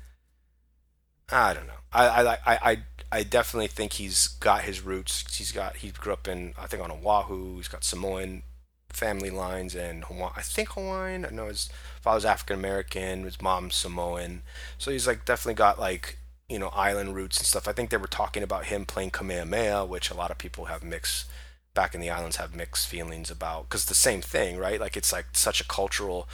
[1.32, 1.74] I don't know.
[1.94, 2.78] I I I I,
[3.12, 5.38] I definitely think he's got his roots.
[5.38, 7.58] He's got he grew up in I think on Oahu.
[7.58, 8.44] He's got Samoan
[8.90, 10.32] family lines and Hawaii.
[10.36, 11.26] I think Hawaiian.
[11.26, 11.70] I know his
[12.02, 13.24] father's African American.
[13.24, 14.42] His mom's Samoan.
[14.78, 16.18] So he's like definitely got like
[16.50, 17.68] you know island roots and stuff.
[17.68, 20.84] I think they were talking about him playing Kamehameha, which a lot of people have
[20.84, 21.26] mixed
[21.76, 24.80] back in the islands have mixed feelings about because the same thing, right?
[24.80, 26.28] Like it's like such a cultural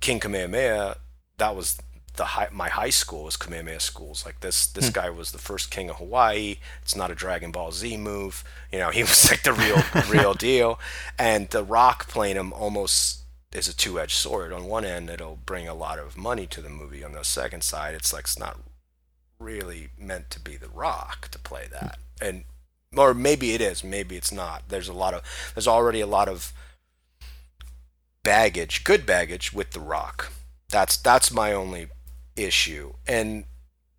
[0.00, 0.96] King Kamehameha.
[1.38, 1.78] That was
[2.16, 4.24] the high, my high school was Kamehameha schools.
[4.26, 4.92] Like this this hmm.
[4.92, 6.56] guy was the first king of Hawaii.
[6.82, 8.42] It's not a Dragon Ball Z move.
[8.72, 10.80] You know, he was like the real real deal.
[11.18, 13.20] And The Rock playing him almost
[13.52, 14.52] is a two edged sword.
[14.52, 17.04] On one end, it'll bring a lot of money to the movie.
[17.04, 18.58] On the second side, it's like it's not
[19.38, 21.98] really meant to be The Rock to play that.
[22.20, 22.44] And
[22.96, 24.64] or maybe it is, maybe it's not.
[24.68, 25.22] There's a lot of
[25.54, 26.52] there's already a lot of
[28.22, 30.32] baggage, good baggage with The Rock.
[30.70, 31.88] That's that's my only
[32.36, 32.94] issue.
[33.06, 33.44] And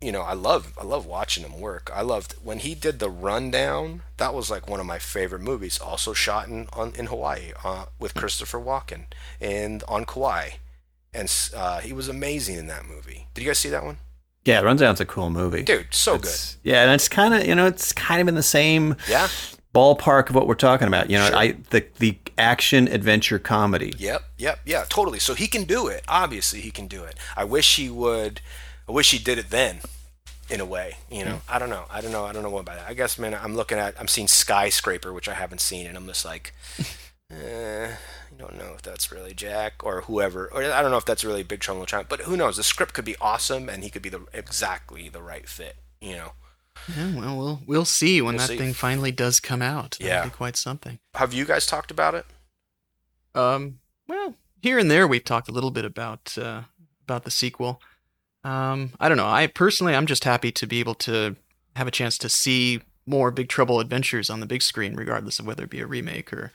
[0.00, 1.90] you know, I love I love watching him work.
[1.92, 4.02] I loved when he did the rundown.
[4.18, 5.78] That was like one of my favorite movies.
[5.78, 9.06] Also shot in on in Hawaii uh, with Christopher Walken
[9.40, 10.50] and on Kauai,
[11.12, 13.26] and uh, he was amazing in that movie.
[13.34, 13.98] Did you guys see that one?
[14.48, 15.88] Yeah, Rundown's a cool movie, dude.
[15.90, 16.70] So it's, good.
[16.70, 19.28] Yeah, and it's kind of you know it's kind of in the same yeah
[19.74, 21.10] ballpark of what we're talking about.
[21.10, 21.36] You know, sure.
[21.36, 23.92] I the the action adventure comedy.
[23.98, 25.18] Yep, yep, yeah, totally.
[25.18, 26.02] So he can do it.
[26.08, 27.18] Obviously, he can do it.
[27.36, 28.40] I wish he would
[28.88, 29.80] I wish he did it then,
[30.48, 30.96] in a way.
[31.10, 31.40] You know, mm.
[31.48, 31.84] I don't know.
[31.90, 32.24] I don't know.
[32.24, 32.88] I don't know what about that.
[32.88, 36.06] I guess, man, I'm looking at, I'm seeing Skyscraper, which I haven't seen, and I'm
[36.06, 36.54] just like,
[37.30, 37.90] eh,
[38.38, 41.42] don't know if that's really Jack or whoever, or I don't know if that's really
[41.42, 42.06] Big Trouble in China.
[42.08, 42.56] But who knows?
[42.56, 45.76] The script could be awesome, and he could be the exactly the right fit.
[46.00, 46.32] You know.
[46.96, 48.58] Yeah, well, we'll we'll see when we'll that see.
[48.58, 49.96] thing finally does come out.
[49.98, 50.98] That'll yeah, be quite something.
[51.14, 52.24] Have you guys talked about it?
[53.34, 56.62] Um, well, here and there we've talked a little bit about uh,
[57.02, 57.82] about the sequel.
[58.44, 59.26] Um, I don't know.
[59.26, 61.36] I personally, I'm just happy to be able to
[61.76, 65.46] have a chance to see more Big Trouble Adventures on the big screen, regardless of
[65.46, 66.52] whether it be a remake or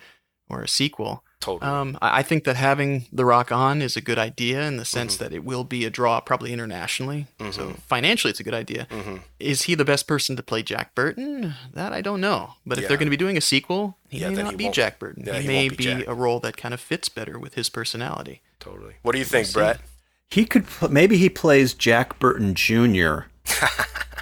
[0.50, 1.24] or a sequel.
[1.44, 1.70] Totally.
[1.70, 4.86] Um, I, I think that having The Rock on is a good idea in the
[4.86, 5.26] sense mm-hmm.
[5.26, 7.28] that it will be a draw probably internationally.
[7.38, 7.52] Mm-hmm.
[7.52, 8.88] So financially, it's a good idea.
[8.90, 9.18] Mm-hmm.
[9.42, 11.54] Is he the best person to play Jack Burton?
[11.74, 12.54] That I don't know.
[12.66, 12.84] But yeah.
[12.84, 15.00] if they're going to be doing a sequel, he yeah, may not he be Jack
[15.00, 15.26] Burton.
[15.28, 17.68] Yeah, he, he may be, be a role that kind of fits better with his
[17.70, 18.42] personality.
[18.62, 18.94] Totally.
[19.02, 19.82] What do you think, we'll Brett?
[20.30, 23.24] he could maybe he plays Jack Burton Jr.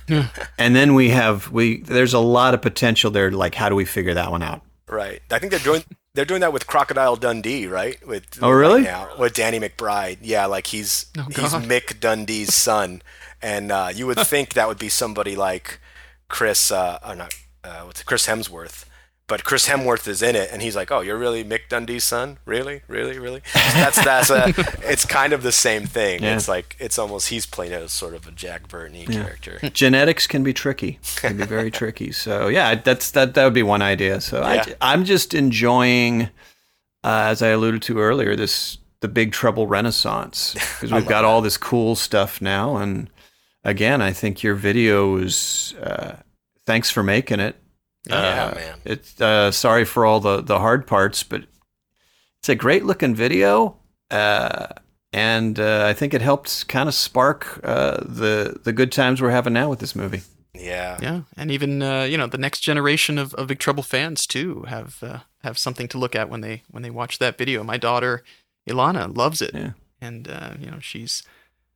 [0.57, 3.29] and then we have we there's a lot of potential there.
[3.29, 4.63] Like, how do we figure that one out?
[4.87, 5.21] Right.
[5.29, 5.83] I think they're doing
[6.13, 8.05] they're doing that with Crocodile Dundee, right?
[8.05, 8.81] With oh really?
[8.81, 10.17] Right now, with Danny McBride.
[10.21, 13.01] Yeah, like he's oh, he's Mick Dundee's son,
[13.41, 15.79] and uh, you would think that would be somebody like
[16.27, 17.33] Chris, uh, or not,
[17.63, 18.85] uh, what's it, Chris Hemsworth
[19.31, 22.37] but Chris Hemsworth is in it, and he's like, "Oh, you're really Mick Dundee's son?
[22.43, 24.47] Really, really, really?" That's that's a.
[24.83, 26.21] it's kind of the same thing.
[26.21, 26.35] Yeah.
[26.35, 29.05] It's like it's almost he's playing as sort of a Jack Burton yeah.
[29.05, 29.59] character.
[29.73, 30.99] Genetics can be tricky.
[31.15, 32.11] Can be very tricky.
[32.11, 33.33] So yeah, that's that.
[33.35, 34.19] That would be one idea.
[34.19, 34.65] So yeah.
[34.81, 36.23] I, I'm just enjoying,
[37.05, 41.23] uh, as I alluded to earlier, this the Big Trouble Renaissance because we've got that.
[41.23, 43.09] all this cool stuff now, and
[43.63, 45.73] again, I think your video is.
[45.81, 46.17] Uh,
[46.65, 47.55] thanks for making it
[48.07, 48.77] yeah, uh, man.
[48.83, 51.43] It's uh, sorry for all the the hard parts, but
[52.39, 53.77] it's a great looking video,
[54.09, 54.67] uh,
[55.13, 59.29] and uh, I think it helped kind of spark uh, the the good times we're
[59.31, 60.21] having now with this movie.
[60.53, 64.25] Yeah, yeah, and even uh, you know the next generation of, of Big Trouble fans
[64.25, 67.63] too have have something to look at when they when they watch that video.
[67.63, 68.23] My daughter
[68.67, 69.71] Ilana loves it, yeah.
[70.01, 70.27] and
[70.59, 71.21] you know she's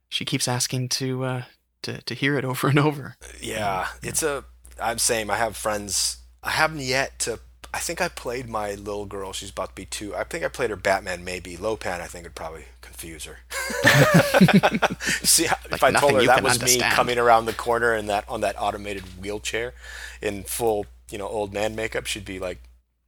[0.09, 1.43] she keeps asking to
[1.83, 3.15] to to hear it over and over.
[3.39, 4.43] Yeah, it's a
[4.81, 6.17] I'm saying I have friends.
[6.43, 7.39] I haven't yet to.
[7.73, 9.33] I think I played my little girl.
[9.33, 10.15] She's about to be two.
[10.15, 11.25] I think I played her Batman.
[11.25, 11.99] Maybe Lo Pan.
[11.99, 13.39] I think would probably confuse her.
[15.01, 16.91] See, like if I told her that was understand.
[16.91, 19.73] me coming around the corner in that on that automated wheelchair,
[20.21, 22.61] in full you know old man makeup, she'd be like,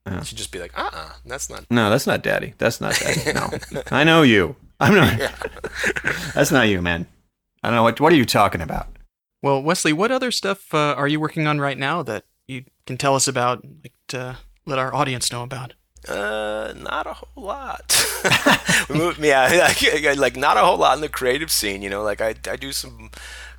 [0.06, 0.22] yeah.
[0.24, 1.66] she'd just be like, uh, uh that's not.
[1.70, 2.54] No, that's not daddy.
[2.58, 3.34] That's not daddy.
[3.34, 4.56] No, I know you.
[4.80, 5.18] I'm not.
[5.18, 5.36] Yeah.
[6.36, 7.08] that's not you, man.
[7.64, 8.00] I don't know what.
[8.00, 8.88] What are you talking about?
[9.42, 12.98] Well, Wesley, what other stuff uh, are you working on right now that you can
[12.98, 15.74] tell us about, like, to let our audience know about?
[16.08, 17.94] Uh, not a whole lot.
[19.92, 21.82] yeah, like not a whole lot in the creative scene.
[21.82, 23.12] You know, like I, I do some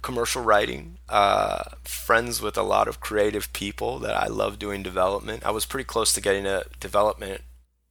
[0.03, 0.99] commercial writing.
[1.09, 5.45] Uh, friends with a lot of creative people that I love doing development.
[5.45, 7.43] I was pretty close to getting a development,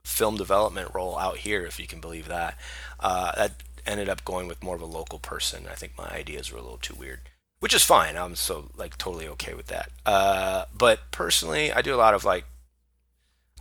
[0.03, 2.57] film development role out here, if you can believe that.
[2.99, 5.65] Uh, that ended up going with more of a local person.
[5.69, 7.21] I think my ideas were a little too weird
[7.59, 8.15] which is fine.
[8.15, 9.89] I'm so like totally okay with that.
[10.05, 12.45] Uh, but personally, I do a lot of like,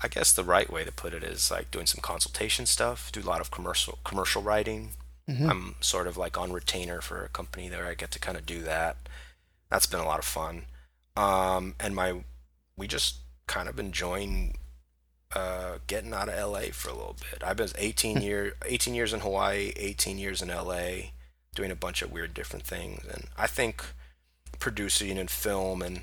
[0.02, 3.10] I guess the right way to put it is like doing some consultation stuff.
[3.10, 4.90] Do a lot of commercial commercial writing.
[5.28, 5.50] Mm-hmm.
[5.50, 7.86] I'm sort of like on retainer for a company there.
[7.86, 8.96] I get to kind of do that.
[9.70, 10.66] That's been a lot of fun.
[11.16, 12.20] Um, and my,
[12.76, 13.16] we just
[13.46, 14.58] kind of enjoying
[15.34, 17.42] uh, getting out of LA for a little bit.
[17.42, 21.10] I've been 18 year 18 years in Hawaii, 18 years in LA
[21.56, 23.04] doing a bunch of weird different things.
[23.10, 23.82] And I think
[24.60, 26.02] producing and film and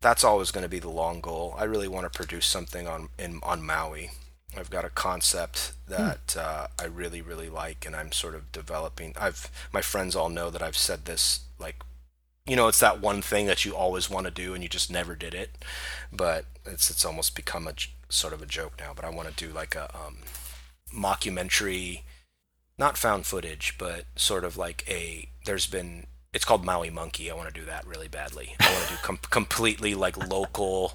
[0.00, 1.54] that's always going to be the long goal.
[1.56, 4.10] I really want to produce something on in on Maui.
[4.56, 9.14] I've got a concept that uh, I really, really like, and I'm sort of developing.
[9.18, 11.76] I've my friends all know that I've said this like,
[12.46, 14.92] you know, it's that one thing that you always want to do and you just
[14.92, 15.64] never did it,
[16.12, 17.74] but it's it's almost become a
[18.10, 18.92] sort of a joke now.
[18.94, 20.18] But I want to do like a um,
[20.94, 22.02] mockumentary,
[22.78, 25.28] not found footage, but sort of like a.
[25.44, 27.30] There's been it's called Maui Monkey.
[27.30, 28.56] I want to do that really badly.
[28.60, 30.94] I want to do com- completely like local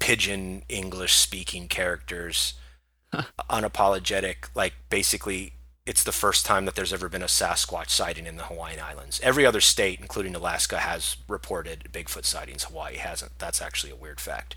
[0.00, 2.54] pidgin English speaking characters,
[3.50, 4.48] unapologetic.
[4.54, 5.52] Like basically,
[5.90, 9.20] it's the first time that there's ever been a Sasquatch sighting in the Hawaiian Islands.
[9.22, 12.62] Every other state, including Alaska, has reported Bigfoot sightings.
[12.64, 13.32] Hawaii hasn't.
[13.38, 14.54] That's actually a weird fact,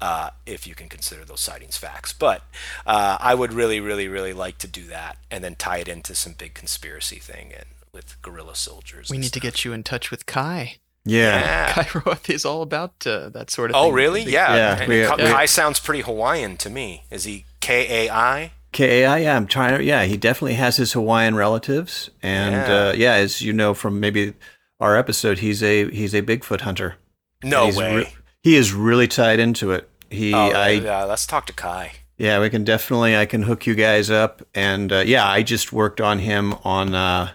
[0.00, 2.12] uh, if you can consider those sightings facts.
[2.12, 2.42] But
[2.86, 6.14] uh, I would really, really, really like to do that, and then tie it into
[6.14, 9.10] some big conspiracy thing and with guerrilla soldiers.
[9.10, 10.76] We and need to get you in touch with Kai.
[11.04, 11.40] Yeah.
[11.40, 11.72] Yeah.
[11.84, 13.94] Kai Roth is all about uh, that sort of Oh, thing.
[13.94, 14.22] really?
[14.22, 14.54] Yeah.
[14.54, 17.04] Yeah, And we- Ka- Kai sounds pretty Hawaiian to me.
[17.10, 18.52] Is he K A I?
[18.78, 19.84] KAI, yeah, I'm trying to.
[19.84, 22.74] Yeah, he definitely has his Hawaiian relatives, and Yeah.
[22.88, 24.34] uh, yeah as you know from maybe
[24.80, 26.96] our episode, he's a he's a Bigfoot hunter.
[27.42, 27.96] No way.
[27.96, 29.88] re- he is really tied into it.
[30.10, 31.04] He, oh, I, yeah.
[31.04, 31.92] Let's talk to Kai.
[32.16, 33.16] yeah, we can definitely.
[33.16, 36.94] I can hook you guys up, and uh, yeah, I just worked on him on
[36.94, 37.30] uh,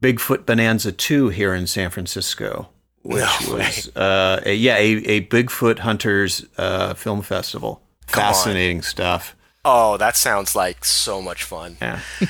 [0.00, 2.68] Bigfoot Bonanza two here in San Francisco,
[3.02, 4.84] which No was uh, a, yeah, a,
[5.16, 7.82] a Bigfoot hunters uh, film festival.
[8.06, 8.32] Come on.
[8.34, 9.34] Fascinating stuff.
[9.64, 11.76] Oh, that sounds like so much fun.
[11.80, 12.00] Yeah.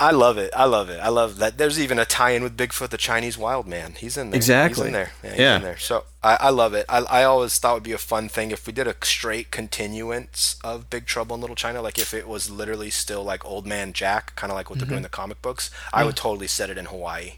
[0.00, 0.52] I love it.
[0.54, 1.00] I love it.
[1.00, 1.58] I love that.
[1.58, 3.94] There's even a tie-in with Bigfoot, the Chinese wild man.
[3.98, 4.36] He's in there.
[4.36, 4.82] Exactly.
[4.82, 5.10] He's in there.
[5.24, 5.30] Yeah.
[5.30, 5.56] He's Yeah.
[5.56, 5.78] In there.
[5.78, 6.86] So I, I love it.
[6.88, 9.50] I, I always thought it would be a fun thing if we did a straight
[9.50, 13.66] continuance of Big Trouble in Little China, like if it was literally still like Old
[13.66, 15.04] Man Jack, kind of like what they're doing in mm-hmm.
[15.04, 15.70] the comic books.
[15.92, 16.18] I would mm.
[16.18, 17.34] totally set it in Hawaii,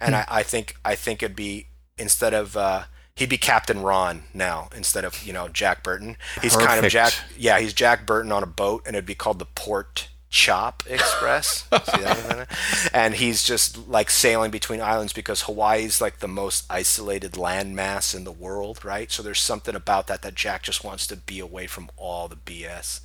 [0.00, 0.20] and hmm.
[0.20, 1.66] I, I think I think it'd be
[1.98, 2.56] instead of.
[2.56, 2.84] Uh,
[3.14, 6.16] He'd be Captain Ron now instead of you know Jack Burton.
[6.40, 6.92] He's kind of Perfect.
[6.92, 7.12] Jack.
[7.36, 11.64] Yeah, he's Jack Burton on a boat, and it'd be called the Port Chop Express.
[11.70, 12.48] See that?
[12.94, 18.24] and he's just like sailing between islands because Hawaii's like the most isolated landmass in
[18.24, 19.10] the world, right?
[19.12, 22.36] So there's something about that that Jack just wants to be away from all the
[22.36, 23.00] BS.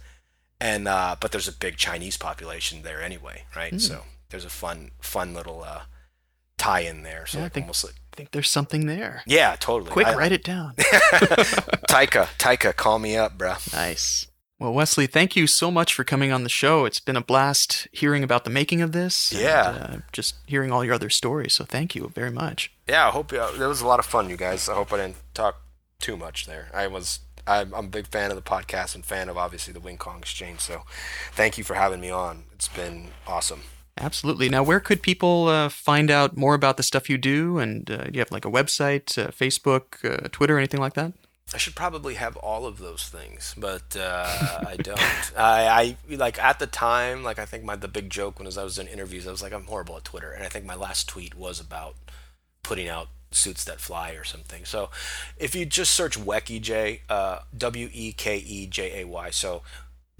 [0.61, 3.79] And uh, but there's a big Chinese population there anyway, right?
[3.81, 5.81] So there's a fun, fun little uh,
[6.57, 7.25] tie-in there.
[7.25, 9.21] So Yeah, I think- almost like I think there's something there.
[9.27, 9.91] yeah, totally.
[9.91, 10.73] Quick, I- write it down.
[11.87, 13.53] Taika, Taika, call me up, bro.
[13.73, 14.27] Nice.
[14.59, 16.85] Well, Wesley, thank you so much for coming on the show.
[16.85, 19.31] It's been a blast hearing about the making of this.
[19.31, 19.61] and, Yeah.
[19.69, 21.53] uh, just hearing all your other stories.
[21.53, 22.71] So thank you very much.
[22.87, 24.67] Yeah, I hope uh, it was a lot of fun, you guys.
[24.67, 25.61] I hope I didn't talk
[25.99, 26.69] too much there.
[26.73, 29.79] I was I'm, I'm a big fan of the podcast and fan of obviously the
[29.79, 30.59] Wing Kong Exchange.
[30.59, 30.83] So,
[31.33, 32.43] thank you for having me on.
[32.53, 33.61] It's been awesome.
[33.99, 34.49] Absolutely.
[34.49, 37.57] Now, where could people uh, find out more about the stuff you do?
[37.57, 41.13] And uh, do you have like a website, uh, Facebook, uh, Twitter, anything like that?
[41.53, 44.99] I should probably have all of those things, but uh, I don't.
[45.37, 48.63] I, I like at the time, like I think my the big joke when I
[48.63, 51.07] was in interviews, I was like, I'm horrible at Twitter, and I think my last
[51.07, 51.95] tweet was about
[52.63, 54.65] putting out suits that fly or something.
[54.65, 54.89] So
[55.37, 59.63] if you just search Weki J, uh, W E K E J A Y, so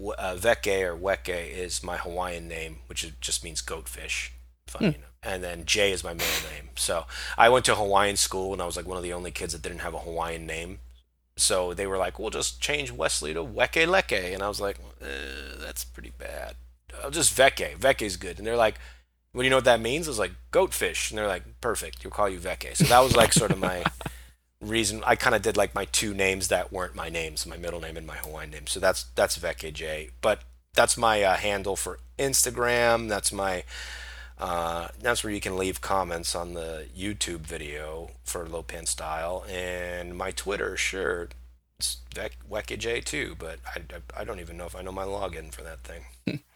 [0.00, 4.30] uh, Veke or Weke is my Hawaiian name, which is, just means goatfish.
[4.66, 5.00] Funny enough.
[5.22, 6.70] And then J is my middle name.
[6.76, 7.06] So
[7.36, 9.62] I went to Hawaiian school and I was like one of the only kids that
[9.62, 10.78] didn't have a Hawaiian name.
[11.36, 14.78] So they were like, "We'll just change Wesley to Weke Leke," and I was like,
[15.00, 16.56] eh, "That's pretty bad.
[17.02, 17.76] I'll just Veke.
[17.78, 18.76] Veke's good." And they're like,
[19.32, 22.02] "Well, you know what that means?" I was like, "Goatfish," and they're like, "Perfect.
[22.04, 23.84] We'll call you Veke." So that was like sort of my
[24.60, 25.02] reason.
[25.06, 27.96] I kind of did like my two names that weren't my names, my middle name
[27.96, 28.66] and my Hawaiian name.
[28.66, 30.10] So that's that's Veke J.
[30.20, 30.42] But
[30.74, 33.08] that's my uh, handle for Instagram.
[33.08, 33.64] That's my
[34.38, 39.44] uh, that's where you can leave comments on the YouTube video for Lo Pan Style,
[39.50, 41.28] and my Twitter, sure,
[41.78, 41.96] it's
[42.78, 43.80] J too, but I,
[44.16, 46.40] I, I don't even know if I know my login for that thing.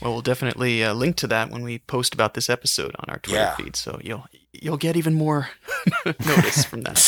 [0.00, 3.18] Well, we'll definitely uh, link to that when we post about this episode on our
[3.18, 3.56] Twitter Yeah.
[3.56, 3.74] feed.
[3.74, 5.50] So you'll you'll get even more
[6.04, 6.98] notice from that.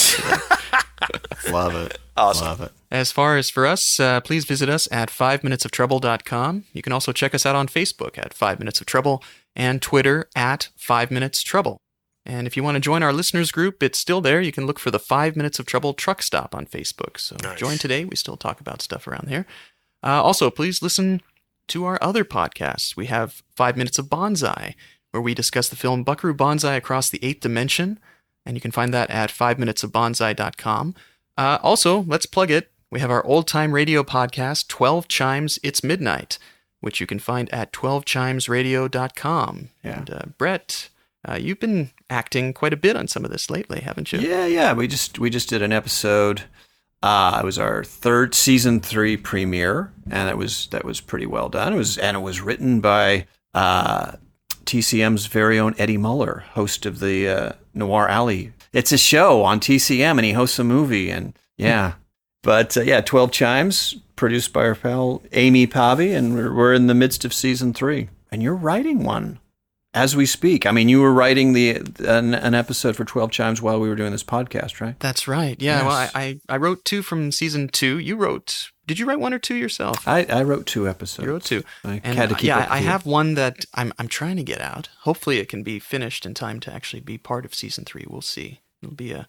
[1.50, 1.98] Love it.
[2.16, 2.46] Awesome.
[2.46, 2.72] Love it.
[2.90, 6.64] As far as for us, uh, please visit us at 5minutesoftrouble.com.
[6.72, 9.22] You can also check us out on Facebook at 5 Minutes of Trouble
[9.56, 11.78] and Twitter at 5 Minutes Trouble.
[12.26, 14.40] And if you want to join our listeners group, it's still there.
[14.40, 17.18] You can look for the 5 Minutes of Trouble truck stop on Facebook.
[17.18, 17.58] So Nice.
[17.58, 18.04] join today.
[18.04, 19.46] We still talk about stuff around there.
[20.02, 21.22] Uh, also, please listen
[21.68, 22.96] to our other podcasts.
[22.96, 24.74] We have 5 Minutes of Bonsai,
[25.10, 27.98] where we discuss the film Buckaroo Banzai Across the Eighth Dimension.
[28.46, 30.94] And you can find that at 5minutesofbonsai.com.
[31.36, 32.70] Uh, also, let's plug it.
[32.90, 36.38] We have our old time radio podcast, 12 Chimes It's Midnight,
[36.80, 39.68] which you can find at 12chimesradio.com.
[39.84, 39.98] Yeah.
[39.98, 40.88] And uh, Brett,
[41.26, 44.20] uh, you've been acting quite a bit on some of this lately, haven't you?
[44.20, 44.72] Yeah, yeah.
[44.72, 46.42] We just we just did an episode
[47.02, 51.48] Uh, it was our third season three premiere, and it was that was pretty well
[51.48, 51.72] done.
[51.72, 54.12] It was and it was written by uh,
[54.70, 58.52] TCM's very own Eddie Muller, host of the uh, Noir Alley.
[58.72, 61.94] It's a show on TCM, and he hosts a movie, and yeah.
[62.44, 66.86] But uh, yeah, Twelve Chimes, produced by our pal Amy Pavi, and we're, we're in
[66.86, 68.10] the midst of season three.
[68.30, 69.40] And you're writing one
[69.92, 70.66] as we speak.
[70.66, 73.96] I mean, you were writing the an, an episode for Twelve Chimes while we were
[73.96, 74.98] doing this podcast, right?
[75.00, 75.60] That's right.
[75.60, 75.78] Yeah.
[75.78, 75.84] Yes.
[75.84, 77.98] Well, I, I I wrote two from season two.
[77.98, 78.70] You wrote.
[78.90, 80.08] Did you write one or two yourself?
[80.08, 81.24] I, I wrote two episodes.
[81.24, 81.62] You wrote two.
[81.84, 84.42] I And had to uh, keep yeah, I have one that I'm I'm trying to
[84.42, 84.88] get out.
[85.02, 88.04] Hopefully, it can be finished in time to actually be part of season three.
[88.10, 88.62] We'll see.
[88.82, 89.28] It'll be a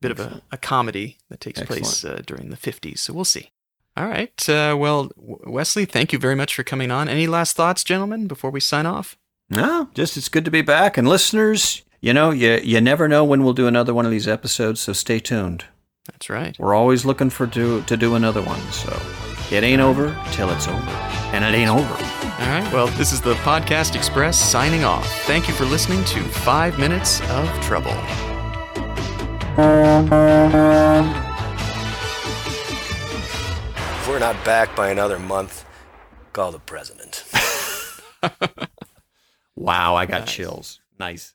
[0.00, 3.00] bit of a, a comedy that takes place uh, during the 50s.
[3.00, 3.50] So we'll see.
[3.98, 4.48] All right.
[4.48, 7.06] Uh, well, Wesley, thank you very much for coming on.
[7.06, 9.18] Any last thoughts, gentlemen, before we sign off?
[9.50, 10.96] No, just it's good to be back.
[10.96, 14.26] And listeners, you know, you you never know when we'll do another one of these
[14.26, 15.66] episodes, so stay tuned.
[16.06, 16.58] That's right.
[16.58, 18.60] We're always looking for to to do another one.
[18.72, 18.90] So
[19.54, 20.90] it ain't over till it's over,
[21.32, 21.94] and it ain't over.
[21.94, 22.68] All right.
[22.72, 25.06] Well, this is the Podcast Express signing off.
[25.22, 27.94] Thank you for listening to Five Minutes of Trouble.
[33.94, 35.64] If we're not back by another month,
[36.32, 37.24] call the president.
[39.54, 40.80] Wow, I got chills.
[40.98, 41.34] Nice.